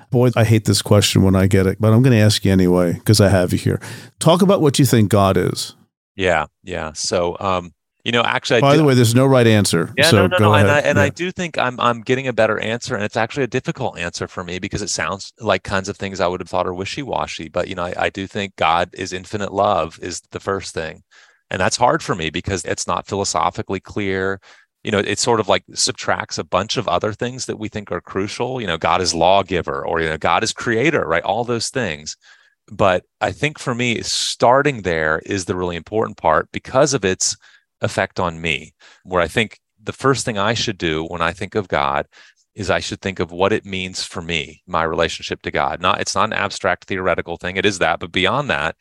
Boy, 0.10 0.32
I 0.36 0.44
hate 0.44 0.66
this 0.66 0.82
question 0.82 1.24
when 1.24 1.36
I 1.36 1.48
get 1.48 1.68
it, 1.68 1.78
but 1.80 1.94
I'm 1.94 2.02
going 2.02 2.18
to 2.18 2.24
ask 2.24 2.44
you 2.44 2.52
anyway 2.52 2.94
because 2.94 3.22
I 3.22 3.30
have 3.30 3.52
you 3.52 3.60
here. 3.60 3.80
Talk 4.20 4.42
about 4.42 4.62
what 4.62 4.80
you 4.80 4.86
think 4.86 5.10
God 5.10 5.38
is. 5.38 5.76
Yeah, 6.16 6.48
yeah. 6.64 6.94
So, 6.94 7.38
um, 7.40 7.74
you 8.04 8.12
know, 8.12 8.24
actually, 8.24 8.62
by 8.62 8.76
the 8.76 8.84
way, 8.84 8.94
there's 8.94 9.14
no 9.14 9.26
right 9.26 9.46
answer. 9.46 9.94
Yeah, 9.98 10.10
so 10.10 10.28
no, 10.28 10.28
no, 10.28 10.38
no. 10.38 10.54
Ahead. 10.54 10.66
And, 10.66 10.72
I, 10.72 10.80
and 10.80 10.98
yeah. 10.98 11.04
I 11.04 11.10
do 11.10 11.32
think 11.32 11.58
I'm 11.58 11.80
I'm 11.80 12.02
getting 12.02 12.28
a 12.28 12.34
better 12.34 12.58
answer, 12.60 12.96
and 12.96 13.04
it's 13.04 13.18
actually 13.18 13.44
a 13.44 13.48
difficult 13.48 14.00
answer 14.00 14.28
for 14.28 14.44
me 14.44 14.58
because 14.58 14.82
it 14.82 14.90
sounds 14.90 15.32
like 15.40 15.64
kinds 15.64 15.90
of 15.90 15.98
things 15.98 16.20
I 16.20 16.28
would 16.28 16.40
have 16.40 16.50
thought 16.50 16.66
are 16.66 16.74
wishy 16.74 17.04
washy. 17.04 17.50
But 17.50 17.68
you 17.68 17.76
know, 17.76 17.84
I, 17.84 17.94
I 17.98 18.10
do 18.10 18.26
think 18.26 18.56
God 18.56 18.90
is 18.94 19.14
infinite 19.14 19.54
love 19.54 20.00
is 20.02 20.22
the 20.32 20.40
first 20.40 20.74
thing. 20.74 21.04
And 21.52 21.60
that's 21.60 21.78
hard 21.78 22.04
for 22.04 22.16
me 22.16 22.30
because 22.30 22.64
it's 22.66 22.88
not 22.88 23.08
philosophically 23.08 23.80
clear. 23.80 24.40
You 24.84 24.92
know, 24.92 25.00
it 25.00 25.20
sort 25.20 25.40
of 25.40 25.50
like 25.50 25.64
subtracts 25.74 26.38
a 26.38 26.44
bunch 26.44 26.78
of 26.78 26.88
other 26.88 27.14
things 27.14 27.46
that 27.46 27.60
we 27.60 27.68
think 27.68 27.92
are 27.92 28.02
crucial. 28.02 28.62
You 28.62 28.68
know, 28.68 28.78
God 28.78 29.02
is 29.02 29.14
lawgiver 29.14 29.86
or, 29.86 30.02
you 30.02 30.08
know, 30.08 30.18
God 30.18 30.44
is 30.44 30.54
creator, 30.54 31.06
right? 31.06 31.24
All 31.24 31.44
those 31.44 31.70
things. 31.70 32.16
But 32.72 33.04
I 33.20 33.32
think 33.32 33.60
for 33.60 33.74
me, 33.76 34.02
starting 34.02 34.84
there 34.84 35.22
is 35.26 35.46
the 35.46 35.56
really 35.56 35.76
important 35.76 36.18
part 36.18 36.50
because 36.52 36.94
of 36.94 37.04
its 37.04 37.36
effect 37.82 38.20
on 38.20 38.42
me, 38.42 38.74
where 39.04 39.22
I 39.22 39.28
think 39.28 39.60
the 39.82 39.94
first 39.94 40.24
thing 40.26 40.38
I 40.38 40.54
should 40.54 40.78
do 40.78 41.06
when 41.06 41.22
I 41.22 41.34
think 41.34 41.56
of 41.56 41.68
God 41.68 42.06
is 42.56 42.70
I 42.70 42.80
should 42.80 43.02
think 43.02 43.20
of 43.20 43.32
what 43.32 43.54
it 43.54 43.66
means 43.66 44.04
for 44.04 44.22
me, 44.22 44.62
my 44.68 44.84
relationship 44.84 45.42
to 45.44 45.52
God. 45.52 45.82
Not 45.82 46.02
it's 46.02 46.16
not 46.16 46.26
an 46.26 46.34
abstract 46.34 46.86
theoretical 46.86 47.38
thing. 47.38 47.56
It 47.56 47.66
is 47.66 47.80
that, 47.80 48.00
but 48.00 48.12
beyond 48.12 48.50
that, 48.50 48.76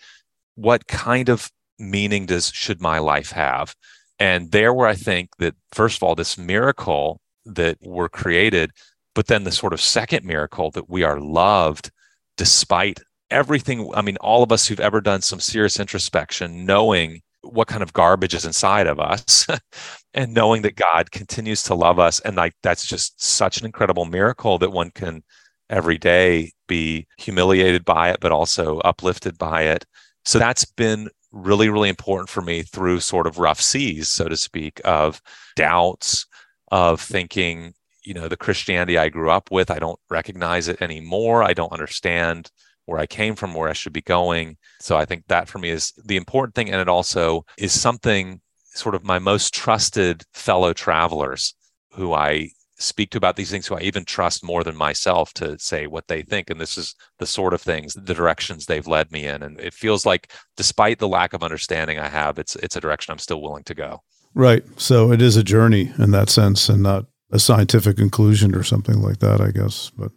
what 0.55 0.87
kind 0.87 1.29
of 1.29 1.51
meaning 1.79 2.27
does 2.27 2.51
should 2.51 2.81
my 2.81 2.99
life 2.99 3.31
have? 3.33 3.75
And 4.19 4.51
there 4.51 4.75
where 4.75 4.89
I 4.89 4.95
think 4.95 5.31
that 5.39 5.55
first 5.73 5.97
of 5.97 6.03
all, 6.03 6.15
this 6.15 6.37
miracle 6.37 7.21
that 7.45 7.79
we're 7.81 8.09
created, 8.09 8.71
but 9.15 9.27
then 9.27 9.45
the 9.45 9.53
sort 9.53 9.73
of 9.73 9.81
second 9.81 10.25
miracle 10.25 10.71
that 10.73 10.89
we 10.89 11.03
are 11.03 11.21
loved 11.21 11.91
despite 12.37 13.01
everything. 13.31 13.91
I 13.95 14.03
mean, 14.03 14.17
all 14.19 14.43
of 14.43 14.53
us 14.53 14.67
who've 14.67 14.81
ever 14.81 15.01
done 15.01 15.23
some 15.23 15.41
serious 15.41 15.79
introspection, 15.79 16.65
knowing 16.65 17.21
what 17.43 17.69
kind 17.69 17.83
of 17.83 17.93
garbage 17.93 18.35
is 18.35 18.45
inside 18.45 18.87
of 18.87 18.99
us 18.99 19.47
and 20.15 20.35
knowing 20.35 20.63
that 20.63 20.77
God 20.77 21.11
continues 21.11 21.63
to 21.65 21.75
love 21.75 21.99
us. 21.99 22.21
And 22.21 22.37
like 22.37 22.55
that's 22.63 22.87
just 22.87 23.23
such 23.23 23.59
an 23.59 23.67
incredible 23.67 24.05
miracle 24.05 24.59
that 24.59 24.73
one 24.73 24.91
can 24.91 25.23
every 25.71 25.99
day 25.99 26.53
be 26.67 27.07
humiliated 27.19 27.85
by 27.85 28.11
it, 28.11 28.19
but 28.21 28.33
also 28.33 28.79
uplifted 28.79 29.39
by 29.39 29.63
it. 29.63 29.85
So 30.25 30.39
that's 30.39 30.65
been 30.65 31.09
really, 31.31 31.69
really 31.69 31.89
important 31.89 32.29
for 32.29 32.41
me 32.41 32.63
through 32.63 33.01
sort 33.01 33.27
of 33.27 33.39
rough 33.39 33.61
seas, 33.61 34.09
so 34.09 34.29
to 34.29 34.37
speak, 34.37 34.81
of 34.85 35.21
doubts, 35.57 36.27
of 36.71 37.01
thinking, 37.01 37.75
you 38.03 38.15
know, 38.15 38.29
the 38.29 38.37
Christianity 38.37 38.97
I 38.97 39.09
grew 39.09 39.31
up 39.31 39.51
with, 39.51 39.71
I 39.71 39.79
don't 39.79 39.99
recognize 40.09 40.69
it 40.69 40.81
anymore. 40.81 41.43
I 41.43 41.53
don't 41.53 41.73
understand 41.73 42.51
where 42.87 42.99
I 42.99 43.07
came 43.07 43.35
from, 43.35 43.53
where 43.53 43.69
I 43.69 43.75
should 43.75 43.93
be 43.93 44.01
going. 44.01 44.57
So 44.81 44.97
I 44.97 45.05
think 45.05 45.25
that 45.29 45.49
for 45.49 45.59
me 45.59 45.69
is 45.69 45.93
the 46.03 46.17
important 46.17 46.55
thing. 46.55 46.71
And 46.71 46.81
it 46.81 46.89
also 46.89 47.45
is 47.59 47.79
something 47.79 48.41
sort 48.73 48.95
of 48.95 49.05
my 49.05 49.19
most 49.19 49.53
trusted 49.53 50.25
fellow 50.33 50.73
travelers 50.73 51.55
who 51.93 52.15
I 52.15 52.51
speak 52.79 53.11
to 53.11 53.19
about 53.19 53.37
these 53.37 53.51
things 53.51 53.67
who 53.67 53.75
I 53.75 53.81
even 53.81 54.05
trust 54.05 54.45
more 54.45 54.63
than 54.63 54.77
myself 54.77 55.35
to 55.35 55.59
say 55.59 55.87
what 55.87 56.09
they 56.09 56.23
think. 56.23 56.49
And 56.49 56.61
this 56.61 56.79
is 56.79 56.95
the 57.19 57.27
sort 57.27 57.55
of 57.55 57.61
things, 57.61 57.95
the 57.95 58.15
directions 58.15 58.67
they've 58.67 58.87
led 58.87 59.11
me 59.11 59.27
in. 59.27 59.43
And 59.43 59.61
it 59.61 59.75
feels 59.75 60.07
like 60.07 60.33
despite 60.57 60.99
the 60.99 61.09
lack 61.09 61.33
of 61.33 61.43
understanding 61.43 61.99
I 61.99 62.09
have, 62.09 62.39
it's 62.39 62.57
it's 62.57 62.77
a 62.77 62.81
direction 62.81 63.13
I'm 63.13 63.19
still 63.19 63.43
willing 63.43 63.65
to 63.65 63.75
go. 63.75 64.03
Right. 64.35 64.63
So 64.77 65.11
it 65.13 65.21
is 65.21 65.37
a 65.37 65.43
journey 65.43 65.93
in 65.99 66.13
that 66.13 66.31
sense 66.31 66.69
and 66.69 66.83
not 66.83 67.07
a 67.31 67.39
scientific 67.39 67.97
conclusion 67.97 68.55
or 68.55 68.63
something 68.63 69.03
like 69.03 69.19
that, 69.19 69.41
I 69.41 69.51
guess. 69.51 69.91
But 69.97 70.13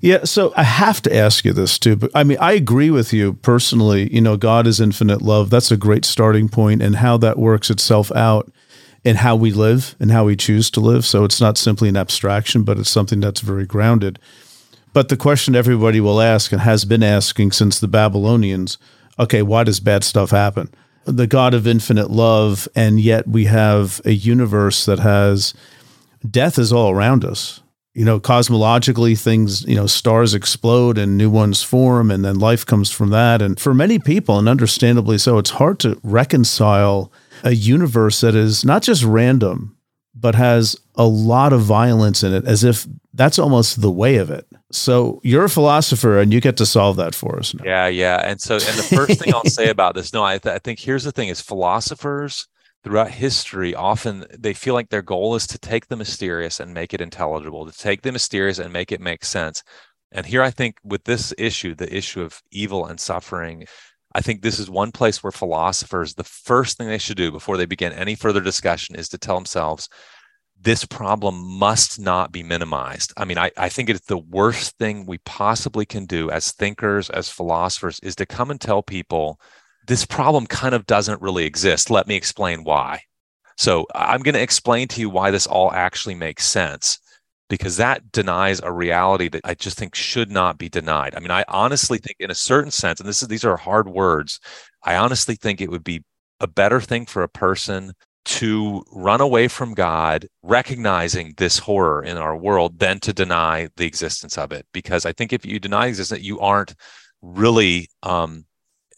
yeah, 0.00 0.24
so 0.24 0.52
I 0.56 0.62
have 0.62 1.02
to 1.02 1.14
ask 1.14 1.44
you 1.44 1.52
this 1.52 1.78
too. 1.78 1.96
But 1.96 2.10
I 2.14 2.24
mean, 2.24 2.38
I 2.40 2.52
agree 2.52 2.90
with 2.90 3.12
you 3.12 3.34
personally. 3.34 4.12
You 4.12 4.20
know, 4.20 4.36
God 4.36 4.66
is 4.66 4.80
infinite 4.80 5.20
love. 5.20 5.50
That's 5.50 5.70
a 5.70 5.76
great 5.76 6.04
starting 6.04 6.48
point, 6.48 6.82
and 6.82 6.96
how 6.96 7.18
that 7.18 7.38
works 7.38 7.70
itself 7.70 8.10
out 8.12 8.50
in 9.08 9.16
how 9.16 9.34
we 9.34 9.50
live 9.50 9.96
and 9.98 10.12
how 10.12 10.26
we 10.26 10.36
choose 10.36 10.70
to 10.70 10.80
live. 10.80 11.02
So 11.06 11.24
it's 11.24 11.40
not 11.40 11.56
simply 11.56 11.88
an 11.88 11.96
abstraction, 11.96 12.62
but 12.62 12.78
it's 12.78 12.90
something 12.90 13.20
that's 13.20 13.40
very 13.40 13.64
grounded. 13.64 14.18
But 14.92 15.08
the 15.08 15.16
question 15.16 15.56
everybody 15.56 15.98
will 15.98 16.20
ask 16.20 16.52
and 16.52 16.60
has 16.60 16.84
been 16.84 17.02
asking 17.02 17.52
since 17.52 17.80
the 17.80 17.88
Babylonians 17.88 18.76
okay, 19.18 19.42
why 19.42 19.64
does 19.64 19.80
bad 19.80 20.04
stuff 20.04 20.30
happen? 20.30 20.72
The 21.04 21.26
God 21.26 21.52
of 21.52 21.66
infinite 21.66 22.08
love, 22.08 22.68
and 22.76 23.00
yet 23.00 23.26
we 23.26 23.46
have 23.46 24.00
a 24.04 24.12
universe 24.12 24.84
that 24.84 25.00
has 25.00 25.54
death 26.28 26.56
is 26.56 26.72
all 26.72 26.92
around 26.92 27.24
us. 27.24 27.60
You 27.94 28.04
know, 28.04 28.20
cosmologically, 28.20 29.20
things, 29.20 29.64
you 29.64 29.74
know, 29.74 29.88
stars 29.88 30.34
explode 30.34 30.98
and 30.98 31.18
new 31.18 31.30
ones 31.30 31.64
form, 31.64 32.12
and 32.12 32.24
then 32.24 32.38
life 32.38 32.64
comes 32.64 32.92
from 32.92 33.10
that. 33.10 33.42
And 33.42 33.58
for 33.58 33.74
many 33.74 33.98
people, 33.98 34.38
and 34.38 34.48
understandably 34.48 35.18
so, 35.18 35.38
it's 35.38 35.50
hard 35.50 35.80
to 35.80 35.98
reconcile 36.04 37.10
a 37.42 37.52
universe 37.52 38.20
that 38.20 38.34
is 38.34 38.64
not 38.64 38.82
just 38.82 39.04
random, 39.04 39.76
but 40.14 40.34
has 40.34 40.76
a 40.96 41.06
lot 41.06 41.52
of 41.52 41.62
violence 41.62 42.22
in 42.22 42.32
it, 42.32 42.44
as 42.44 42.64
if 42.64 42.86
that's 43.14 43.38
almost 43.38 43.80
the 43.80 43.90
way 43.90 44.16
of 44.16 44.30
it. 44.30 44.46
So 44.70 45.20
you're 45.24 45.44
a 45.44 45.50
philosopher, 45.50 46.18
and 46.18 46.32
you 46.32 46.40
get 46.40 46.56
to 46.58 46.66
solve 46.66 46.96
that 46.96 47.14
for 47.14 47.38
us. 47.38 47.54
Now. 47.54 47.64
Yeah, 47.64 47.86
yeah. 47.86 48.20
And 48.24 48.40
so, 48.40 48.54
and 48.54 48.62
the 48.62 48.94
first 48.96 49.18
thing 49.18 49.34
I'll 49.34 49.44
say 49.44 49.70
about 49.70 49.94
this, 49.94 50.12
no, 50.12 50.24
I, 50.24 50.38
th- 50.38 50.54
I 50.54 50.58
think 50.58 50.78
here's 50.78 51.04
the 51.04 51.12
thing: 51.12 51.28
is 51.28 51.40
philosophers 51.40 52.46
throughout 52.84 53.10
history 53.10 53.74
often 53.74 54.24
they 54.38 54.54
feel 54.54 54.74
like 54.74 54.88
their 54.88 55.02
goal 55.02 55.34
is 55.34 55.46
to 55.48 55.58
take 55.58 55.88
the 55.88 55.96
mysterious 55.96 56.60
and 56.60 56.72
make 56.72 56.94
it 56.94 57.00
intelligible, 57.00 57.66
to 57.66 57.76
take 57.76 58.02
the 58.02 58.12
mysterious 58.12 58.58
and 58.58 58.72
make 58.72 58.92
it 58.92 59.00
make 59.00 59.24
sense. 59.24 59.62
And 60.12 60.24
here, 60.24 60.42
I 60.42 60.50
think 60.50 60.76
with 60.82 61.04
this 61.04 61.34
issue, 61.36 61.74
the 61.74 61.94
issue 61.94 62.22
of 62.22 62.40
evil 62.50 62.86
and 62.86 62.98
suffering, 62.98 63.66
I 64.18 64.20
think 64.20 64.42
this 64.42 64.58
is 64.58 64.68
one 64.68 64.90
place 64.90 65.22
where 65.22 65.30
philosophers, 65.30 66.14
the 66.14 66.24
first 66.24 66.76
thing 66.76 66.88
they 66.88 66.98
should 66.98 67.16
do 67.16 67.30
before 67.30 67.56
they 67.56 67.66
begin 67.66 67.92
any 67.92 68.16
further 68.16 68.40
discussion 68.40 68.96
is 68.96 69.08
to 69.10 69.16
tell 69.16 69.36
themselves, 69.36 69.88
this 70.60 70.84
problem 70.84 71.36
must 71.56 72.00
not 72.00 72.32
be 72.32 72.42
minimized. 72.42 73.12
I 73.16 73.24
mean, 73.24 73.38
I, 73.38 73.52
I 73.56 73.68
think 73.68 73.88
it's 73.88 74.06
the 74.06 74.18
worst 74.18 74.76
thing 74.76 75.06
we 75.06 75.18
possibly 75.18 75.86
can 75.86 76.04
do 76.04 76.32
as 76.32 76.50
thinkers, 76.50 77.10
as 77.10 77.30
philosophers, 77.30 78.00
is 78.02 78.16
to 78.16 78.26
come 78.26 78.50
and 78.50 78.60
tell 78.60 78.82
people 78.82 79.38
this 79.86 80.04
problem 80.04 80.48
kind 80.48 80.74
of 80.74 80.84
doesn't 80.86 81.22
really 81.22 81.44
exist. 81.44 81.88
Let 81.88 82.08
me 82.08 82.16
explain 82.16 82.64
why. 82.64 83.02
So 83.56 83.86
I'm 83.94 84.22
going 84.22 84.34
to 84.34 84.42
explain 84.42 84.88
to 84.88 85.00
you 85.00 85.10
why 85.10 85.30
this 85.30 85.46
all 85.46 85.70
actually 85.70 86.16
makes 86.16 86.44
sense 86.44 86.98
because 87.48 87.76
that 87.78 88.12
denies 88.12 88.60
a 88.60 88.72
reality 88.72 89.28
that 89.28 89.40
I 89.44 89.54
just 89.54 89.78
think 89.78 89.94
should 89.94 90.30
not 90.30 90.58
be 90.58 90.68
denied. 90.68 91.14
I 91.14 91.20
mean, 91.20 91.30
I 91.30 91.44
honestly 91.48 91.98
think, 91.98 92.16
in 92.20 92.30
a 92.30 92.34
certain 92.34 92.70
sense, 92.70 93.00
and 93.00 93.08
this 93.08 93.22
is 93.22 93.28
these 93.28 93.44
are 93.44 93.56
hard 93.56 93.88
words, 93.88 94.38
I 94.84 94.96
honestly 94.96 95.34
think 95.34 95.60
it 95.60 95.70
would 95.70 95.84
be 95.84 96.04
a 96.40 96.46
better 96.46 96.80
thing 96.80 97.06
for 97.06 97.22
a 97.22 97.28
person 97.28 97.92
to 98.26 98.84
run 98.92 99.22
away 99.22 99.48
from 99.48 99.72
God, 99.72 100.28
recognizing 100.42 101.32
this 101.38 101.58
horror 101.58 102.02
in 102.02 102.18
our 102.18 102.36
world, 102.36 102.78
than 102.78 103.00
to 103.00 103.12
deny 103.12 103.68
the 103.76 103.86
existence 103.86 104.36
of 104.36 104.52
it. 104.52 104.66
Because 104.72 105.06
I 105.06 105.12
think 105.12 105.32
if 105.32 105.46
you 105.46 105.58
deny 105.58 105.86
existence, 105.86 106.22
you 106.22 106.38
aren't 106.40 106.74
really. 107.22 107.88
Um, 108.02 108.44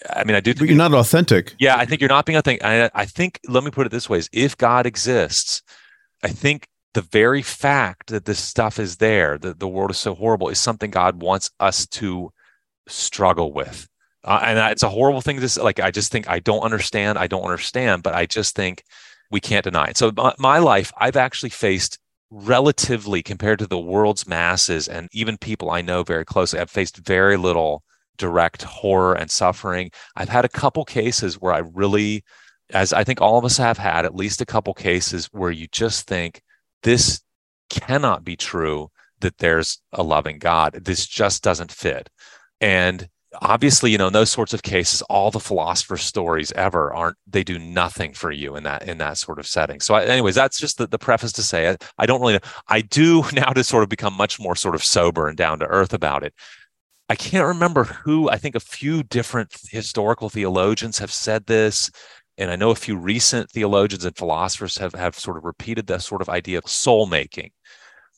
I 0.09 0.25
mean, 0.25 0.35
I 0.35 0.41
do. 0.41 0.53
Think 0.53 0.61
but 0.61 0.69
you're 0.71 0.79
not 0.79 0.95
authentic. 0.95 1.55
Yeah, 1.61 1.77
I 1.77 1.85
think 1.85 2.01
you're 2.01 2.09
not 2.09 2.27
being 2.27 2.39
authentic. 2.39 2.65
I, 2.65 2.91
I 2.95 3.05
think. 3.05 3.39
Let 3.47 3.63
me 3.63 3.71
put 3.71 3.87
it 3.87 3.91
this 3.91 4.09
way: 4.09 4.19
is 4.19 4.29
if 4.33 4.57
God 4.57 4.87
exists, 4.87 5.63
I 6.25 6.29
think 6.29 6.67
the 6.95 7.03
very 7.03 7.43
fact 7.43 8.09
that 8.09 8.25
this 8.25 8.41
stuff 8.41 8.79
is 8.79 8.97
there, 8.97 9.39
that 9.39 9.61
the 9.61 9.69
world 9.69 9.91
is 9.91 9.99
so 9.99 10.15
horrible, 10.15 10.49
is 10.49 10.61
something 10.61 10.91
God 10.91 11.23
wants 11.23 11.51
us 11.61 11.87
to 11.87 12.31
struggle 12.89 13.53
with. 13.53 13.89
Uh, 14.25 14.41
and 14.45 14.59
it's 14.73 14.83
a 14.83 14.89
horrible 14.89 15.21
thing 15.21 15.41
to 15.41 15.49
say. 15.49 15.63
Like, 15.63 15.81
I 15.81 15.91
just 15.91 16.13
think 16.13 16.29
I 16.29 16.41
don't 16.41 16.63
understand. 16.63 17.19
I 17.19 17.27
don't 17.27 17.45
understand, 17.45 18.03
but 18.03 18.15
I 18.15 18.27
just 18.27 18.55
think 18.55 18.83
we 19.31 19.41
can't 19.41 19.65
deny 19.65 19.87
it. 19.87 19.97
So 19.97 20.13
my, 20.17 20.35
my 20.39 20.59
life, 20.59 20.93
I've 20.99 21.17
actually 21.17 21.51
faced 21.51 21.99
relatively 22.31 23.23
compared 23.23 23.59
to 23.59 23.67
the 23.67 23.79
world's 23.79 24.27
masses 24.27 24.87
and 24.89 25.09
even 25.13 25.37
people 25.37 25.71
I 25.71 25.81
know 25.83 26.03
very 26.03 26.25
closely, 26.25 26.61
I've 26.61 26.71
faced 26.71 26.99
very 26.99 27.37
little 27.37 27.83
direct 28.19 28.63
horror 28.63 29.15
and 29.15 29.31
suffering. 29.31 29.91
I've 30.15 30.29
had 30.29 30.45
a 30.45 30.49
couple 30.49 30.85
cases 30.85 31.41
where 31.41 31.53
I 31.53 31.59
really, 31.59 32.23
as 32.71 32.93
I 32.93 33.05
think 33.05 33.21
all 33.21 33.39
of 33.39 33.45
us 33.45 33.57
have 33.57 33.79
had, 33.79 34.05
at 34.05 34.15
least 34.15 34.41
a 34.41 34.47
couple 34.47 34.75
cases 34.75 35.27
where 35.33 35.51
you 35.51 35.67
just 35.73 36.07
think 36.07 36.43
this 36.83 37.21
cannot 37.69 38.25
be 38.25 38.37
true 38.37 38.91
that 39.21 39.39
there's 39.39 39.81
a 39.93 40.03
loving 40.03 40.39
God. 40.39 40.73
This 40.85 41.07
just 41.07 41.43
doesn't 41.43 41.73
fit. 41.73 42.09
And 42.61 43.09
obviously 43.43 43.93
you 43.93 43.99
know 43.99 44.09
in 44.09 44.13
those 44.13 44.31
sorts 44.31 44.53
of 44.53 44.63
cases 44.63 45.03
all 45.03 45.31
the 45.31 45.39
philosopher 45.39 45.97
stories 45.97 46.51
ever 46.53 46.93
aren't 46.93 47.17
they 47.29 47.45
do 47.45 47.59
nothing 47.59 48.13
for 48.13 48.33
you 48.33 48.57
in 48.57 48.65
that 48.65 48.83
in 48.89 48.99
that 48.99 49.17
sort 49.17 49.39
of 49.39 49.47
setting 49.47 49.79
so 49.79 49.95
I, 49.95 50.05
anyways 50.05 50.35
that's 50.35 50.59
just 50.59 50.79
the, 50.79 50.87
the 50.87 50.99
preface 50.99 51.33
to 51.33 51.43
say 51.43 51.67
it 51.67 51.85
i 51.97 52.07
don't 52.07 52.21
really 52.21 52.35
know 52.35 52.41
i 52.67 52.81
do 52.81 53.23
now 53.33 53.51
to 53.53 53.63
sort 53.63 53.85
of 53.85 53.89
become 53.89 54.15
much 54.15 54.41
more 54.41 54.57
sort 54.57 54.75
of 54.75 54.83
sober 54.83 55.29
and 55.29 55.37
down 55.37 55.61
to 55.61 55.67
earth 55.67 55.93
about 55.93 56.25
it 56.25 56.35
i 57.09 57.15
can't 57.15 57.47
remember 57.47 57.85
who 57.85 58.29
i 58.29 58.37
think 58.37 58.57
a 58.57 58.61
few 58.61 59.05
different 59.05 59.55
historical 59.71 60.29
theologians 60.29 60.99
have 60.99 61.13
said 61.13 61.47
this 61.47 61.89
and 62.41 62.51
i 62.51 62.57
know 62.57 62.71
a 62.71 62.75
few 62.75 62.97
recent 62.97 63.51
theologians 63.51 64.05
and 64.05 64.17
philosophers 64.17 64.79
have 64.79 64.95
have 64.95 65.19
sort 65.19 65.37
of 65.37 65.45
repeated 65.45 65.87
this 65.87 66.07
sort 66.07 66.23
of 66.23 66.29
idea 66.29 66.59
of 66.59 66.69
soul 66.69 67.07
making. 67.07 67.51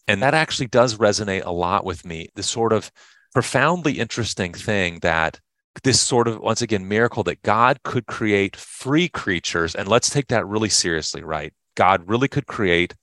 And 0.08 0.22
that 0.22 0.34
actually 0.34 0.66
does 0.66 0.96
resonate 0.96 1.44
a 1.44 1.52
lot 1.52 1.84
with 1.84 2.04
me 2.04 2.28
the 2.34 2.42
sort 2.42 2.72
of 2.72 2.90
profoundly 3.32 3.98
interesting 3.98 4.52
thing 4.52 4.98
that 5.00 5.40
this 5.84 6.00
sort 6.00 6.28
of 6.28 6.40
once 6.40 6.60
again 6.60 6.88
miracle 6.88 7.22
that 7.22 7.42
God 7.42 7.82
could 7.82 8.06
create 8.06 8.56
free 8.56 9.08
creatures 9.08 9.74
and 9.74 9.88
let's 9.88 10.10
take 10.10 10.28
that 10.28 10.46
really 10.46 10.68
seriously 10.68 11.22
right? 11.22 11.52
God 11.76 12.08
really 12.08 12.28
could 12.28 12.46
create 12.46 12.94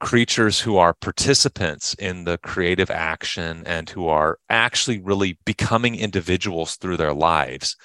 creatures 0.00 0.60
who 0.60 0.76
are 0.76 0.94
participants 0.94 1.94
in 1.94 2.24
the 2.24 2.38
creative 2.38 2.90
action 2.90 3.64
and 3.66 3.90
who 3.90 4.06
are 4.06 4.38
actually 4.48 5.00
really 5.00 5.38
becoming 5.44 5.96
individuals 5.96 6.76
through 6.76 6.96
their 6.96 7.12
lives. 7.12 7.76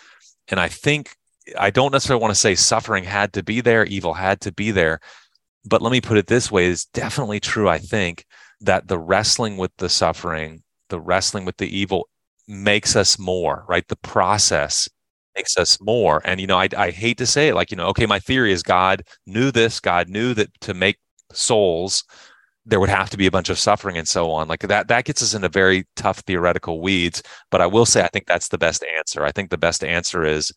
And 0.47 0.59
I 0.59 0.67
think 0.67 1.15
I 1.57 1.69
don't 1.69 1.91
necessarily 1.91 2.21
want 2.21 2.33
to 2.33 2.39
say 2.39 2.55
suffering 2.55 3.03
had 3.03 3.33
to 3.33 3.43
be 3.43 3.61
there 3.61 3.85
evil 3.85 4.13
had 4.13 4.41
to 4.41 4.51
be 4.51 4.71
there 4.71 4.99
but 5.65 5.81
let 5.81 5.91
me 5.91 6.01
put 6.01 6.17
it 6.17 6.27
this 6.27 6.51
way 6.51 6.67
it's 6.67 6.85
definitely 6.85 7.39
true 7.39 7.69
I 7.69 7.77
think 7.77 8.25
that 8.61 8.87
the 8.87 8.99
wrestling 8.99 9.57
with 9.57 9.71
the 9.77 9.89
suffering 9.89 10.63
the 10.89 10.99
wrestling 10.99 11.45
with 11.45 11.57
the 11.57 11.75
evil 11.75 12.07
makes 12.47 12.95
us 12.95 13.17
more, 13.17 13.65
right? 13.67 13.87
The 13.87 13.95
process 13.97 14.87
makes 15.35 15.57
us 15.57 15.79
more. 15.81 16.21
And, 16.25 16.39
you 16.39 16.47
know, 16.47 16.57
I, 16.57 16.69
I 16.77 16.91
hate 16.91 17.17
to 17.17 17.25
say 17.25 17.49
it 17.49 17.55
like, 17.55 17.71
you 17.71 17.77
know, 17.77 17.87
okay, 17.87 18.05
my 18.05 18.19
theory 18.19 18.51
is 18.51 18.61
God 18.61 19.03
knew 19.25 19.51
this, 19.51 19.79
God 19.79 20.09
knew 20.09 20.33
that 20.35 20.49
to 20.61 20.73
make 20.73 20.97
souls, 21.31 22.03
there 22.65 22.79
would 22.79 22.89
have 22.89 23.09
to 23.09 23.17
be 23.17 23.25
a 23.25 23.31
bunch 23.31 23.49
of 23.49 23.59
suffering 23.59 23.97
and 23.97 24.07
so 24.07 24.31
on. 24.31 24.47
Like 24.47 24.61
that, 24.61 24.87
that 24.87 25.05
gets 25.05 25.21
us 25.21 25.33
into 25.33 25.49
very 25.49 25.85
tough 25.95 26.19
theoretical 26.19 26.81
weeds. 26.81 27.23
But 27.49 27.61
I 27.61 27.65
will 27.65 27.85
say, 27.85 28.03
I 28.03 28.07
think 28.07 28.27
that's 28.27 28.49
the 28.49 28.57
best 28.57 28.85
answer. 28.97 29.25
I 29.25 29.31
think 29.31 29.49
the 29.49 29.57
best 29.57 29.83
answer 29.83 30.23
is 30.23 30.51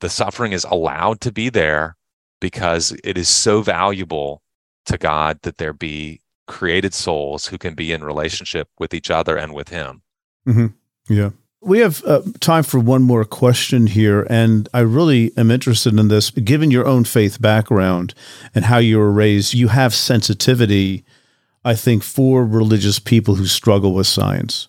the 0.00 0.08
suffering 0.08 0.52
is 0.52 0.64
allowed 0.64 1.20
to 1.22 1.32
be 1.32 1.48
there 1.48 1.96
because 2.40 2.96
it 3.04 3.16
is 3.16 3.28
so 3.28 3.62
valuable 3.62 4.42
to 4.86 4.98
God 4.98 5.40
that 5.42 5.58
there 5.58 5.72
be 5.72 6.20
created 6.46 6.94
souls 6.94 7.46
who 7.46 7.58
can 7.58 7.74
be 7.74 7.92
in 7.92 8.04
relationship 8.04 8.68
with 8.78 8.94
each 8.94 9.10
other 9.10 9.36
and 9.36 9.52
with 9.52 9.68
Him. 9.68 10.02
Mm-hmm. 10.46 10.66
Yeah. 11.12 11.30
We 11.60 11.80
have 11.80 12.04
uh, 12.04 12.22
time 12.38 12.62
for 12.62 12.78
one 12.78 13.02
more 13.02 13.24
question 13.24 13.88
here. 13.88 14.26
And 14.30 14.68
I 14.72 14.80
really 14.80 15.32
am 15.36 15.50
interested 15.50 15.98
in 15.98 16.08
this. 16.08 16.30
Given 16.30 16.70
your 16.70 16.86
own 16.86 17.04
faith 17.04 17.40
background 17.40 18.14
and 18.54 18.66
how 18.66 18.78
you 18.78 18.98
were 18.98 19.10
raised, 19.10 19.54
you 19.54 19.68
have 19.68 19.94
sensitivity, 19.94 21.04
I 21.64 21.74
think, 21.74 22.04
for 22.04 22.44
religious 22.44 23.00
people 23.00 23.34
who 23.34 23.46
struggle 23.46 23.94
with 23.94 24.06
science 24.06 24.68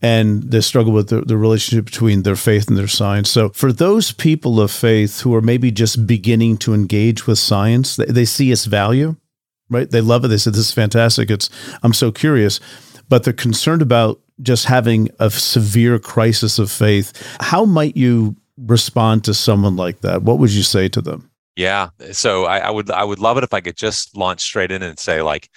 and 0.00 0.44
they 0.44 0.60
struggle 0.60 0.92
with 0.92 1.08
the, 1.08 1.22
the 1.22 1.36
relationship 1.36 1.84
between 1.84 2.22
their 2.22 2.36
faith 2.36 2.68
and 2.68 2.76
their 2.76 2.88
science. 2.88 3.30
So, 3.30 3.48
for 3.50 3.72
those 3.72 4.12
people 4.12 4.60
of 4.60 4.70
faith 4.70 5.20
who 5.20 5.34
are 5.34 5.42
maybe 5.42 5.70
just 5.70 6.06
beginning 6.06 6.56
to 6.58 6.74
engage 6.74 7.26
with 7.26 7.38
science, 7.38 7.96
they, 7.96 8.06
they 8.06 8.24
see 8.24 8.52
its 8.52 8.64
value 8.64 9.16
right? 9.70 9.90
They 9.90 10.00
love 10.00 10.24
it. 10.24 10.28
They 10.28 10.38
said, 10.38 10.54
this 10.54 10.68
is 10.68 10.72
fantastic. 10.72 11.30
It's, 11.30 11.50
I'm 11.82 11.92
so 11.92 12.10
curious, 12.10 12.60
but 13.08 13.24
they're 13.24 13.32
concerned 13.32 13.82
about 13.82 14.20
just 14.40 14.66
having 14.66 15.10
a 15.18 15.30
severe 15.30 15.98
crisis 15.98 16.58
of 16.58 16.70
faith. 16.70 17.12
How 17.40 17.64
might 17.64 17.96
you 17.96 18.36
respond 18.56 19.24
to 19.24 19.34
someone 19.34 19.76
like 19.76 20.00
that? 20.00 20.22
What 20.22 20.38
would 20.38 20.50
you 20.50 20.62
say 20.62 20.88
to 20.88 21.00
them? 21.00 21.30
Yeah. 21.56 21.90
So 22.12 22.44
I, 22.44 22.58
I 22.58 22.70
would, 22.70 22.90
I 22.90 23.02
would 23.02 23.18
love 23.18 23.36
it 23.36 23.44
if 23.44 23.52
I 23.52 23.60
could 23.60 23.76
just 23.76 24.16
launch 24.16 24.40
straight 24.40 24.70
in 24.70 24.82
and 24.82 24.98
say 24.98 25.22
like, 25.22 25.50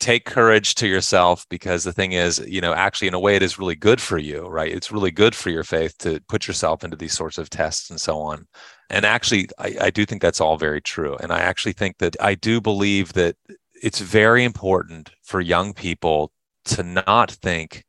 take 0.00 0.24
courage 0.24 0.74
to 0.74 0.86
yourself 0.86 1.46
because 1.48 1.84
the 1.84 1.92
thing 1.92 2.12
is 2.12 2.38
you 2.46 2.60
know 2.60 2.74
actually 2.74 3.08
in 3.08 3.14
a 3.14 3.20
way 3.20 3.36
it 3.36 3.42
is 3.42 3.58
really 3.58 3.76
good 3.76 4.00
for 4.00 4.18
you 4.18 4.46
right 4.48 4.72
it's 4.72 4.92
really 4.92 5.10
good 5.10 5.34
for 5.34 5.50
your 5.50 5.64
faith 5.64 5.96
to 5.98 6.20
put 6.28 6.46
yourself 6.46 6.84
into 6.84 6.96
these 6.96 7.12
sorts 7.12 7.38
of 7.38 7.48
tests 7.48 7.90
and 7.90 8.00
so 8.00 8.18
on 8.18 8.46
and 8.90 9.04
actually, 9.04 9.48
I, 9.58 9.76
I 9.80 9.90
do 9.90 10.04
think 10.04 10.22
that's 10.22 10.40
all 10.40 10.56
very 10.56 10.80
true. 10.80 11.16
And 11.16 11.32
I 11.32 11.40
actually 11.40 11.72
think 11.72 11.98
that 11.98 12.16
I 12.20 12.34
do 12.34 12.60
believe 12.60 13.12
that 13.14 13.36
it's 13.82 14.00
very 14.00 14.44
important 14.44 15.10
for 15.22 15.40
young 15.40 15.72
people 15.72 16.32
to 16.66 16.82
not 16.82 17.30
think. 17.30 17.84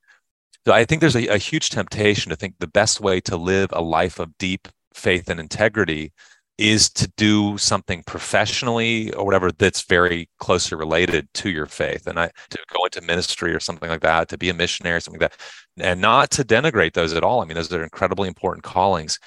I 0.67 0.85
think 0.85 1.01
there's 1.01 1.15
a, 1.15 1.27
a 1.27 1.37
huge 1.37 1.69
temptation 1.69 2.29
to 2.29 2.35
think 2.35 2.55
the 2.57 2.67
best 2.67 2.99
way 3.01 3.19
to 3.21 3.37
live 3.37 3.69
a 3.71 3.81
life 3.81 4.19
of 4.19 4.37
deep 4.37 4.67
faith 4.93 5.29
and 5.29 5.39
integrity 5.39 6.13
is 6.57 6.89
to 6.89 7.11
do 7.17 7.57
something 7.57 8.01
professionally 8.03 9.11
or 9.13 9.25
whatever 9.25 9.51
that's 9.51 9.81
very 9.81 10.29
closely 10.39 10.77
related 10.77 11.27
to 11.33 11.49
your 11.49 11.65
faith 11.65 12.07
and 12.07 12.17
I 12.17 12.31
to 12.49 12.59
go 12.73 12.85
into 12.85 13.01
ministry 13.01 13.53
or 13.53 13.59
something 13.59 13.89
like 13.89 14.01
that, 14.01 14.29
to 14.29 14.37
be 14.37 14.49
a 14.49 14.53
missionary, 14.53 15.01
something 15.01 15.19
like 15.19 15.31
that, 15.31 15.39
and 15.77 15.99
not 15.99 16.31
to 16.31 16.45
denigrate 16.45 16.93
those 16.93 17.13
at 17.13 17.23
all. 17.23 17.41
I 17.41 17.45
mean, 17.45 17.55
those 17.55 17.73
are 17.73 17.83
incredibly 17.83 18.27
important 18.27 18.63
callings 18.63 19.19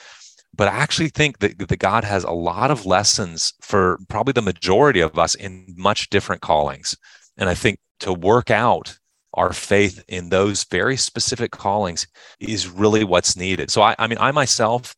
but 0.55 0.69
I 0.69 0.73
actually 0.73 1.09
think 1.09 1.39
that, 1.39 1.59
that 1.69 1.79
God 1.79 2.05
has 2.05 2.25
a 2.25 2.33
lot 2.33 2.71
of 2.71 2.87
lessons 2.87 3.53
for 3.61 3.99
probably 4.09 4.33
the 4.33 4.43
majority 4.43 5.01
of 5.01 5.19
us 5.19 5.35
in 5.35 5.75
much 5.77 6.11
different 6.11 6.43
callings. 6.43 6.97
And 7.37 7.49
I 7.49 7.55
think 7.55 7.79
to 8.01 8.13
work 8.13 8.51
out 8.51 8.99
our 9.35 9.53
faith 9.53 10.03
in 10.09 10.31
those 10.31 10.65
very 10.65 10.97
specific 10.97 11.53
callings 11.53 12.07
is 12.41 12.69
really 12.69 13.05
what's 13.05 13.37
needed. 13.37 13.71
So 13.71 13.83
I, 13.83 13.95
I 13.99 14.07
mean, 14.07 14.19
I 14.21 14.33
myself, 14.33 14.97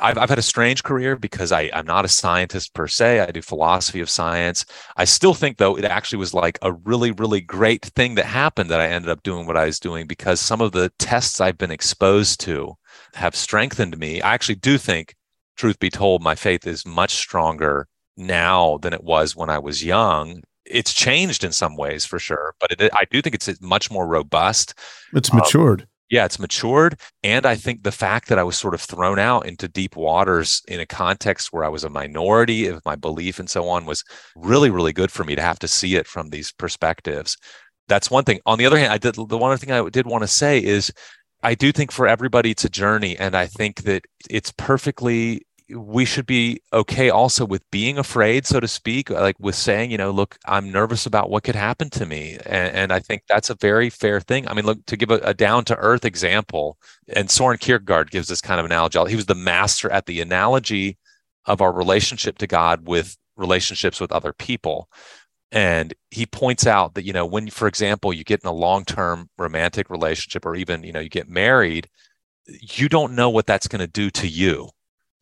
I've, 0.00 0.18
I've 0.18 0.28
had 0.28 0.38
a 0.38 0.42
strange 0.42 0.82
career 0.82 1.16
because 1.16 1.52
I, 1.52 1.70
I'm 1.72 1.86
not 1.86 2.04
a 2.04 2.08
scientist 2.08 2.74
per 2.74 2.86
se. 2.86 3.20
I 3.20 3.30
do 3.30 3.42
philosophy 3.42 4.00
of 4.00 4.10
science. 4.10 4.64
I 4.96 5.04
still 5.04 5.34
think, 5.34 5.58
though, 5.58 5.76
it 5.76 5.84
actually 5.84 6.18
was 6.18 6.34
like 6.34 6.58
a 6.62 6.72
really, 6.72 7.10
really 7.10 7.40
great 7.40 7.84
thing 7.84 8.14
that 8.16 8.26
happened 8.26 8.70
that 8.70 8.80
I 8.80 8.88
ended 8.88 9.10
up 9.10 9.22
doing 9.22 9.46
what 9.46 9.56
I 9.56 9.66
was 9.66 9.80
doing 9.80 10.06
because 10.06 10.40
some 10.40 10.60
of 10.60 10.72
the 10.72 10.90
tests 10.98 11.40
I've 11.40 11.58
been 11.58 11.70
exposed 11.70 12.40
to 12.40 12.74
have 13.14 13.36
strengthened 13.36 13.98
me. 13.98 14.22
I 14.22 14.34
actually 14.34 14.56
do 14.56 14.78
think, 14.78 15.14
truth 15.56 15.78
be 15.78 15.90
told, 15.90 16.22
my 16.22 16.34
faith 16.34 16.66
is 16.66 16.86
much 16.86 17.12
stronger 17.14 17.88
now 18.16 18.78
than 18.78 18.92
it 18.92 19.04
was 19.04 19.36
when 19.36 19.50
I 19.50 19.58
was 19.58 19.84
young. 19.84 20.42
It's 20.64 20.92
changed 20.94 21.44
in 21.44 21.52
some 21.52 21.76
ways 21.76 22.04
for 22.04 22.18
sure, 22.18 22.54
but 22.60 22.72
it, 22.72 22.92
I 22.94 23.04
do 23.10 23.20
think 23.20 23.34
it's 23.34 23.60
much 23.60 23.90
more 23.90 24.06
robust. 24.06 24.74
It's 25.12 25.32
matured. 25.32 25.82
Um, 25.82 25.86
yeah, 26.12 26.26
it's 26.26 26.38
matured. 26.38 27.00
And 27.24 27.46
I 27.46 27.54
think 27.54 27.82
the 27.82 27.90
fact 27.90 28.28
that 28.28 28.38
I 28.38 28.42
was 28.42 28.58
sort 28.58 28.74
of 28.74 28.82
thrown 28.82 29.18
out 29.18 29.46
into 29.46 29.66
deep 29.66 29.96
waters 29.96 30.60
in 30.68 30.78
a 30.78 30.84
context 30.84 31.54
where 31.54 31.64
I 31.64 31.70
was 31.70 31.84
a 31.84 31.88
minority 31.88 32.66
of 32.66 32.84
my 32.84 32.96
belief 32.96 33.38
and 33.38 33.48
so 33.48 33.66
on 33.66 33.86
was 33.86 34.04
really, 34.36 34.68
really 34.68 34.92
good 34.92 35.10
for 35.10 35.24
me 35.24 35.34
to 35.34 35.40
have 35.40 35.58
to 35.60 35.68
see 35.68 35.96
it 35.96 36.06
from 36.06 36.28
these 36.28 36.52
perspectives. 36.52 37.38
That's 37.88 38.10
one 38.10 38.24
thing. 38.24 38.40
On 38.44 38.58
the 38.58 38.66
other 38.66 38.76
hand, 38.76 38.92
I 38.92 38.98
did 38.98 39.14
the 39.14 39.38
one 39.38 39.52
other 39.52 39.56
thing 39.56 39.72
I 39.72 39.88
did 39.88 40.06
want 40.06 40.22
to 40.22 40.28
say 40.28 40.62
is 40.62 40.92
I 41.42 41.54
do 41.54 41.72
think 41.72 41.90
for 41.90 42.06
everybody 42.06 42.50
it's 42.50 42.66
a 42.66 42.68
journey. 42.68 43.16
And 43.18 43.34
I 43.34 43.46
think 43.46 43.84
that 43.84 44.04
it's 44.28 44.52
perfectly 44.52 45.46
we 45.74 46.04
should 46.04 46.26
be 46.26 46.60
okay 46.72 47.10
also 47.10 47.44
with 47.44 47.68
being 47.70 47.98
afraid, 47.98 48.46
so 48.46 48.60
to 48.60 48.68
speak, 48.68 49.10
like 49.10 49.36
with 49.38 49.54
saying, 49.54 49.90
you 49.90 49.98
know, 49.98 50.10
look, 50.10 50.38
I'm 50.46 50.70
nervous 50.70 51.06
about 51.06 51.30
what 51.30 51.44
could 51.44 51.54
happen 51.54 51.90
to 51.90 52.06
me. 52.06 52.38
And, 52.46 52.74
and 52.74 52.92
I 52.92 53.00
think 53.00 53.22
that's 53.28 53.50
a 53.50 53.54
very 53.54 53.90
fair 53.90 54.20
thing. 54.20 54.46
I 54.48 54.54
mean, 54.54 54.66
look, 54.66 54.84
to 54.86 54.96
give 54.96 55.10
a, 55.10 55.18
a 55.18 55.34
down 55.34 55.64
to 55.66 55.76
earth 55.76 56.04
example, 56.04 56.78
and 57.14 57.30
Soren 57.30 57.58
Kierkegaard 57.58 58.10
gives 58.10 58.28
this 58.28 58.40
kind 58.40 58.60
of 58.60 58.66
analogy. 58.66 58.98
He 59.08 59.16
was 59.16 59.26
the 59.26 59.34
master 59.34 59.90
at 59.90 60.06
the 60.06 60.20
analogy 60.20 60.98
of 61.46 61.60
our 61.60 61.72
relationship 61.72 62.38
to 62.38 62.46
God 62.46 62.86
with 62.86 63.16
relationships 63.36 64.00
with 64.00 64.12
other 64.12 64.32
people. 64.32 64.88
And 65.50 65.92
he 66.10 66.24
points 66.24 66.66
out 66.66 66.94
that, 66.94 67.04
you 67.04 67.12
know, 67.12 67.26
when, 67.26 67.50
for 67.50 67.68
example, 67.68 68.12
you 68.12 68.24
get 68.24 68.40
in 68.42 68.48
a 68.48 68.54
long 68.54 68.84
term 68.84 69.28
romantic 69.36 69.90
relationship 69.90 70.46
or 70.46 70.54
even, 70.54 70.82
you 70.82 70.92
know, 70.92 71.00
you 71.00 71.10
get 71.10 71.28
married, 71.28 71.88
you 72.46 72.88
don't 72.88 73.14
know 73.14 73.30
what 73.30 73.46
that's 73.46 73.68
going 73.68 73.80
to 73.80 73.86
do 73.86 74.10
to 74.10 74.28
you. 74.28 74.68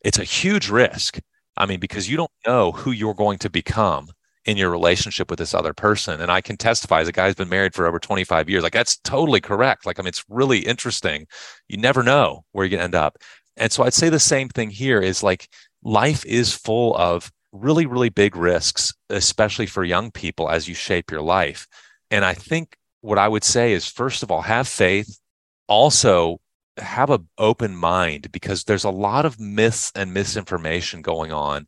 It's 0.03 0.19
a 0.19 0.23
huge 0.23 0.69
risk. 0.69 1.19
I 1.57 1.65
mean, 1.65 1.79
because 1.79 2.09
you 2.09 2.17
don't 2.17 2.31
know 2.45 2.71
who 2.71 2.91
you're 2.91 3.13
going 3.13 3.37
to 3.39 3.49
become 3.49 4.11
in 4.45 4.57
your 4.57 4.71
relationship 4.71 5.29
with 5.29 5.37
this 5.37 5.53
other 5.53 5.73
person. 5.73 6.19
And 6.19 6.31
I 6.31 6.41
can 6.41 6.57
testify 6.57 7.01
as 7.01 7.07
a 7.07 7.11
guy 7.11 7.27
who's 7.27 7.35
been 7.35 7.49
married 7.49 7.75
for 7.75 7.85
over 7.85 7.99
25 7.99 8.49
years, 8.49 8.63
like 8.63 8.73
that's 8.73 8.97
totally 8.97 9.41
correct. 9.41 9.85
Like, 9.85 9.99
I 9.99 10.01
mean, 10.01 10.07
it's 10.07 10.25
really 10.29 10.59
interesting. 10.59 11.27
You 11.67 11.77
never 11.77 12.01
know 12.01 12.45
where 12.51 12.65
you're 12.65 12.71
going 12.71 12.79
to 12.79 12.85
end 12.85 12.95
up. 12.95 13.17
And 13.57 13.71
so 13.71 13.83
I'd 13.83 13.93
say 13.93 14.09
the 14.09 14.19
same 14.19 14.49
thing 14.49 14.71
here 14.71 14.99
is 14.99 15.21
like 15.21 15.47
life 15.83 16.25
is 16.25 16.55
full 16.55 16.95
of 16.97 17.31
really, 17.51 17.85
really 17.85 18.09
big 18.09 18.35
risks, 18.35 18.93
especially 19.09 19.65
for 19.65 19.83
young 19.83 20.09
people 20.09 20.49
as 20.49 20.67
you 20.67 20.73
shape 20.73 21.11
your 21.11 21.21
life. 21.21 21.67
And 22.09 22.25
I 22.25 22.33
think 22.33 22.77
what 23.01 23.17
I 23.17 23.27
would 23.27 23.43
say 23.43 23.73
is, 23.73 23.87
first 23.87 24.23
of 24.23 24.31
all, 24.31 24.41
have 24.41 24.67
faith. 24.67 25.19
Also, 25.67 26.39
have 26.81 27.09
an 27.09 27.27
open 27.37 27.75
mind 27.75 28.31
because 28.31 28.63
there's 28.63 28.83
a 28.83 28.89
lot 28.89 29.25
of 29.25 29.39
myths 29.39 29.91
and 29.95 30.13
misinformation 30.13 31.01
going 31.01 31.31
on 31.31 31.67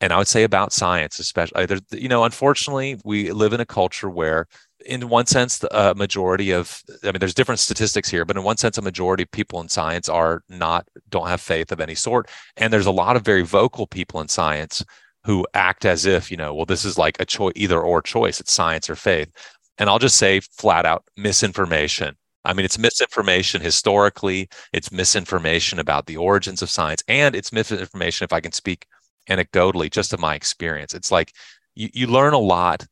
and 0.00 0.12
i 0.12 0.18
would 0.18 0.28
say 0.28 0.42
about 0.42 0.72
science 0.72 1.18
especially 1.18 1.66
you 1.92 2.08
know 2.08 2.24
unfortunately 2.24 2.98
we 3.04 3.30
live 3.30 3.52
in 3.52 3.60
a 3.60 3.66
culture 3.66 4.10
where 4.10 4.46
in 4.86 5.08
one 5.08 5.26
sense 5.26 5.58
the 5.58 5.72
uh, 5.76 5.94
majority 5.94 6.50
of 6.50 6.82
i 7.04 7.06
mean 7.06 7.18
there's 7.18 7.34
different 7.34 7.58
statistics 7.58 8.08
here 8.08 8.24
but 8.24 8.36
in 8.36 8.42
one 8.42 8.56
sense 8.56 8.78
a 8.78 8.82
majority 8.82 9.22
of 9.22 9.30
people 9.30 9.60
in 9.60 9.68
science 9.68 10.08
are 10.08 10.42
not 10.48 10.86
don't 11.08 11.28
have 11.28 11.40
faith 11.40 11.70
of 11.70 11.80
any 11.80 11.94
sort 11.94 12.28
and 12.56 12.72
there's 12.72 12.86
a 12.86 12.90
lot 12.90 13.16
of 13.16 13.24
very 13.24 13.42
vocal 13.42 13.86
people 13.86 14.20
in 14.20 14.28
science 14.28 14.84
who 15.24 15.46
act 15.54 15.84
as 15.84 16.06
if 16.06 16.30
you 16.30 16.36
know 16.36 16.54
well 16.54 16.66
this 16.66 16.84
is 16.84 16.98
like 16.98 17.20
a 17.20 17.24
choice 17.24 17.52
either 17.56 17.80
or 17.80 18.02
choice 18.02 18.40
it's 18.40 18.52
science 18.52 18.88
or 18.88 18.96
faith 18.96 19.30
and 19.78 19.88
i'll 19.88 19.98
just 19.98 20.16
say 20.16 20.40
flat 20.40 20.86
out 20.86 21.04
misinformation 21.16 22.16
I 22.44 22.54
mean, 22.54 22.64
it's 22.64 22.78
misinformation 22.78 23.60
historically, 23.60 24.48
it's 24.72 24.90
misinformation 24.90 25.78
about 25.78 26.06
the 26.06 26.16
origins 26.16 26.62
of 26.62 26.70
science, 26.70 27.02
and 27.06 27.34
it's 27.34 27.52
misinformation, 27.52 28.24
if 28.24 28.32
I 28.32 28.40
can 28.40 28.52
speak 28.52 28.86
anecdotally, 29.28 29.90
just 29.90 30.12
of 30.12 30.20
my 30.20 30.34
experience. 30.34 30.94
It's 30.94 31.10
like 31.10 31.34
you, 31.74 31.88
you 31.92 32.06
learn 32.06 32.32
a 32.32 32.38
lot 32.38 32.86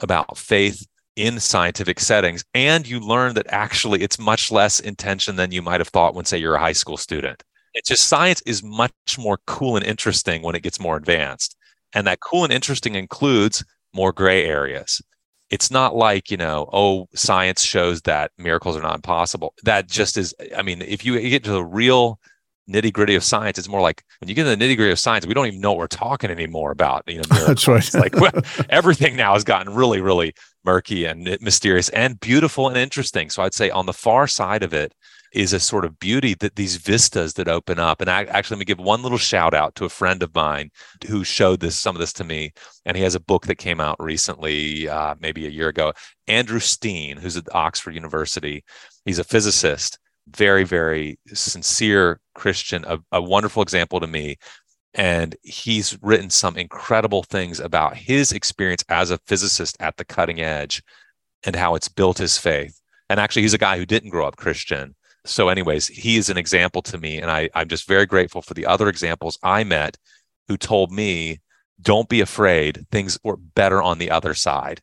about 0.00 0.38
faith 0.38 0.86
in 1.16 1.38
scientific 1.38 2.00
settings, 2.00 2.44
and 2.54 2.88
you 2.88 2.98
learn 2.98 3.34
that 3.34 3.46
actually 3.50 4.02
it's 4.02 4.18
much 4.18 4.50
less 4.50 4.80
intention 4.80 5.36
than 5.36 5.52
you 5.52 5.62
might 5.62 5.80
have 5.80 5.88
thought 5.88 6.14
when, 6.14 6.24
say, 6.24 6.38
you're 6.38 6.56
a 6.56 6.60
high 6.60 6.72
school 6.72 6.96
student. 6.96 7.42
It's 7.74 7.88
just 7.88 8.08
science 8.08 8.40
is 8.46 8.62
much 8.62 9.18
more 9.18 9.38
cool 9.46 9.76
and 9.76 9.84
interesting 9.84 10.42
when 10.42 10.54
it 10.54 10.62
gets 10.62 10.80
more 10.80 10.96
advanced. 10.96 11.56
And 11.92 12.06
that 12.06 12.20
cool 12.20 12.44
and 12.44 12.52
interesting 12.52 12.94
includes 12.94 13.64
more 13.92 14.12
gray 14.12 14.44
areas 14.44 15.00
it's 15.54 15.70
not 15.70 15.94
like 15.94 16.32
you 16.32 16.36
know 16.36 16.68
oh 16.72 17.06
science 17.14 17.62
shows 17.62 18.02
that 18.02 18.32
miracles 18.36 18.76
are 18.76 18.82
not 18.82 18.96
impossible. 18.96 19.54
That 19.62 19.88
just 19.88 20.16
is 20.18 20.34
i 20.56 20.62
mean 20.62 20.82
if 20.82 21.04
you 21.04 21.18
get 21.30 21.44
to 21.44 21.52
the 21.52 21.64
real 21.64 22.18
nitty 22.68 22.92
gritty 22.92 23.14
of 23.14 23.22
science 23.22 23.58
it's 23.58 23.68
more 23.68 23.80
like 23.80 24.02
when 24.18 24.28
you 24.28 24.34
get 24.34 24.44
to 24.44 24.56
the 24.56 24.56
nitty 24.56 24.76
gritty 24.76 24.90
of 24.90 24.98
science 24.98 25.26
we 25.26 25.34
don't 25.34 25.46
even 25.46 25.60
know 25.60 25.70
what 25.72 25.78
we're 25.78 25.86
talking 25.86 26.30
anymore 26.30 26.72
about 26.72 27.04
you 27.06 27.18
know 27.18 27.22
miracles. 27.30 27.66
that's 27.66 27.94
right. 27.94 28.14
Like 28.14 28.44
everything 28.68 29.14
now 29.16 29.34
has 29.34 29.44
gotten 29.44 29.72
really 29.74 30.00
really 30.00 30.34
murky 30.64 31.04
and 31.04 31.24
mysterious 31.40 31.88
and 31.90 32.18
beautiful 32.18 32.68
and 32.68 32.76
interesting. 32.76 33.30
So 33.30 33.44
i'd 33.44 33.54
say 33.54 33.70
on 33.70 33.86
the 33.86 33.92
far 33.92 34.26
side 34.26 34.64
of 34.64 34.74
it 34.74 34.92
is 35.34 35.52
a 35.52 35.60
sort 35.60 35.84
of 35.84 35.98
beauty 35.98 36.34
that 36.34 36.54
these 36.54 36.76
vistas 36.76 37.34
that 37.34 37.48
open 37.48 37.78
up. 37.78 38.00
And 38.00 38.08
I 38.08 38.24
actually 38.24 38.56
let 38.56 38.60
me 38.60 38.64
give 38.64 38.78
one 38.78 39.02
little 39.02 39.18
shout 39.18 39.52
out 39.52 39.74
to 39.74 39.84
a 39.84 39.90
friend 39.90 40.22
of 40.22 40.34
mine 40.34 40.70
who 41.08 41.24
showed 41.24 41.60
this 41.60 41.76
some 41.76 41.96
of 41.96 42.00
this 42.00 42.12
to 42.14 42.24
me. 42.24 42.52
And 42.86 42.96
he 42.96 43.02
has 43.02 43.16
a 43.16 43.20
book 43.20 43.46
that 43.46 43.56
came 43.56 43.80
out 43.80 43.96
recently, 44.00 44.88
uh, 44.88 45.16
maybe 45.20 45.46
a 45.46 45.50
year 45.50 45.68
ago. 45.68 45.92
Andrew 46.28 46.60
Steane, 46.60 47.16
who's 47.16 47.36
at 47.36 47.52
Oxford 47.54 47.94
University, 47.94 48.64
he's 49.04 49.18
a 49.18 49.24
physicist, 49.24 49.98
very 50.28 50.64
very 50.64 51.18
sincere 51.32 52.20
Christian, 52.34 52.84
a, 52.86 52.98
a 53.12 53.20
wonderful 53.20 53.62
example 53.62 54.00
to 54.00 54.06
me. 54.06 54.36
And 54.94 55.34
he's 55.42 55.98
written 56.00 56.30
some 56.30 56.56
incredible 56.56 57.24
things 57.24 57.58
about 57.58 57.96
his 57.96 58.30
experience 58.30 58.84
as 58.88 59.10
a 59.10 59.18
physicist 59.26 59.76
at 59.80 59.96
the 59.96 60.04
cutting 60.04 60.40
edge 60.40 60.80
and 61.42 61.56
how 61.56 61.74
it's 61.74 61.88
built 61.88 62.18
his 62.18 62.38
faith. 62.38 62.80
And 63.10 63.18
actually, 63.18 63.42
he's 63.42 63.54
a 63.54 63.58
guy 63.58 63.76
who 63.76 63.84
didn't 63.84 64.10
grow 64.10 64.26
up 64.26 64.36
Christian 64.36 64.94
so 65.24 65.48
anyways 65.48 65.86
he 65.88 66.16
is 66.16 66.28
an 66.28 66.36
example 66.36 66.82
to 66.82 66.98
me 66.98 67.18
and 67.18 67.30
I, 67.30 67.48
i'm 67.54 67.68
just 67.68 67.88
very 67.88 68.06
grateful 68.06 68.42
for 68.42 68.54
the 68.54 68.66
other 68.66 68.88
examples 68.88 69.38
i 69.42 69.64
met 69.64 69.96
who 70.48 70.56
told 70.56 70.92
me 70.92 71.40
don't 71.80 72.08
be 72.08 72.20
afraid 72.20 72.86
things 72.90 73.18
were 73.22 73.36
better 73.36 73.82
on 73.82 73.98
the 73.98 74.10
other 74.10 74.34
side. 74.34 74.80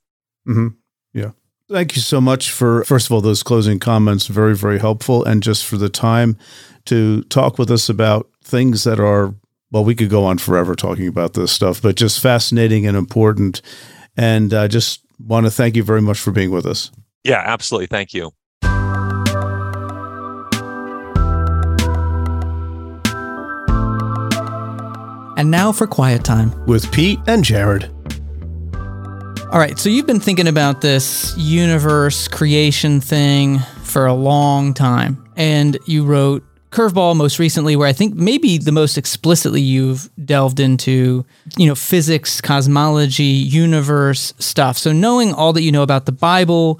Mm-hmm. 0.47 0.67
yeah. 1.13 1.31
Thank 1.69 1.95
you 1.95 2.01
so 2.01 2.19
much 2.19 2.51
for 2.51 2.83
first 2.83 3.07
of 3.07 3.13
all 3.13 3.21
those 3.21 3.43
closing 3.43 3.79
comments 3.79 4.27
very 4.27 4.55
very 4.55 4.79
helpful 4.79 5.23
and 5.23 5.41
just 5.41 5.65
for 5.65 5.77
the 5.77 5.87
time 5.87 6.37
to 6.85 7.23
talk 7.23 7.57
with 7.57 7.71
us 7.71 7.87
about 7.87 8.29
things 8.43 8.83
that 8.83 8.99
are 8.99 9.33
well 9.71 9.85
we 9.85 9.95
could 9.95 10.09
go 10.09 10.25
on 10.25 10.37
forever 10.37 10.75
talking 10.75 11.07
about 11.07 11.33
this 11.33 11.49
stuff 11.49 11.81
but 11.81 11.95
just 11.95 12.19
fascinating 12.19 12.85
and 12.85 12.97
important 12.97 13.61
and 14.17 14.53
i 14.53 14.65
uh, 14.65 14.67
just 14.67 15.05
want 15.17 15.45
to 15.45 15.51
thank 15.51 15.77
you 15.77 15.83
very 15.83 16.01
much 16.01 16.19
for 16.19 16.31
being 16.31 16.51
with 16.51 16.65
us. 16.65 16.91
Yeah 17.23 17.41
absolutely. 17.45 17.87
Thank 17.87 18.13
you 18.13 18.31
And 25.41 25.49
now 25.49 25.71
for 25.71 25.87
quiet 25.87 26.23
time 26.23 26.53
with 26.67 26.91
Pete 26.91 27.19
and 27.25 27.43
Jared. 27.43 27.85
All 29.51 29.57
right, 29.57 29.73
so 29.79 29.89
you've 29.89 30.05
been 30.05 30.19
thinking 30.19 30.45
about 30.45 30.81
this 30.81 31.35
universe 31.35 32.27
creation 32.27 33.01
thing 33.01 33.57
for 33.81 34.05
a 34.05 34.13
long 34.13 34.75
time. 34.75 35.27
And 35.35 35.79
you 35.87 36.05
wrote 36.05 36.43
Curveball 36.69 37.15
most 37.15 37.39
recently, 37.39 37.75
where 37.75 37.87
I 37.87 37.91
think 37.91 38.13
maybe 38.13 38.59
the 38.59 38.71
most 38.71 38.99
explicitly 38.99 39.61
you've 39.61 40.11
delved 40.23 40.59
into, 40.59 41.25
you 41.57 41.65
know, 41.65 41.73
physics, 41.73 42.39
cosmology, 42.39 43.23
universe 43.23 44.35
stuff. 44.37 44.77
So 44.77 44.91
knowing 44.91 45.33
all 45.33 45.53
that 45.53 45.63
you 45.63 45.71
know 45.71 45.81
about 45.81 46.05
the 46.05 46.11
Bible, 46.11 46.79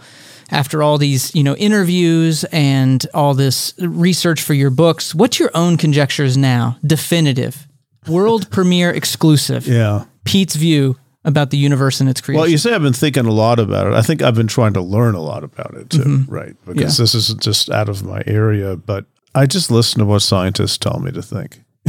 after 0.51 0.83
all 0.83 0.99
these, 0.99 1.33
you 1.33 1.41
know, 1.41 1.55
interviews 1.55 2.43
and 2.51 3.03
all 3.15 3.33
this 3.33 3.73
research 3.79 4.39
for 4.39 4.53
your 4.53 4.69
books, 4.69 5.15
what's 5.15 5.39
your 5.39 5.49
own 5.55 5.77
conjectures 5.77 6.37
now? 6.37 6.77
Definitive 6.85 7.67
world 8.07 8.49
premiere 8.49 8.91
exclusive. 8.91 9.67
Yeah. 9.67 10.05
Pete's 10.23 10.55
view 10.55 10.97
about 11.23 11.51
the 11.51 11.57
universe 11.57 11.99
and 12.01 12.09
its 12.09 12.21
creation. 12.21 12.39
Well, 12.39 12.49
you 12.49 12.57
say 12.57 12.73
I've 12.73 12.81
been 12.81 12.93
thinking 12.93 13.25
a 13.25 13.31
lot 13.31 13.59
about 13.59 13.87
it. 13.87 13.93
I 13.93 14.01
think 14.01 14.21
I've 14.21 14.35
been 14.35 14.47
trying 14.47 14.73
to 14.73 14.81
learn 14.81 15.15
a 15.15 15.21
lot 15.21 15.43
about 15.43 15.75
it 15.75 15.89
too, 15.89 15.99
mm-hmm. 15.99 16.33
right? 16.33 16.55
Because 16.65 16.97
yeah. 16.97 17.03
this 17.03 17.15
isn't 17.15 17.41
just 17.41 17.69
out 17.69 17.89
of 17.89 18.03
my 18.03 18.23
area, 18.25 18.75
but 18.75 19.05
I 19.35 19.45
just 19.45 19.71
listen 19.71 19.99
to 19.99 20.05
what 20.05 20.21
scientists 20.21 20.77
tell 20.77 20.99
me 20.99 21.11
to 21.11 21.21
think. 21.21 21.63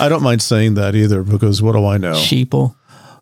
I 0.00 0.08
don't 0.08 0.22
mind 0.22 0.42
saying 0.42 0.74
that 0.74 0.94
either 0.94 1.22
because 1.22 1.62
what 1.62 1.72
do 1.72 1.84
I 1.84 1.98
know? 1.98 2.14
Sheeple. 2.14 2.74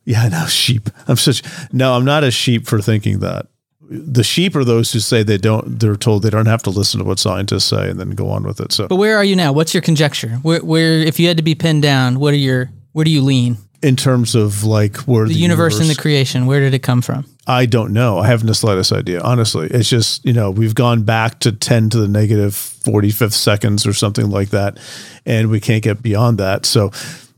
Yeah, 0.04 0.22
I 0.22 0.28
know 0.28 0.46
sheep. 0.46 0.88
I'm 1.06 1.16
such 1.16 1.42
no, 1.72 1.94
I'm 1.94 2.04
not 2.04 2.24
a 2.24 2.30
sheep 2.30 2.66
for 2.66 2.80
thinking 2.80 3.18
that 3.20 3.46
the 3.90 4.22
sheep 4.22 4.54
are 4.54 4.64
those 4.64 4.92
who 4.92 5.00
say 5.00 5.22
they 5.22 5.38
don't 5.38 5.80
they're 5.80 5.96
told 5.96 6.22
they 6.22 6.30
don't 6.30 6.46
have 6.46 6.62
to 6.62 6.70
listen 6.70 6.98
to 6.98 7.04
what 7.04 7.18
scientists 7.18 7.64
say 7.64 7.88
and 7.88 7.98
then 7.98 8.10
go 8.10 8.28
on 8.28 8.44
with 8.44 8.60
it. 8.60 8.72
So 8.72 8.86
but 8.86 8.96
where 8.96 9.16
are 9.16 9.24
you 9.24 9.34
now? 9.34 9.52
What's 9.52 9.72
your 9.72 9.80
conjecture? 9.80 10.30
Where, 10.42 10.62
where 10.62 10.98
if 10.98 11.18
you 11.18 11.26
had 11.26 11.38
to 11.38 11.42
be 11.42 11.54
pinned 11.54 11.82
down 11.82 12.20
what 12.20 12.34
are 12.34 12.38
your 12.38 12.70
where 12.92 13.04
do 13.04 13.10
you 13.10 13.22
lean? 13.22 13.56
In 13.80 13.96
terms 13.96 14.34
of 14.34 14.64
like 14.64 14.96
where 14.98 15.26
the, 15.26 15.32
the 15.32 15.38
universe, 15.38 15.74
universe 15.74 15.80
and 15.80 15.96
the 15.96 16.00
creation 16.00 16.46
where 16.46 16.60
did 16.60 16.74
it 16.74 16.80
come 16.80 17.00
from? 17.00 17.24
I 17.46 17.64
don't 17.64 17.94
know. 17.94 18.18
I 18.18 18.26
haven't 18.26 18.48
the 18.48 18.54
slightest 18.54 18.92
idea 18.92 19.22
honestly. 19.22 19.68
It's 19.70 19.88
just 19.88 20.24
you 20.24 20.34
know 20.34 20.50
we've 20.50 20.74
gone 20.74 21.02
back 21.04 21.38
to 21.40 21.52
10 21.52 21.90
to 21.90 21.98
the 21.98 22.08
negative 22.08 22.52
45th 22.52 23.32
seconds 23.32 23.86
or 23.86 23.94
something 23.94 24.28
like 24.28 24.50
that 24.50 24.78
and 25.24 25.50
we 25.50 25.60
can't 25.60 25.82
get 25.82 26.02
beyond 26.02 26.36
that. 26.38 26.66
So 26.66 26.90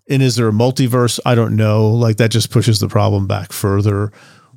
and 0.09 0.20
is 0.20 0.34
there 0.34 0.48
a 0.48 0.53
multiverse? 0.53 1.20
I 1.24 1.36
don't 1.36 1.55
know. 1.55 1.90
Like 1.90 2.16
that 2.16 2.32
just 2.32 2.51
pushes 2.51 2.80
the 2.80 2.88
problem 2.88 3.28
back 3.28 3.53
further 3.53 4.11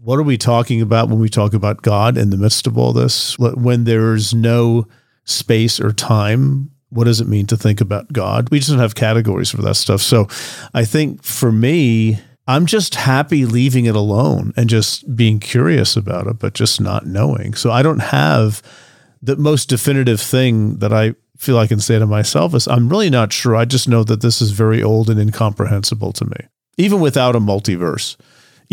what 0.04 0.20
are 0.20 0.24
we 0.24 0.38
talking 0.38 0.82
about 0.82 1.08
when 1.08 1.20
we 1.20 1.30
talk 1.30 1.54
about 1.54 1.82
God 1.82 2.18
in 2.18 2.30
the 2.30 2.38
midst 2.38 2.68
of 2.68 2.78
all 2.78 2.92
this? 2.92 3.40
When 3.40 3.86
there's 3.86 4.34
no 4.34 4.86
space 5.24 5.80
or 5.80 5.94
time, 5.94 6.72
what 6.90 7.06
does 7.06 7.22
it 7.22 7.28
mean 7.28 7.48
to 7.48 7.58
think 7.58 7.80
about 7.80 8.12
God? 8.12 8.50
We 8.52 8.60
just 8.60 8.70
don't 8.70 8.80
have 8.80 8.96
categories 8.96 9.50
for 9.50 9.62
that 9.62 9.76
stuff. 9.76 10.02
So 10.02 10.28
I 10.74 10.84
think 10.84 11.24
for 11.24 11.54
me, 11.54 12.20
I'm 12.48 12.66
just 12.66 12.96
happy 12.96 13.46
leaving 13.46 13.86
it 13.86 13.96
alone 13.96 14.52
and 14.58 14.70
just 14.70 15.16
being 15.16 15.40
curious 15.40 15.96
about 15.96 16.28
it, 16.28 16.38
but 16.38 16.54
just 16.54 16.82
not 16.82 17.08
knowing. 17.08 17.54
So 17.54 17.72
I 17.72 17.82
don't 17.82 18.00
have 18.00 18.62
the 19.22 19.38
most 19.38 19.70
definitive 19.70 20.20
thing 20.20 20.80
that 20.80 20.92
I 20.92 21.16
feel 21.38 21.58
I 21.58 21.68
can 21.68 21.80
say 21.80 21.98
to 21.98 22.06
myself 22.06 22.54
is 22.54 22.68
I'm 22.68 22.90
really 22.90 23.10
not 23.10 23.32
sure. 23.32 23.56
I 23.56 23.64
just 23.64 23.88
know 23.88 24.04
that 24.04 24.22
this 24.22 24.42
is 24.42 24.52
very 24.52 24.84
old 24.84 25.10
and 25.10 25.20
incomprehensible 25.20 26.12
to 26.12 26.26
me, 26.26 26.48
even 26.78 27.00
without 27.00 27.38
a 27.38 27.40
multiverse 27.40 28.18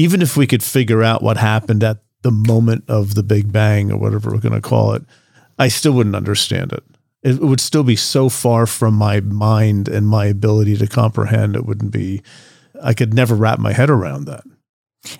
even 0.00 0.22
if 0.22 0.34
we 0.36 0.46
could 0.46 0.62
figure 0.62 1.02
out 1.02 1.22
what 1.22 1.36
happened 1.36 1.84
at 1.84 1.98
the 2.22 2.30
moment 2.30 2.84
of 2.88 3.14
the 3.14 3.22
Big 3.22 3.52
Bang 3.52 3.92
or 3.92 3.98
whatever 3.98 4.30
we're 4.30 4.38
going 4.38 4.54
to 4.54 4.60
call 4.60 4.94
it, 4.94 5.02
I 5.58 5.68
still 5.68 5.92
wouldn't 5.92 6.16
understand 6.16 6.72
it. 6.72 6.82
It 7.22 7.40
would 7.40 7.60
still 7.60 7.82
be 7.82 7.96
so 7.96 8.30
far 8.30 8.66
from 8.66 8.94
my 8.94 9.20
mind 9.20 9.88
and 9.88 10.08
my 10.08 10.24
ability 10.24 10.78
to 10.78 10.86
comprehend. 10.86 11.54
It 11.54 11.66
wouldn't 11.66 11.92
be. 11.92 12.22
I 12.82 12.94
could 12.94 13.12
never 13.12 13.34
wrap 13.34 13.58
my 13.58 13.74
head 13.74 13.90
around 13.90 14.24
that. 14.24 14.42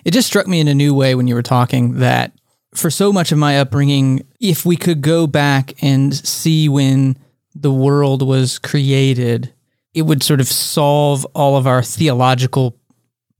It 0.03 0.11
just 0.11 0.27
struck 0.27 0.47
me 0.47 0.59
in 0.59 0.67
a 0.67 0.73
new 0.73 0.95
way 0.95 1.13
when 1.13 1.27
you 1.27 1.35
were 1.35 1.43
talking 1.43 1.99
that 1.99 2.33
for 2.73 2.89
so 2.89 3.13
much 3.13 3.31
of 3.31 3.37
my 3.37 3.59
upbringing, 3.59 4.25
if 4.39 4.65
we 4.65 4.77
could 4.77 5.01
go 5.01 5.27
back 5.27 5.73
and 5.83 6.15
see 6.15 6.67
when 6.67 7.17
the 7.53 7.71
world 7.71 8.25
was 8.25 8.57
created, 8.57 9.53
it 9.93 10.03
would 10.03 10.23
sort 10.23 10.39
of 10.39 10.47
solve 10.47 11.25
all 11.35 11.55
of 11.55 11.67
our 11.67 11.83
theological 11.83 12.79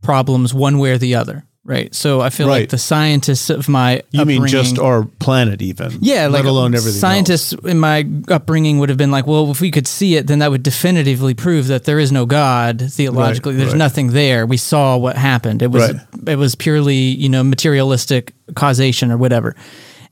problems 0.01 0.53
one 0.53 0.77
way 0.79 0.91
or 0.91 0.97
the 0.97 1.15
other. 1.15 1.43
Right. 1.63 1.93
So 1.93 2.21
I 2.21 2.31
feel 2.31 2.47
Right. 2.47 2.61
like 2.61 2.69
the 2.69 2.79
scientists 2.79 3.51
of 3.51 3.69
my 3.69 4.01
You 4.09 4.25
mean 4.25 4.47
just 4.47 4.79
our 4.79 5.03
planet, 5.19 5.61
even? 5.61 5.99
yeah, 6.01 6.23
let 6.23 6.31
like 6.39 6.45
alone 6.45 6.73
everything. 6.73 6.87
else. 6.95 6.99
Scientists 6.99 7.53
in 7.63 7.77
my 7.77 8.03
upbringing 8.29 8.79
would 8.79 8.89
have 8.89 8.97
been 8.97 9.11
like, 9.11 9.27
well, 9.27 9.51
if 9.51 9.61
we 9.61 9.69
could 9.69 9.85
see 9.85 10.15
it, 10.15 10.25
then 10.25 10.39
that 10.39 10.49
would 10.49 10.63
definitively 10.63 11.35
prove 11.35 11.67
that 11.67 11.83
there 11.83 11.99
is 11.99 12.11
no 12.11 12.25
God 12.25 12.83
theologically. 12.89 13.55
There's 13.55 13.69
right. 13.73 13.77
nothing 13.77 14.07
there. 14.11 14.47
We 14.47 14.57
saw 14.57 14.97
what 14.97 15.17
happened. 15.17 15.61
It 15.61 15.69
was 15.69 15.83
Right. 15.93 16.01
it 16.29 16.35
was 16.37 16.55
purely 16.55 16.95
you 16.95 17.29
know 17.29 17.43
materialistic 17.43 18.33
causation 18.55 19.11
or 19.11 19.17
whatever. 19.17 19.55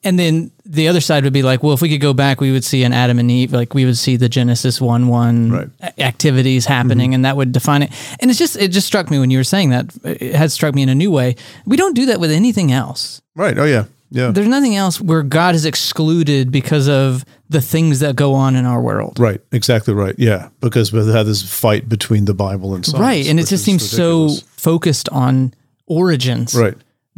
And 0.03 0.17
then 0.17 0.51
the 0.65 0.87
other 0.87 1.01
side 1.01 1.25
would 1.25 1.33
be 1.33 1.41
like, 1.43 1.61
well, 1.61 1.73
if 1.73 1.81
we 1.81 1.89
could 1.89 1.99
go 1.99 2.13
back, 2.13 2.39
we 2.39 2.51
would 2.53 2.63
see 2.63 2.83
an 2.83 2.93
Adam 2.93 3.19
and 3.19 3.29
Eve, 3.29 3.51
like 3.51 3.73
we 3.73 3.83
would 3.83 3.97
see 3.97 4.15
the 4.15 4.29
Genesis 4.29 4.79
one 4.79 5.07
one 5.09 5.51
Right. 5.51 5.67
Mm-hmm. 5.81 6.01
activities 6.01 6.65
happening, 6.65 7.13
and 7.13 7.25
that 7.25 7.35
would 7.35 7.51
define 7.51 7.81
it. 7.83 7.91
And 8.21 8.31
it's 8.31 8.39
just 8.39 8.55
it 8.55 8.69
just 8.69 8.87
struck 8.87 9.11
me 9.11 9.19
when 9.19 9.29
you 9.29 9.37
were 9.39 9.43
saying 9.43 9.71
that. 9.71 9.91
It 10.05 10.35
had 10.35 10.51
struck 10.51 10.73
me 10.73 10.83
in 10.83 10.89
a 10.89 10.95
new 10.95 11.11
way. 11.11 11.35
We 11.65 11.75
don't 11.75 11.95
do 11.95 12.05
that 12.07 12.19
with 12.19 12.31
anything 12.31 12.71
else 12.71 13.21
Right. 13.35 13.57
Oh 13.57 13.65
yeah. 13.65 13.85
Yeah. 14.11 14.31
there's 14.31 14.47
nothing 14.47 14.75
else 14.75 14.99
where 14.99 15.21
God 15.21 15.53
is 15.53 15.65
excluded 15.65 16.51
because 16.51 16.87
of 16.89 17.23
the 17.49 17.61
things 17.61 17.99
that 17.99 18.15
go 18.15 18.33
on 18.33 18.55
in 18.55 18.65
our 18.65 18.81
world. 18.81 19.19
Right, 19.19 19.39
exactly 19.51 19.93
right. 19.93 20.15
Yeah, 20.17 20.49
because 20.61 20.91
we 20.91 20.99
had 21.11 21.27
this 21.27 21.43
fight 21.43 21.87
between 21.87 22.25
the 22.25 22.33
Bible 22.33 22.73
and 22.73 22.83
science. 22.83 22.99
right. 22.99 23.27
And 23.27 23.39
it 23.39 23.45
just 23.47 23.63
seems 23.65 23.83
ridiculous. 23.93 24.39
so 24.39 24.45
focused 24.57 25.09
on 25.09 25.53
origins 25.85 26.55
right, 26.55 26.75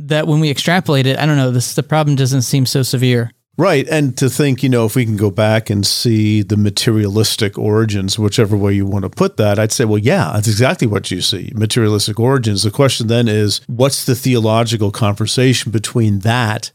that 0.08 0.28
when 0.28 0.40
we 0.40 0.50
extrapolate 0.50 1.06
it, 1.08 1.18
I 1.18 1.26
don't 1.26 1.38
know, 1.38 1.52
this 1.52 1.74
the 1.76 1.84
problem 1.84 2.16
doesn't 2.16 2.44
seem 2.44 2.66
so 2.66 2.84
severe. 2.84 3.32
right. 3.58 3.88
And 3.90 4.18
to 4.18 4.30
think, 4.30 4.64
you 4.64 4.70
know, 4.70 4.86
if 4.86 4.96
we 4.96 5.06
can 5.06 5.18
go 5.18 5.30
back 5.32 5.70
and 5.70 5.86
see 5.86 6.42
the 6.42 6.58
materialistic 6.58 7.58
origins, 7.58 8.18
whichever 8.18 8.58
way 8.58 8.74
you 8.74 8.86
want 8.86 9.04
to 9.04 9.10
put 9.10 9.38
that, 9.38 9.60
I'd 9.60 9.72
say, 9.72 9.86
well, 9.86 9.98
yeah, 10.00 10.32
that's 10.34 10.48
exactly 10.48 10.88
what 10.88 11.12
you 11.12 11.22
see. 11.22 11.52
Materialistic 11.54 12.20
origins. 12.20 12.64
The 12.64 12.72
question 12.72 13.08
then 13.08 13.28
is, 13.28 13.62
what's 13.68 14.06
the 14.06 14.16
theological 14.16 14.92
conversation 14.92 15.72
between 15.72 16.20
that? 16.20 16.72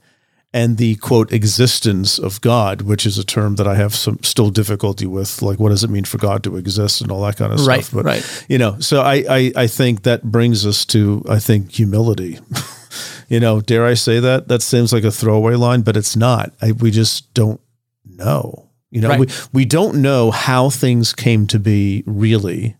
And 0.52 0.78
the 0.78 0.94
quote 0.96 1.32
existence 1.32 2.18
of 2.18 2.40
God, 2.40 2.80
which 2.82 3.04
is 3.04 3.18
a 3.18 3.24
term 3.24 3.56
that 3.56 3.66
I 3.66 3.74
have 3.74 3.94
some 3.94 4.18
still 4.22 4.48
difficulty 4.48 5.04
with, 5.04 5.42
like 5.42 5.58
what 5.58 5.68
does 5.68 5.84
it 5.84 5.90
mean 5.90 6.04
for 6.04 6.16
God 6.18 6.42
to 6.44 6.56
exist 6.56 7.02
and 7.02 7.10
all 7.10 7.22
that 7.26 7.36
kind 7.36 7.52
of 7.52 7.66
Right, 7.66 7.84
stuff. 7.84 7.94
But 7.94 8.04
right. 8.06 8.44
you 8.48 8.56
know 8.56 8.78
so 8.80 9.02
I, 9.02 9.24
I 9.28 9.52
i 9.56 9.66
think 9.66 10.04
that 10.04 10.22
brings 10.22 10.64
us 10.64 10.86
to 10.86 11.22
i 11.28 11.38
think 11.40 11.72
humility 11.72 12.38
you 13.28 13.40
know 13.40 13.60
dare 13.60 13.84
i 13.86 13.94
say 13.94 14.20
that? 14.20 14.48
That 14.48 14.62
seems 14.62 14.92
like 14.92 15.04
a 15.04 15.10
throwaway 15.10 15.54
line 15.54 15.82
but 15.82 15.96
it's 15.96 16.16
not. 16.16 16.52
I, 16.62 16.72
we 16.72 16.90
just 16.90 17.32
don't 17.34 17.60
know. 18.04 18.68
You 18.90 19.00
know 19.00 19.08
Right. 19.10 19.20
we, 19.20 19.26
we 19.52 19.64
don't 19.64 20.00
know 20.00 20.30
how 20.30 20.70
things 20.70 21.12
came 21.12 21.46
to 21.48 21.58
be 21.58 22.02
really. 22.06 22.76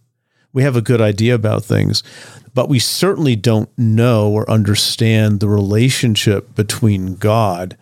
We 0.52 0.62
have 0.62 0.76
a 0.76 0.80
good 0.82 1.00
idea 1.00 1.34
about 1.34 1.64
things 1.64 2.02
but 2.54 2.68
we 2.70 2.78
certainly 2.78 3.36
don't 3.36 3.68
know 3.76 4.30
or 4.30 4.50
understand 4.50 5.40
the 5.40 5.48
relationship 5.48 6.54
between 6.54 7.16
god 7.16 7.76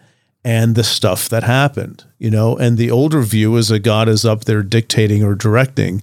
and 0.44 0.74
the 0.74 0.84
stuff 0.84 1.28
that 1.28 1.42
happened 1.44 2.04
you 2.18 2.30
know? 2.30 2.56
And 2.56 2.78
the 2.78 2.90
older 2.90 3.20
view 3.20 3.56
is 3.56 3.68
that 3.68 3.80
god 3.80 4.08
is 4.08 4.24
up 4.24 4.44
there 4.46 4.62
dictating 4.62 5.22
or 5.22 5.34
directing 5.34 6.02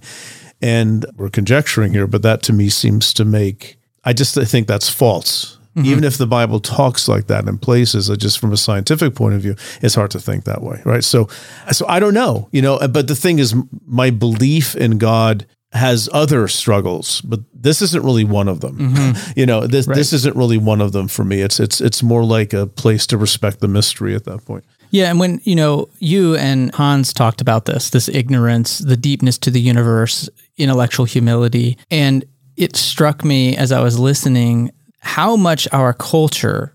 and 0.62 1.04
we're 1.16 1.28
conjecturing 1.28 1.92
here, 1.92 2.06
but 2.06 2.22
that 2.22 2.42
to 2.44 2.52
me 2.52 2.68
seems 2.68 3.12
to 3.14 3.24
make, 3.24 3.76
I 4.04 4.12
just 4.12 4.38
I 4.38 4.44
think 4.44 4.68
that's 4.68 4.88
false. 4.88 5.58
Even 5.76 6.04
if 6.04 6.18
the 6.18 6.26
Bible 6.26 6.60
talks 6.60 7.08
like 7.08 7.28
that 7.28 7.48
in 7.48 7.56
places, 7.56 8.10
uh, 8.10 8.16
just 8.16 8.38
from 8.38 8.52
a 8.52 8.56
scientific 8.56 9.14
point 9.14 9.34
of 9.34 9.40
view, 9.40 9.56
it's 9.80 9.94
hard 9.94 10.10
to 10.10 10.20
think 10.20 10.44
that 10.44 10.62
way, 10.62 10.82
right? 10.84 11.02
So, 11.02 11.28
so 11.70 11.86
I 11.88 11.98
don't 11.98 12.14
know, 12.14 12.48
you 12.52 12.60
know. 12.60 12.78
But 12.88 13.08
the 13.08 13.16
thing 13.16 13.38
is, 13.38 13.54
my 13.86 14.10
belief 14.10 14.76
in 14.76 14.98
God 14.98 15.46
has 15.72 16.08
other 16.12 16.46
struggles, 16.48 17.22
but 17.22 17.40
this 17.54 17.80
isn't 17.80 18.04
really 18.04 18.24
one 18.24 18.48
of 18.48 18.60
them. 18.60 19.14
You 19.36 19.46
know, 19.46 19.66
this 19.66 19.86
this 19.86 20.12
isn't 20.12 20.36
really 20.36 20.58
one 20.58 20.80
of 20.82 20.92
them 20.92 21.08
for 21.08 21.24
me. 21.24 21.40
It's 21.40 21.58
it's 21.58 21.80
it's 21.80 22.02
more 22.02 22.24
like 22.24 22.52
a 22.52 22.66
place 22.66 23.06
to 23.06 23.16
respect 23.16 23.60
the 23.60 23.68
mystery 23.68 24.14
at 24.14 24.24
that 24.24 24.44
point. 24.44 24.64
Yeah, 24.90 25.08
and 25.08 25.18
when 25.18 25.40
you 25.44 25.54
know 25.54 25.88
you 25.98 26.36
and 26.36 26.74
Hans 26.74 27.14
talked 27.14 27.40
about 27.40 27.64
this, 27.64 27.88
this 27.90 28.08
ignorance, 28.08 28.78
the 28.78 28.96
deepness 28.96 29.38
to 29.38 29.50
the 29.50 29.60
universe, 29.60 30.28
intellectual 30.58 31.06
humility, 31.06 31.78
and 31.90 32.26
it 32.56 32.76
struck 32.76 33.24
me 33.24 33.56
as 33.56 33.72
I 33.72 33.80
was 33.80 33.98
listening 33.98 34.70
how 35.02 35.36
much 35.36 35.68
our 35.72 35.92
culture 35.92 36.74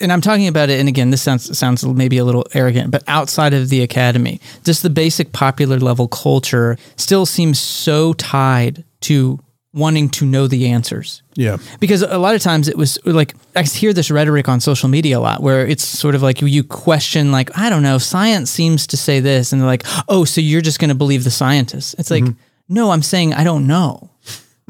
and 0.00 0.12
I'm 0.12 0.20
talking 0.20 0.46
about 0.46 0.70
it 0.70 0.78
and 0.78 0.88
again 0.88 1.10
this 1.10 1.22
sounds 1.22 1.58
sounds 1.58 1.84
maybe 1.84 2.18
a 2.18 2.24
little 2.24 2.46
arrogant 2.54 2.90
but 2.90 3.02
outside 3.08 3.52
of 3.52 3.68
the 3.68 3.82
academy 3.82 4.40
just 4.64 4.82
the 4.82 4.90
basic 4.90 5.32
popular 5.32 5.78
level 5.78 6.06
culture 6.06 6.76
still 6.96 7.26
seems 7.26 7.58
so 7.58 8.12
tied 8.14 8.84
to 9.00 9.40
wanting 9.74 10.08
to 10.10 10.26
know 10.26 10.46
the 10.46 10.68
answers. 10.68 11.22
Yeah, 11.34 11.56
because 11.80 12.02
a 12.02 12.18
lot 12.18 12.34
of 12.34 12.42
times 12.42 12.68
it 12.68 12.76
was 12.76 12.98
like 13.06 13.34
I 13.56 13.62
hear 13.62 13.92
this 13.92 14.10
rhetoric 14.10 14.48
on 14.48 14.60
social 14.60 14.88
media 14.88 15.18
a 15.18 15.20
lot 15.20 15.42
where 15.42 15.66
it's 15.66 15.84
sort 15.84 16.14
of 16.14 16.22
like 16.22 16.42
you 16.42 16.62
question 16.62 17.32
like 17.32 17.56
I 17.56 17.70
don't 17.70 17.82
know 17.82 17.98
science 17.98 18.50
seems 18.50 18.86
to 18.88 18.96
say 18.96 19.20
this 19.20 19.52
and 19.52 19.60
they're 19.60 19.68
like 19.68 19.84
oh 20.08 20.24
so 20.24 20.40
you're 20.40 20.60
just 20.60 20.78
going 20.78 20.90
to 20.90 20.94
believe 20.94 21.24
the 21.24 21.30
scientists? 21.30 21.94
It's 21.98 22.10
like 22.10 22.24
mm-hmm. 22.24 22.38
no 22.68 22.90
I'm 22.90 23.02
saying 23.02 23.34
I 23.34 23.44
don't 23.44 23.66
know 23.66 24.10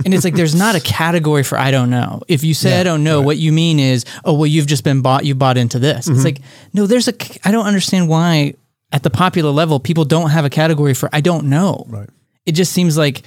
and 0.05 0.15
it's 0.15 0.25
like 0.25 0.35
there's 0.35 0.55
not 0.55 0.75
a 0.75 0.81
category 0.99 1.43
for 1.43 1.59
I 1.59 1.71
don't 1.71 1.91
know 1.91 2.23
if 2.29 2.45
you 2.45 2.55
say 2.55 2.81
I 2.81 2.83
don't 2.83 3.03
know 3.05 3.23
what 3.23 3.37
you 3.39 3.53
mean 3.53 3.79
is 3.79 4.05
oh 4.25 4.35
well 4.35 4.47
you've 4.47 4.67
just 4.67 4.85
been 4.85 5.03
bought 5.03 5.25
you 5.25 5.35
bought 5.35 5.57
into 5.57 5.79
this 5.79 6.09
it's 6.09 6.25
like 6.25 6.39
no 6.73 6.87
there's 6.87 7.09
a 7.09 7.15
I 7.45 7.51
don't 7.51 7.67
understand 7.67 8.09
why 8.09 8.55
at 8.93 9.03
the 9.03 9.11
popular 9.11 9.51
level 9.51 9.81
people 9.81 10.05
don't 10.05 10.31
have 10.31 10.45
a 10.45 10.51
category 10.51 10.95
for 10.95 11.09
I 11.13 11.21
don't 11.21 11.47
know 11.47 11.87
Right. 11.89 12.09
it 12.47 12.53
just 12.53 12.73
seems 12.73 12.97
like 12.97 13.23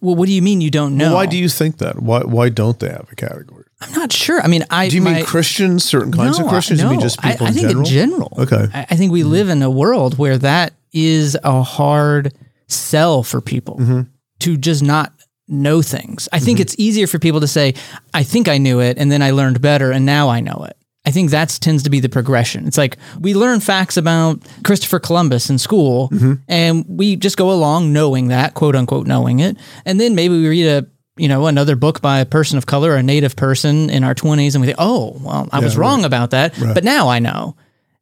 well 0.00 0.14
what 0.14 0.26
do 0.26 0.32
you 0.32 0.42
mean 0.42 0.60
you 0.60 0.70
don't 0.70 0.96
know 0.96 1.14
why 1.14 1.26
do 1.26 1.36
you 1.36 1.48
think 1.48 1.78
that? 1.78 2.00
Why 2.02 2.20
why 2.20 2.48
don't 2.48 2.78
they 2.78 2.88
have 2.88 3.08
a 3.10 3.14
category? 3.16 3.64
I'm 3.78 3.92
not 3.92 4.10
sure. 4.10 4.40
I 4.40 4.46
mean, 4.46 4.64
I 4.70 4.88
Do 4.88 4.96
you 4.96 5.02
my- 5.02 5.12
mean 5.16 5.26
Christians, 5.26 5.84
certain 5.84 6.10
kinds 6.10 6.38
of 6.38 6.46
I- 6.46 6.48
Christians? 6.48 6.80
you 6.80 6.88
mean 6.88 6.98
just 7.00 7.20
people 7.20 7.44
I, 7.46 7.50
in 7.50 7.54
think 7.54 7.66
general? 7.68 7.86
in 7.86 7.92
general. 7.92 8.32
Okay. 8.38 8.56
Mm-hmm. 8.56 8.76
I, 8.76 8.86
I 8.88 8.96
think 8.96 9.12
we 9.12 9.22
live 9.22 9.50
in 9.50 9.60
a 9.62 9.68
world 9.68 10.16
where 10.16 10.38
that 10.38 10.72
is 10.94 11.36
a 11.44 11.62
hard 11.62 12.32
sell 12.68 13.22
for 13.22 13.42
people 13.42 13.76
Mm-hmm. 13.76 14.00
to 14.40 14.56
just 14.56 14.82
not 14.82 15.12
know 15.48 15.82
things. 15.82 16.28
I 16.32 16.38
think 16.38 16.60
it's 16.60 16.74
easier 16.78 17.06
for 17.06 17.18
people 17.18 17.40
to 17.40 17.46
say, 17.48 17.74
"I 18.14 18.22
think 18.24 18.48
I 18.48 18.58
knew 18.58 18.80
it, 18.80 18.98
and 18.98 19.10
then 19.12 19.22
I 19.22 19.30
learned 19.30 19.60
better, 19.60 19.90
and 19.92 20.04
now 20.06 20.28
I 20.28 20.40
know 20.40 20.64
it." 20.68 20.76
I 21.04 21.12
think 21.12 21.30
that 21.30 21.56
tends 21.60 21.84
to 21.84 21.90
be 21.90 22.00
the 22.00 22.08
progression. 22.08 22.66
It's 22.66 22.76
like 22.78 22.96
we 23.20 23.32
learn 23.32 23.60
facts 23.60 23.96
about 23.96 24.40
Christopher 24.64 24.98
Columbus 24.98 25.48
in 25.48 25.58
school, 25.58 26.08
Mm-hmm. 26.08 26.32
and 26.48 26.84
we 26.88 27.14
just 27.14 27.36
go 27.36 27.52
along 27.52 27.92
knowing 27.92 28.28
that, 28.28 28.54
quote 28.54 28.74
unquote, 28.74 29.06
knowing 29.06 29.38
it, 29.40 29.56
and 29.84 30.00
then 30.00 30.14
maybe 30.16 30.34
we 30.36 30.48
read 30.48 30.66
a 30.66 30.86
you 31.16 31.28
know 31.28 31.46
another 31.46 31.76
book 31.76 32.02
by 32.02 32.18
a 32.18 32.26
person 32.26 32.58
of 32.58 32.66
color, 32.66 32.90
or 32.90 32.96
a 32.96 33.02
native 33.04 33.36
person 33.36 33.88
in 33.88 34.02
our 34.02 34.14
twenties, 34.14 34.54
and 34.56 34.62
we 34.62 34.66
think, 34.66 34.78
oh, 34.80 35.16
well, 35.22 35.48
I 35.52 35.60
was 35.60 35.76
wrong 35.76 36.04
about 36.04 36.30
that, 36.32 36.54
but 36.74 36.82
now 36.84 37.08
I 37.08 37.20
know. 37.20 37.54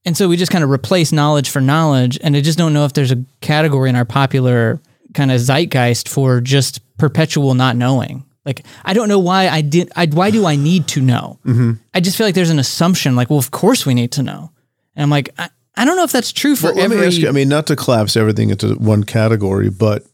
And 0.06 0.16
so 0.16 0.28
we 0.28 0.36
just 0.36 0.50
kind 0.52 0.64
of 0.64 0.70
replace 0.70 1.12
knowledge 1.12 1.48
for 1.50 1.60
knowledge, 1.60 2.18
and 2.22 2.34
I 2.36 2.40
just 2.40 2.56
don't 2.58 2.72
know 2.72 2.86
if 2.86 2.92
there's 2.94 3.12
a 3.12 3.22
category 3.42 3.90
in 3.90 3.96
our 3.96 4.04
popular 4.06 4.80
kind 5.14 5.30
of 5.32 5.40
zeitgeist 5.40 6.08
for 6.08 6.40
just 6.40 6.80
perpetual 6.98 7.54
not 7.54 7.76
knowing. 7.76 8.24
Like 8.44 8.64
I 8.84 8.92
don't 8.92 9.08
know 9.08 9.18
why 9.20 9.48
I 9.48 9.62
did. 9.62 9.90
I, 9.96 10.06
why 10.06 10.30
do 10.30 10.44
I 10.46 10.56
need 10.56 10.86
to 10.88 11.00
know? 11.00 11.38
Mm-hmm. 11.46 11.72
I 11.94 12.00
just 12.00 12.16
feel 12.18 12.26
like 12.26 12.34
there's 12.34 12.50
an 12.50 12.58
assumption, 12.58 13.16
like, 13.16 13.30
well, 13.30 13.38
of 13.38 13.50
course 13.50 13.86
we 13.86 13.94
need 13.94 14.12
to 14.12 14.22
know. 14.22 14.50
And 14.94 15.02
I'm 15.04 15.10
like, 15.10 15.30
I, 15.38 15.48
I 15.76 15.84
don't 15.86 15.96
know 15.96 16.04
if 16.04 16.12
that's 16.12 16.30
true 16.32 16.54
for 16.54 16.66
Well, 16.66 16.74
let 16.76 16.84
every. 16.84 16.98
me 16.98 17.06
ask 17.06 17.18
you. 17.18 17.28
I 17.28 17.32
mean, 17.32 17.48
not 17.48 17.66
to 17.68 17.76
collapse 17.76 18.16
everything 18.16 18.50
into 18.50 18.74
one 18.74 19.02
category, 19.04 19.70
but 19.70 20.04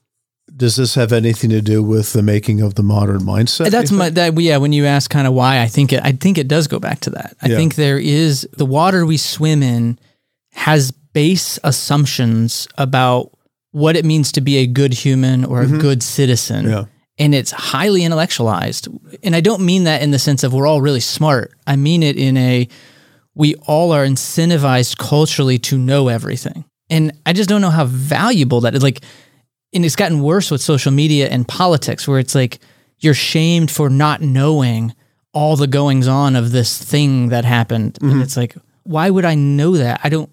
does 0.56 0.76
this 0.76 0.94
have 0.94 1.12
anything 1.12 1.50
to 1.50 1.60
do 1.60 1.82
with 1.82 2.12
the 2.12 2.22
making 2.22 2.60
of 2.60 2.74
the 2.76 2.82
modern 2.82 3.20
mindset? 3.20 3.70
that's 3.70 3.90
my 3.90 4.10
that 4.10 4.38
yeah. 4.40 4.58
When 4.58 4.72
you 4.72 4.84
ask 4.86 5.10
kind 5.10 5.26
of 5.26 5.32
why, 5.32 5.60
I 5.60 5.66
think 5.66 5.92
it. 5.92 6.00
I 6.04 6.12
think 6.12 6.38
it 6.38 6.48
does 6.48 6.68
go 6.68 6.78
back 6.78 7.00
to 7.00 7.10
that. 7.10 7.36
I 7.42 7.48
Yeah. 7.48 7.56
think 7.56 7.74
there 7.74 7.98
is 7.98 8.48
the 8.56 8.66
water 8.66 9.04
we 9.04 9.16
swim 9.16 9.62
in 9.62 9.98
has 10.52 10.90
base 10.92 11.58
assumptions 11.64 12.68
about 12.78 13.32
what 13.72 13.96
it 13.96 14.04
means 14.04 14.32
to 14.32 14.40
be 14.40 14.58
a 14.58 14.66
good 14.66 14.92
human 14.92 15.44
or 15.44 15.62
a 15.62 15.66
good 15.66 16.02
citizen. 16.02 16.64
Mm-hmm. 16.64 16.74
Yeah. 16.74 16.84
And 17.18 17.34
it's 17.34 17.50
highly 17.50 18.04
intellectualized. 18.04 18.88
And 19.22 19.36
I 19.36 19.40
don't 19.40 19.64
mean 19.64 19.84
that 19.84 20.02
in 20.02 20.10
the 20.10 20.18
sense 20.18 20.42
of 20.42 20.52
we're 20.52 20.66
all 20.66 20.80
really 20.80 21.00
smart. 21.00 21.52
I 21.66 21.76
mean 21.76 22.02
it 22.02 22.16
in 22.16 22.36
a 22.36 22.66
we 23.34 23.54
all 23.66 23.92
are 23.92 24.04
incentivized 24.04 24.98
culturally 24.98 25.58
to 25.58 25.78
know 25.78 26.08
everything. 26.08 26.64
And 26.88 27.12
I 27.24 27.32
just 27.32 27.48
don't 27.48 27.60
know 27.60 27.70
how 27.70 27.84
valuable 27.84 28.62
that 28.62 28.74
is. 28.74 28.82
Like, 28.82 29.02
and 29.72 29.84
it's 29.84 29.96
gotten 29.96 30.20
worse 30.20 30.50
with 30.50 30.60
social 30.60 30.90
media 30.90 31.28
and 31.28 31.46
politics, 31.46 32.08
where 32.08 32.18
it's 32.18 32.34
like 32.34 32.58
you're 32.98 33.14
shamed 33.14 33.70
for 33.70 33.88
not 33.88 34.20
knowing 34.20 34.94
all 35.32 35.54
the 35.54 35.68
goings 35.68 36.08
on 36.08 36.34
of 36.34 36.50
this 36.50 36.82
thing 36.82 37.28
that 37.28 37.44
happened. 37.44 37.98
And 38.02 38.20
it's 38.20 38.36
like, 38.36 38.56
why 38.82 39.08
would 39.08 39.24
I 39.24 39.36
know 39.36 39.76
that? 39.76 40.00
I 40.02 40.08
don't, 40.08 40.28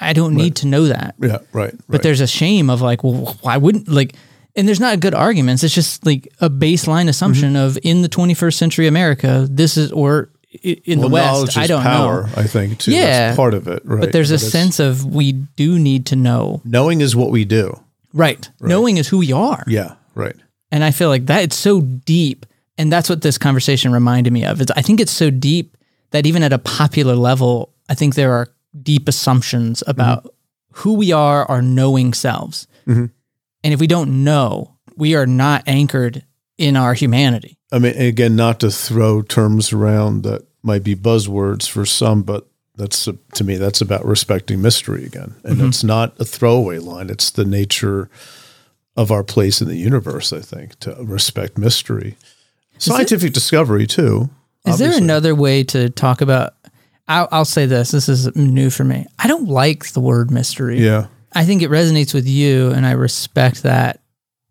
I 0.00 0.12
don't 0.12 0.34
need 0.34 0.56
to 0.56 0.66
know 0.66 0.86
that. 0.86 1.14
Yeah, 1.20 1.38
right. 1.52 1.74
But 1.88 2.02
there's 2.02 2.20
a 2.20 2.26
shame 2.26 2.70
of 2.70 2.80
like, 2.80 3.04
well, 3.04 3.36
why 3.42 3.56
wouldn't 3.56 3.88
like 3.88 4.14
and 4.56 4.66
there's 4.66 4.80
not 4.80 5.00
good 5.00 5.14
arguments. 5.14 5.62
It's 5.62 5.74
just 5.74 6.04
like 6.06 6.32
a 6.40 6.48
baseline 6.48 7.08
assumption 7.08 7.54
Mm-hmm. 7.54 7.76
of 7.76 7.78
in 7.82 8.02
the 8.02 8.08
21st 8.08 8.54
century 8.54 8.86
America, 8.86 9.46
this 9.50 9.76
is 9.76 9.92
or 9.92 10.30
in 10.62 11.00
well, 11.00 11.08
the 11.08 11.14
West, 11.14 11.58
I 11.58 11.66
don't 11.66 11.82
power, 11.82 12.22
know. 12.22 12.32
I 12.36 12.44
think, 12.44 12.78
too. 12.78 12.92
Yeah. 12.92 13.26
That's 13.28 13.36
part 13.36 13.52
of 13.52 13.68
it, 13.68 13.82
right? 13.84 14.00
But 14.00 14.12
there's 14.12 14.30
a 14.30 14.38
sense 14.38 14.80
of 14.80 15.04
we 15.04 15.32
do 15.32 15.78
need 15.78 16.06
to 16.06 16.16
know. 16.16 16.62
knowing 16.64 17.02
is 17.02 17.14
what 17.14 17.30
we 17.30 17.44
do. 17.44 17.78
Right. 18.14 18.48
Knowing 18.60 18.96
is 18.96 19.08
who 19.08 19.18
we 19.18 19.32
are. 19.32 19.62
Yeah, 19.66 19.96
right. 20.14 20.36
And 20.72 20.82
I 20.82 20.90
feel 20.90 21.10
like 21.10 21.26
that 21.26 21.42
it's 21.42 21.56
so 21.56 21.82
deep. 21.82 22.46
And 22.78 22.90
that's 22.90 23.10
what 23.10 23.20
this 23.20 23.36
conversation 23.36 23.92
reminded 23.92 24.32
me 24.32 24.44
of. 24.44 24.60
Is 24.60 24.68
I 24.74 24.80
think 24.82 25.00
it's 25.00 25.12
so 25.12 25.28
deep 25.30 25.76
that 26.12 26.24
even 26.26 26.42
at 26.42 26.52
a 26.52 26.58
popular 26.58 27.14
level, 27.14 27.74
I 27.90 27.94
think 27.94 28.14
there 28.14 28.32
are 28.32 28.48
deep 28.82 29.08
assumptions 29.08 29.82
about 29.86 30.32
who 30.72 30.94
we 30.94 31.12
are, 31.12 31.44
our 31.46 31.62
knowing 31.62 32.12
selves. 32.14 32.66
Mhm. 32.86 33.10
And 33.64 33.74
if 33.74 33.80
we 33.80 33.86
don't 33.86 34.24
know, 34.24 34.72
we 34.96 35.14
are 35.14 35.26
not 35.26 35.62
anchored 35.66 36.24
in 36.58 36.76
our 36.76 36.94
humanity. 36.94 37.58
I 37.72 37.78
mean, 37.78 37.96
again, 37.96 38.36
not 38.36 38.60
to 38.60 38.70
throw 38.70 39.22
terms 39.22 39.72
around 39.72 40.22
that 40.22 40.42
might 40.62 40.82
be 40.84 40.94
buzzwords 40.94 41.68
for 41.68 41.84
some, 41.84 42.22
but 42.22 42.46
that's 42.76 43.08
to 43.34 43.44
me 43.44 43.56
that's 43.56 43.80
about 43.80 44.04
respecting 44.04 44.60
mystery 44.60 45.04
again, 45.04 45.34
and 45.44 45.56
Mm-hmm. 45.56 45.68
it's 45.68 45.82
not 45.84 46.14
a 46.20 46.24
throwaway 46.24 46.78
line. 46.78 47.08
It's 47.10 47.30
the 47.30 47.44
nature 47.44 48.10
of 48.96 49.10
our 49.10 49.24
place 49.24 49.60
in 49.62 49.68
the 49.68 49.76
universe. 49.76 50.32
I 50.32 50.40
think 50.40 50.78
to 50.80 50.94
respect 51.00 51.56
mystery, 51.58 52.16
scientific 52.78 53.32
discovery 53.32 53.86
too. 53.86 54.28
Is 54.66 54.78
there 54.78 54.96
another 54.96 55.34
way 55.34 55.64
to 55.64 55.88
talk 55.90 56.20
about? 56.20 56.54
I'll, 57.08 57.28
I'll 57.30 57.44
say 57.44 57.66
this. 57.66 57.90
This 57.92 58.08
is 58.08 58.34
new 58.36 58.70
for 58.70 58.84
me. 58.84 59.06
I 59.18 59.28
don't 59.28 59.48
like 59.48 59.92
the 59.92 60.00
word 60.00 60.30
mystery. 60.30 60.84
Yeah, 60.84 61.06
I 61.32 61.44
think 61.44 61.62
it 61.62 61.70
resonates 61.70 62.12
with 62.14 62.26
you, 62.26 62.70
and 62.70 62.84
I 62.86 62.92
respect 62.92 63.62
that 63.62 64.00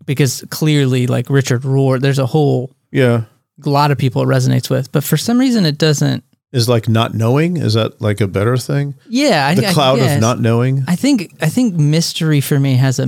because 0.05 0.43
clearly, 0.49 1.07
like 1.07 1.29
Richard 1.29 1.63
Rohr, 1.63 1.99
there's 1.99 2.19
a 2.19 2.25
whole 2.25 2.73
yeah. 2.91 3.23
lot 3.65 3.91
of 3.91 3.97
people 3.97 4.21
it 4.21 4.27
resonates 4.27 4.69
with, 4.69 4.91
but 4.91 5.03
for 5.03 5.17
some 5.17 5.37
reason 5.37 5.65
it 5.65 5.77
doesn't. 5.77 6.23
Is 6.51 6.69
like 6.69 6.87
not 6.87 7.13
knowing. 7.13 7.57
Is 7.57 7.73
that 7.73 7.99
like 8.01 8.21
a 8.21 8.27
better 8.27 8.55
thing? 8.55 8.95
Yeah, 9.09 9.45
I, 9.47 9.55
The 9.55 9.67
I 9.67 9.73
cloud 9.73 9.97
guess. 9.97 10.15
of 10.15 10.21
not 10.21 10.39
knowing. 10.39 10.85
I 10.87 10.95
think 10.95 11.33
I 11.41 11.49
think 11.49 11.73
mystery 11.75 12.39
for 12.39 12.57
me 12.57 12.75
has 12.75 12.97
a 12.99 13.05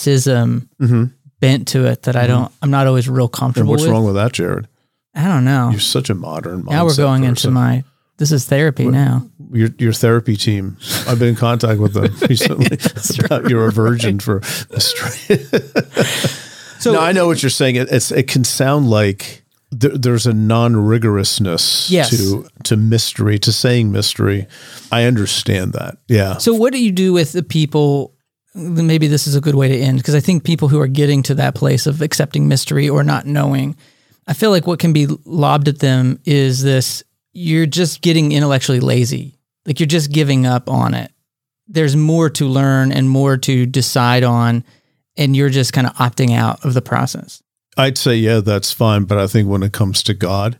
mysticism 0.00 0.70
Mhm. 0.80 1.12
bent 1.40 1.68
to 1.68 1.84
it 1.84 2.04
that 2.04 2.16
I 2.16 2.26
don't. 2.26 2.50
I'm 2.62 2.70
not 2.70 2.86
always 2.86 3.06
real 3.08 3.24
And 3.26 3.32
comfortable 3.32 3.70
what's 3.72 3.82
with. 3.82 3.92
wrong 3.92 4.06
with 4.06 4.14
that, 4.14 4.32
Jared? 4.32 4.66
I 5.14 5.24
don't 5.28 5.44
know. 5.44 5.70
You're 5.70 5.80
such 5.80 6.08
a 6.08 6.14
modern. 6.14 6.64
Now 6.64 6.86
we're 6.86 6.96
going 6.96 7.24
into 7.24 7.34
person. 7.48 7.52
my. 7.52 7.84
This 8.18 8.32
is 8.32 8.46
therapy 8.46 8.86
now. 8.86 9.26
your 9.52 9.68
your 9.78 9.92
therapy 9.92 10.36
team. 10.36 10.76
I've 11.06 11.18
been 11.18 11.28
in 11.28 11.36
contact 11.36 11.80
with 11.80 11.92
them 11.92 12.14
recently 12.28 12.78
about 13.24 13.50
your 13.50 13.66
aversion 13.68 14.18
for 14.20 14.40
mystery. 14.70 15.38
So 16.78 16.92
no, 16.92 17.00
I 17.00 17.12
know 17.12 17.26
what 17.26 17.42
you're 17.42 17.48
saying. 17.50 17.76
It, 17.76 17.88
it's 17.90 18.12
it 18.12 18.28
can 18.28 18.44
sound 18.44 18.90
like 18.90 19.42
there, 19.70 19.96
there's 19.96 20.26
a 20.26 20.34
non 20.34 20.74
rigorousness 20.74 21.90
Yes. 21.90 22.10
to 22.10 22.46
to 22.64 22.76
mystery 22.76 23.38
to 23.40 23.50
saying 23.52 23.90
mystery. 23.90 24.46
I 24.92 25.04
understand 25.04 25.72
that. 25.72 25.96
Yeah. 26.06 26.36
So, 26.36 26.52
what 26.52 26.72
do 26.74 26.78
you 26.84 26.92
do 26.92 27.14
with 27.14 27.32
the 27.32 27.42
people? 27.42 28.14
Maybe 28.54 29.06
this 29.06 29.26
is 29.26 29.34
a 29.34 29.40
good 29.40 29.54
way 29.54 29.68
to 29.68 29.76
end 29.76 29.98
because 29.98 30.14
I 30.14 30.20
think 30.20 30.44
people 30.44 30.68
who 30.68 30.78
are 30.78 30.86
getting 30.86 31.22
to 31.24 31.34
that 31.36 31.54
place 31.54 31.86
of 31.86 32.02
accepting 32.02 32.46
mystery 32.46 32.88
or 32.90 33.02
not 33.02 33.24
knowing, 33.26 33.74
I 34.26 34.34
feel 34.34 34.50
like 34.50 34.66
what 34.66 34.78
can 34.78 34.92
be 34.92 35.06
lobbed 35.24 35.68
at 35.68 35.78
them 35.78 36.20
is 36.26 36.62
this 36.62 37.02
you're 37.36 37.66
just 37.66 38.00
getting 38.00 38.32
intellectually 38.32 38.80
lazy. 38.80 39.38
Like 39.66 39.78
you're 39.78 39.86
just 39.86 40.10
giving 40.10 40.46
up 40.46 40.70
on 40.70 40.94
it. 40.94 41.12
There's 41.68 41.94
more 41.94 42.30
to 42.30 42.46
learn 42.46 42.92
and 42.92 43.10
more 43.10 43.36
to 43.36 43.66
decide 43.66 44.24
on, 44.24 44.64
and 45.16 45.36
you're 45.36 45.50
just 45.50 45.72
kind 45.72 45.86
of 45.86 45.94
opting 45.94 46.34
out 46.34 46.64
of 46.64 46.72
the 46.74 46.80
process. 46.80 47.42
I'd 47.76 47.98
say 47.98 48.16
yeah, 48.16 48.40
that's 48.40 48.72
fine. 48.72 49.04
But 49.04 49.18
I 49.18 49.26
think 49.26 49.48
when 49.48 49.62
it 49.62 49.72
comes 49.72 50.02
to 50.04 50.14
God, 50.14 50.58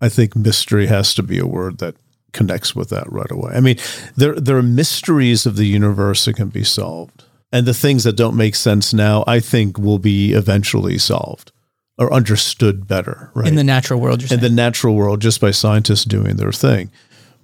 I 0.00 0.08
think 0.08 0.36
mystery 0.36 0.86
has 0.86 1.14
to 1.14 1.22
be 1.22 1.38
a 1.38 1.46
word 1.46 1.78
that 1.78 1.96
connects 2.32 2.74
with 2.74 2.90
that 2.90 3.10
right 3.10 3.30
away. 3.30 3.52
I 3.54 3.60
mean, 3.60 3.78
there 4.16 4.34
there 4.34 4.58
are 4.58 4.62
mysteries 4.62 5.46
of 5.46 5.56
the 5.56 5.66
universe 5.66 6.24
that 6.26 6.36
can 6.36 6.48
be 6.48 6.64
solved, 6.64 7.24
and 7.52 7.64
the 7.64 7.72
things 7.72 8.04
that 8.04 8.16
don't 8.16 8.36
make 8.36 8.56
sense 8.56 8.92
now, 8.92 9.24
I 9.26 9.40
think, 9.40 9.78
will 9.78 9.98
be 9.98 10.32
eventually 10.32 10.98
solved 10.98 11.51
or 11.98 12.12
understood 12.12 12.86
better. 12.86 13.30
Right 13.34 13.48
In 13.48 13.54
the 13.54 13.64
natural 13.64 14.00
world, 14.00 14.30
in 14.30 14.40
the 14.40 14.50
natural 14.50 14.94
world 14.94 15.20
just 15.20 15.40
by 15.40 15.50
scientists 15.50 16.04
doing 16.04 16.36
their 16.36 16.52
thing. 16.52 16.90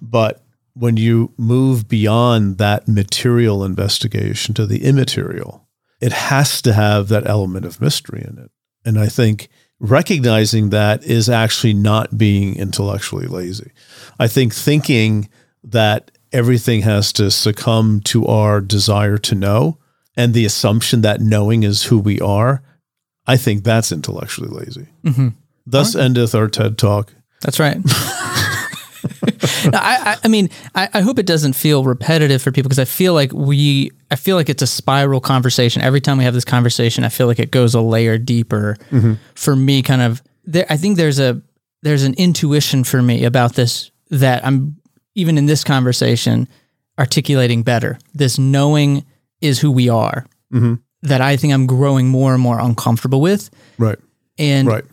But 0.00 0.42
when 0.74 0.96
you 0.96 1.32
move 1.36 1.88
beyond 1.88 2.58
that 2.58 2.86
material 2.86 3.64
investigation 3.64 4.54
to 4.54 4.66
the 4.66 4.84
immaterial, 4.84 5.68
it 6.00 6.12
has 6.12 6.62
to 6.62 6.72
have 6.72 7.08
that 7.08 7.26
element 7.26 7.66
of 7.66 7.80
mystery 7.80 8.24
in 8.26 8.38
it. 8.38 8.50
And 8.84 8.98
I 8.98 9.08
think 9.08 9.48
recognizing 9.80 10.70
that 10.70 11.04
is 11.04 11.28
actually 11.28 11.74
not 11.74 12.16
being 12.16 12.56
intellectually 12.56 13.26
lazy. 13.26 13.72
I 14.18 14.28
think 14.28 14.54
thinking 14.54 15.28
that 15.64 16.10
everything 16.32 16.82
has 16.82 17.12
to 17.14 17.30
succumb 17.30 18.00
to 18.00 18.26
our 18.26 18.60
desire 18.60 19.18
to 19.18 19.34
know 19.34 19.78
and 20.16 20.34
the 20.34 20.44
assumption 20.44 21.02
that 21.02 21.20
knowing 21.20 21.62
is 21.62 21.84
who 21.84 21.98
we 21.98 22.20
are, 22.20 22.62
I 23.28 23.36
think 23.36 23.62
that's 23.62 23.92
intellectually 23.92 24.48
lazy. 24.48 24.86
Mhm. 25.04 25.34
Thus 25.66 25.94
endeth 25.94 26.34
our 26.34 26.48
TED 26.48 26.78
Talk. 26.78 27.12
That's 27.42 27.60
right. 27.60 27.78
No, 29.64 29.78
I, 29.80 30.16
I, 30.24 30.28
mean, 30.28 30.50
I, 30.74 30.88
I 30.94 31.00
hope 31.00 31.18
it 31.18 31.26
doesn't 31.26 31.52
feel 31.54 31.84
repetitive 31.84 32.42
for 32.42 32.50
people 32.50 32.68
because 32.68 32.78
I 32.78 32.84
feel 32.84 33.14
like 33.14 33.32
we, 33.32 33.90
I 34.10 34.16
feel 34.16 34.36
like 34.36 34.48
it's 34.48 34.62
a 34.62 34.66
spiral 34.66 35.20
conversation. 35.20 35.82
Every 35.82 36.00
time 36.00 36.18
we 36.18 36.24
have 36.24 36.34
this 36.34 36.44
conversation, 36.44 37.04
I 37.04 37.08
feel 37.08 37.26
like 37.26 37.38
it 37.38 37.50
goes 37.50 37.74
a 37.74 37.80
layer 37.80 38.18
deeper. 38.18 38.76
For 39.34 39.54
me, 39.56 39.82
kind 39.82 40.02
of, 40.02 40.22
there, 40.44 40.66
I 40.68 40.76
think 40.76 40.96
there's 40.96 41.18
a 41.18 41.40
there's 41.82 42.02
an 42.02 42.14
intuition 42.14 42.82
for 42.84 43.00
me 43.02 43.24
about 43.24 43.54
this 43.54 43.90
that 44.10 44.44
I'm 44.44 44.76
even 45.14 45.38
in 45.38 45.46
this 45.46 45.62
conversation 45.64 46.48
articulating 46.98 47.62
better. 47.62 47.98
This 48.14 48.38
knowing 48.38 49.04
is 49.40 49.60
who 49.60 49.70
we 49.70 49.88
are. 49.88 50.26
That 51.02 51.20
I 51.20 51.36
think 51.36 51.52
I'm 51.52 51.66
growing 51.66 52.08
more 52.08 52.34
and 52.34 52.42
more 52.42 52.58
uncomfortable 52.58 53.20
with, 53.20 53.50
Right. 53.78 53.98
and 54.38 54.66
Right. 54.66 54.84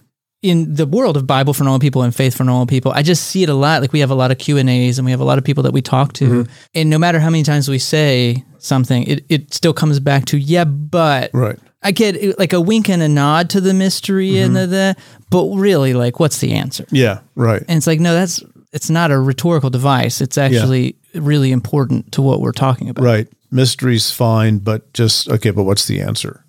in 0.43 0.75
the 0.75 0.85
world 0.85 1.17
of 1.17 1.25
Bible 1.25 1.53
for 1.53 1.63
normal 1.63 1.79
people 1.79 2.03
and 2.03 2.13
faith 2.15 2.35
for 2.35 2.43
normal 2.43 2.67
people, 2.67 2.91
I 2.91 3.01
just 3.01 3.23
see 3.23 3.41
it 3.41 3.49
a 3.49 3.55
lot. 3.55 3.81
Like 3.81 3.91
we 3.91 4.01
have 4.01 4.11
a 4.11 4.15
lot 4.15 4.29
of 4.29 4.37
Q 4.37 4.57
and 4.57 4.69
A's 4.69 4.99
and 4.99 5.05
we 5.05 5.11
have 5.11 5.19
a 5.19 5.23
lot 5.25 5.37
of 5.39 5.43
people 5.43 5.63
that 5.63 5.73
we 5.73 5.81
talk 5.81 6.13
to, 6.13 6.25
Mm-hmm. 6.25 6.51
and 6.75 6.89
no 6.91 6.99
matter 6.99 7.19
how 7.19 7.29
many 7.31 7.41
times 7.43 7.67
we 7.69 7.79
say 7.79 8.43
something, 8.59 9.03
it, 9.03 9.25
it 9.29 9.53
still 9.53 9.73
comes 9.73 9.99
back 9.99 10.25
to 10.25 10.37
yeah, 10.37 10.63
but 10.65 11.31
Right. 11.33 11.57
I 11.81 11.91
get 11.91 12.37
like 12.39 12.53
a 12.53 12.61
wink 12.61 12.89
and 12.89 13.01
a 13.01 13.07
nod 13.09 13.49
to 13.51 13.61
the 13.61 13.73
mystery 13.73 14.33
Mm-hmm. 14.33 14.45
and 14.45 14.55
the, 14.55 14.67
the 14.67 14.95
but 15.31 15.45
really 15.55 15.93
like 15.95 16.19
what's 16.19 16.37
the 16.39 16.53
answer? 16.53 16.85
Yeah. 16.91 17.19
Right. 17.35 17.63
And 17.67 17.77
it's 17.77 17.87
like 17.87 17.99
no, 17.99 18.13
that's 18.13 18.43
it's 18.73 18.89
not 18.91 19.09
a 19.09 19.17
rhetorical 19.19 19.69
device. 19.71 20.21
It's 20.21 20.37
actually 20.37 20.97
really 21.15 21.51
important 21.51 22.11
to 22.11 22.21
what 22.21 22.41
we're 22.41 22.51
talking 22.51 22.89
about. 22.89 23.05
Right. 23.05 23.27
Mystery's 23.55 24.11
fine, 24.11 24.59
but 24.59 24.93
just 24.93 25.29
okay. 25.29 25.51
But 25.51 25.63
what's 25.63 25.87
the 25.87 26.01
answer? 26.01 26.45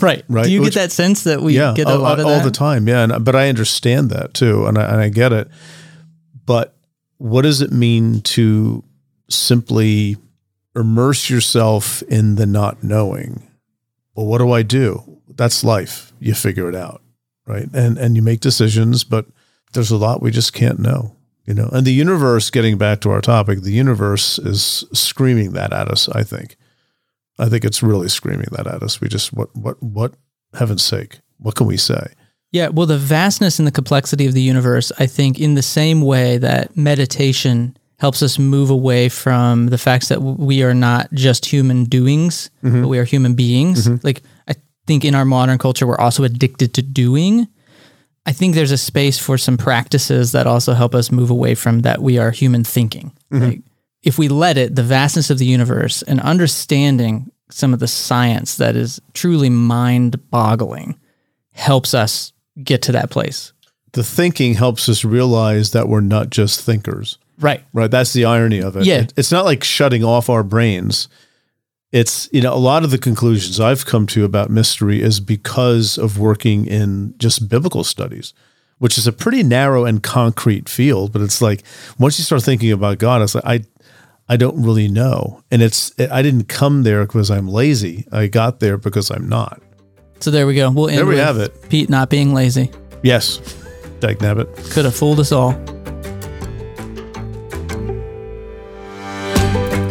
Right. 0.00 0.24
Right. 0.28 0.44
Do 0.44 0.50
you 0.50 0.60
Which- 0.62 0.74
get 0.74 0.80
that 0.80 0.92
sense 0.92 1.24
that 1.24 1.40
we 1.42 1.56
yeah, 1.56 1.72
get 1.74 1.86
a 1.86 1.92
all, 1.92 1.98
lot 1.98 2.18
of 2.20 2.26
all 2.26 2.38
that? 2.38 2.44
the 2.44 2.50
time. 2.50 2.86
Yeah, 2.88 3.04
and, 3.04 3.24
but 3.24 3.34
I 3.34 3.48
understand 3.48 4.10
that 4.10 4.34
too, 4.34 4.66
and 4.66 4.76
I, 4.78 4.84
and 4.92 5.00
I 5.00 5.08
get 5.08 5.32
it. 5.32 5.48
But 6.44 6.76
what 7.18 7.42
does 7.42 7.60
it 7.62 7.72
mean 7.72 8.20
to 8.22 8.84
simply 9.28 10.16
immerse 10.74 11.30
yourself 11.30 12.02
in 12.02 12.36
the 12.36 12.46
not 12.46 12.82
knowing? 12.84 13.50
Well, 14.14 14.26
what 14.26 14.38
do 14.38 14.52
I 14.52 14.62
do? 14.62 15.20
That's 15.28 15.64
life. 15.64 16.12
You 16.20 16.34
figure 16.34 16.68
it 16.68 16.74
out, 16.74 17.02
right? 17.46 17.68
And 17.72 17.98
and 17.98 18.16
you 18.16 18.22
make 18.22 18.40
decisions, 18.40 19.04
but 19.04 19.26
there's 19.72 19.90
a 19.90 19.96
lot 19.96 20.22
we 20.22 20.30
just 20.30 20.52
can't 20.52 20.78
know, 20.78 21.15
you 21.46 21.54
know. 21.54 21.68
And 21.72 21.86
the 21.86 21.92
universe, 21.92 22.50
getting 22.50 22.78
back 22.78 23.00
to 23.00 23.10
our 23.10 23.20
topic, 23.20 23.62
the 23.62 23.72
universe 23.72 24.38
is 24.38 24.84
screaming 24.92 25.52
that 25.52 25.72
at 25.72 25.88
us. 25.88 26.08
I 26.08 26.22
think. 26.22 26.56
I 27.38 27.48
think 27.48 27.64
it's 27.64 27.82
really 27.82 28.08
screaming 28.08 28.48
that 28.52 28.66
at 28.66 28.82
us. 28.82 29.00
We 29.00 29.08
just 29.08 29.32
what 29.32 29.54
what 29.54 29.82
what 29.82 30.14
heaven's 30.54 30.82
sake, 30.82 31.20
what 31.38 31.54
can 31.54 31.66
we 31.66 31.76
say? 31.76 32.12
Yeah, 32.52 32.68
well, 32.68 32.86
the 32.86 32.96
vastness 32.96 33.58
and 33.58 33.66
the 33.66 33.72
complexity 33.72 34.26
of 34.26 34.32
the 34.32 34.40
universe, 34.40 34.92
I 34.98 35.06
think, 35.06 35.38
in 35.38 35.54
the 35.54 35.62
same 35.62 36.00
way 36.00 36.38
that 36.38 36.76
meditation 36.76 37.76
helps 37.98 38.22
us 38.22 38.38
move 38.38 38.70
away 38.70 39.08
from 39.08 39.66
the 39.66 39.78
facts 39.78 40.08
that 40.08 40.20
we 40.22 40.62
are 40.62 40.74
not 40.74 41.12
just 41.12 41.46
human 41.46 41.84
doings, 41.84 42.50
mm-hmm. 42.62 42.82
but 42.82 42.88
we 42.88 42.98
are 42.98 43.04
human 43.04 43.34
beings. 43.34 43.86
Mm-hmm. 43.86 44.06
Like, 44.06 44.22
I 44.48 44.54
think 44.86 45.04
in 45.04 45.14
our 45.14 45.24
modern 45.24 45.58
culture, 45.58 45.86
we're 45.86 45.98
also 45.98 46.24
addicted 46.24 46.74
to 46.74 46.82
doing. 46.82 47.48
I 48.26 48.32
think 48.32 48.54
there's 48.54 48.72
a 48.72 48.76
space 48.78 49.18
for 49.18 49.38
some 49.38 49.56
practices 49.56 50.32
that 50.32 50.46
also 50.46 50.72
help 50.74 50.94
us 50.94 51.12
move 51.12 51.30
away 51.30 51.54
from 51.54 51.80
that 51.82 52.02
we 52.02 52.18
are 52.18 52.30
human 52.32 52.64
thinking. 52.64 53.12
Mm-hmm. 53.32 53.44
Like, 53.44 53.60
if 54.02 54.18
we 54.18 54.28
let 54.28 54.58
it, 54.58 54.74
the 54.74 54.82
vastness 54.82 55.30
of 55.30 55.38
the 55.38 55.46
universe 55.46 56.02
and 56.02 56.20
understanding 56.20 57.30
some 57.50 57.72
of 57.72 57.78
the 57.80 57.88
science 57.88 58.56
that 58.56 58.74
is 58.76 59.00
truly 59.14 59.48
mind 59.50 60.30
boggling 60.30 60.98
helps 61.52 61.94
us 61.94 62.32
get 62.62 62.82
to 62.82 62.92
that 62.92 63.10
place. 63.10 63.52
The 63.92 64.02
thinking 64.04 64.54
helps 64.54 64.88
us 64.88 65.04
realize 65.04 65.70
that 65.70 65.88
we're 65.88 66.00
not 66.00 66.30
just 66.30 66.60
thinkers. 66.60 67.18
Right. 67.38 67.62
Right. 67.72 67.90
That's 67.90 68.12
the 68.12 68.24
irony 68.24 68.60
of 68.60 68.76
it. 68.76 68.84
Yeah. 68.84 69.02
It- 69.02 69.14
it's 69.16 69.32
not 69.32 69.44
like 69.44 69.62
shutting 69.64 70.02
off 70.04 70.28
our 70.28 70.42
brains. 70.42 71.08
It's 71.96 72.28
you 72.30 72.42
know 72.42 72.52
a 72.52 72.60
lot 72.60 72.84
of 72.84 72.90
the 72.90 72.98
conclusions 72.98 73.58
I've 73.58 73.86
come 73.86 74.06
to 74.08 74.24
about 74.26 74.50
mystery 74.50 75.00
is 75.00 75.18
because 75.18 75.96
of 75.96 76.18
working 76.18 76.66
in 76.66 77.14
just 77.16 77.48
biblical 77.48 77.84
studies, 77.84 78.34
which 78.78 78.98
is 78.98 79.06
a 79.06 79.12
pretty 79.12 79.42
narrow 79.42 79.86
and 79.86 80.02
concrete 80.02 80.68
field. 80.68 81.12
But 81.12 81.22
it's 81.22 81.40
like 81.40 81.62
once 81.98 82.18
you 82.18 82.24
start 82.24 82.42
thinking 82.42 82.70
about 82.70 82.98
God, 82.98 83.22
it's 83.22 83.34
like 83.34 83.46
I 83.46 83.64
I 84.28 84.36
don't 84.36 84.62
really 84.62 84.88
know, 84.88 85.42
and 85.50 85.62
it's 85.62 85.90
I 85.98 86.20
didn't 86.20 86.48
come 86.48 86.82
there 86.82 87.06
because 87.06 87.30
I'm 87.30 87.48
lazy. 87.48 88.06
I 88.12 88.26
got 88.26 88.60
there 88.60 88.76
because 88.76 89.10
I'm 89.10 89.26
not. 89.26 89.62
So 90.20 90.30
there 90.30 90.46
we 90.46 90.54
go. 90.54 90.70
We'll 90.70 90.88
end 90.88 90.98
There 90.98 91.06
we 91.06 91.16
have 91.16 91.38
it. 91.38 91.70
Pete 91.70 91.88
not 91.88 92.10
being 92.10 92.34
lazy. 92.34 92.70
Yes, 93.02 93.38
Dag 94.00 94.18
nabbit. 94.18 94.54
Could 94.70 94.84
have 94.84 94.94
fooled 94.94 95.20
us 95.20 95.32
all. 95.32 95.54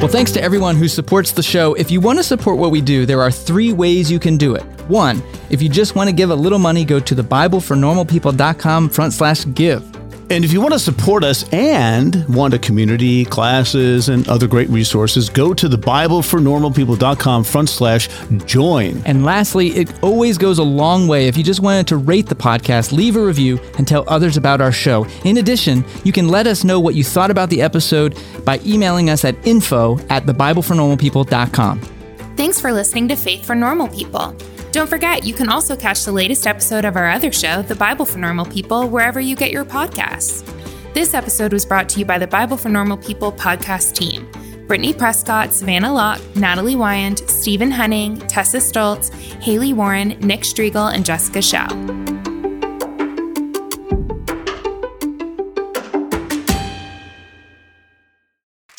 Well, 0.05 0.11
thanks 0.11 0.31
to 0.33 0.43
everyone 0.43 0.75
who 0.75 0.87
supports 0.87 1.31
the 1.31 1.41
show. 1.41 1.73
If 1.73 1.89
you 1.89 1.99
want 1.99 2.19
to 2.19 2.23
support 2.23 2.59
what 2.59 2.69
we 2.69 2.79
do, 2.79 3.07
there 3.07 3.23
are 3.23 3.31
three 3.31 3.73
ways 3.73 4.11
you 4.11 4.19
can 4.19 4.37
do 4.37 4.53
it. 4.53 4.61
One, 4.87 5.23
if 5.49 5.63
you 5.63 5.67
just 5.67 5.95
want 5.95 6.11
to 6.11 6.15
give 6.15 6.29
a 6.29 6.35
little 6.35 6.59
money, 6.59 6.85
go 6.85 6.99
to 6.99 7.15
thebiblefornormalpeople.com 7.15 8.89
front 8.89 9.13
slash 9.13 9.51
give. 9.55 9.94
And 10.29 10.43
if 10.43 10.51
you 10.51 10.59
want 10.59 10.73
to 10.73 10.79
support 10.79 11.23
us 11.23 11.47
and 11.53 12.27
want 12.27 12.55
a 12.55 12.59
community, 12.59 13.25
classes, 13.25 14.09
and 14.09 14.27
other 14.27 14.47
great 14.47 14.69
resources, 14.69 15.29
go 15.29 15.53
to 15.53 15.67
the 15.69 15.77
BibleForNormalPeople.com 15.77 17.43
front 17.43 17.69
slash 17.69 18.09
join. 18.45 19.03
And 19.05 19.23
lastly, 19.23 19.67
it 19.69 20.03
always 20.03 20.39
goes 20.39 20.57
a 20.57 20.63
long 20.63 21.07
way 21.07 21.27
if 21.27 21.37
you 21.37 21.43
just 21.43 21.59
wanted 21.59 21.87
to 21.87 21.97
rate 21.97 22.25
the 22.25 22.35
podcast, 22.35 22.91
leave 22.91 23.15
a 23.15 23.23
review, 23.23 23.59
and 23.77 23.87
tell 23.87 24.03
others 24.07 24.35
about 24.35 24.61
our 24.61 24.71
show. 24.71 25.05
In 25.25 25.37
addition, 25.37 25.85
you 26.03 26.11
can 26.11 26.27
let 26.27 26.47
us 26.47 26.63
know 26.63 26.79
what 26.79 26.95
you 26.95 27.03
thought 27.03 27.29
about 27.29 27.51
the 27.51 27.61
episode 27.61 28.17
by 28.43 28.59
emailing 28.65 29.11
us 29.11 29.25
at 29.25 29.35
info 29.45 29.99
at 30.09 30.25
thebiblefornormalpeople.com. 30.25 31.81
Thanks 32.35 32.59
for 32.59 32.71
listening 32.73 33.07
to 33.09 33.15
Faith 33.15 33.45
for 33.45 33.53
Normal 33.53 33.89
People. 33.89 34.35
Don't 34.75 34.89
forget, 34.89 35.23
you 35.23 35.33
can 35.33 35.47
also 35.47 35.73
catch 35.77 36.03
the 36.03 36.11
latest 36.11 36.45
episode 36.45 36.83
of 36.83 36.97
our 36.97 37.09
other 37.09 37.31
show, 37.31 37.61
The 37.61 37.75
Bible 37.75 38.03
for 38.03 38.17
Normal 38.17 38.43
People, 38.43 38.89
wherever 38.89 39.21
you 39.21 39.33
get 39.33 39.49
your 39.49 39.63
podcasts. 39.63 40.43
This 40.93 41.13
episode 41.13 41.53
was 41.53 41.65
brought 41.65 41.87
to 41.87 41.99
you 41.99 42.03
by 42.03 42.17
the 42.17 42.27
Bible 42.27 42.57
for 42.57 42.67
Normal 42.67 42.97
People 42.97 43.31
podcast 43.31 43.93
team. 43.95 44.29
Brittany 44.67 44.91
Prescott, 44.91 45.53
Savannah 45.53 45.93
Locke, 45.93 46.19
Natalie 46.35 46.75
Wyand, 46.75 47.25
Stephen 47.29 47.71
Henning, 47.71 48.17
Tessa 48.27 48.57
Stoltz, 48.57 49.13
Haley 49.41 49.71
Warren, 49.71 50.09
Nick 50.19 50.41
Striegel, 50.41 50.93
and 50.93 51.05
Jessica 51.05 51.41
Shao. 51.41 52.14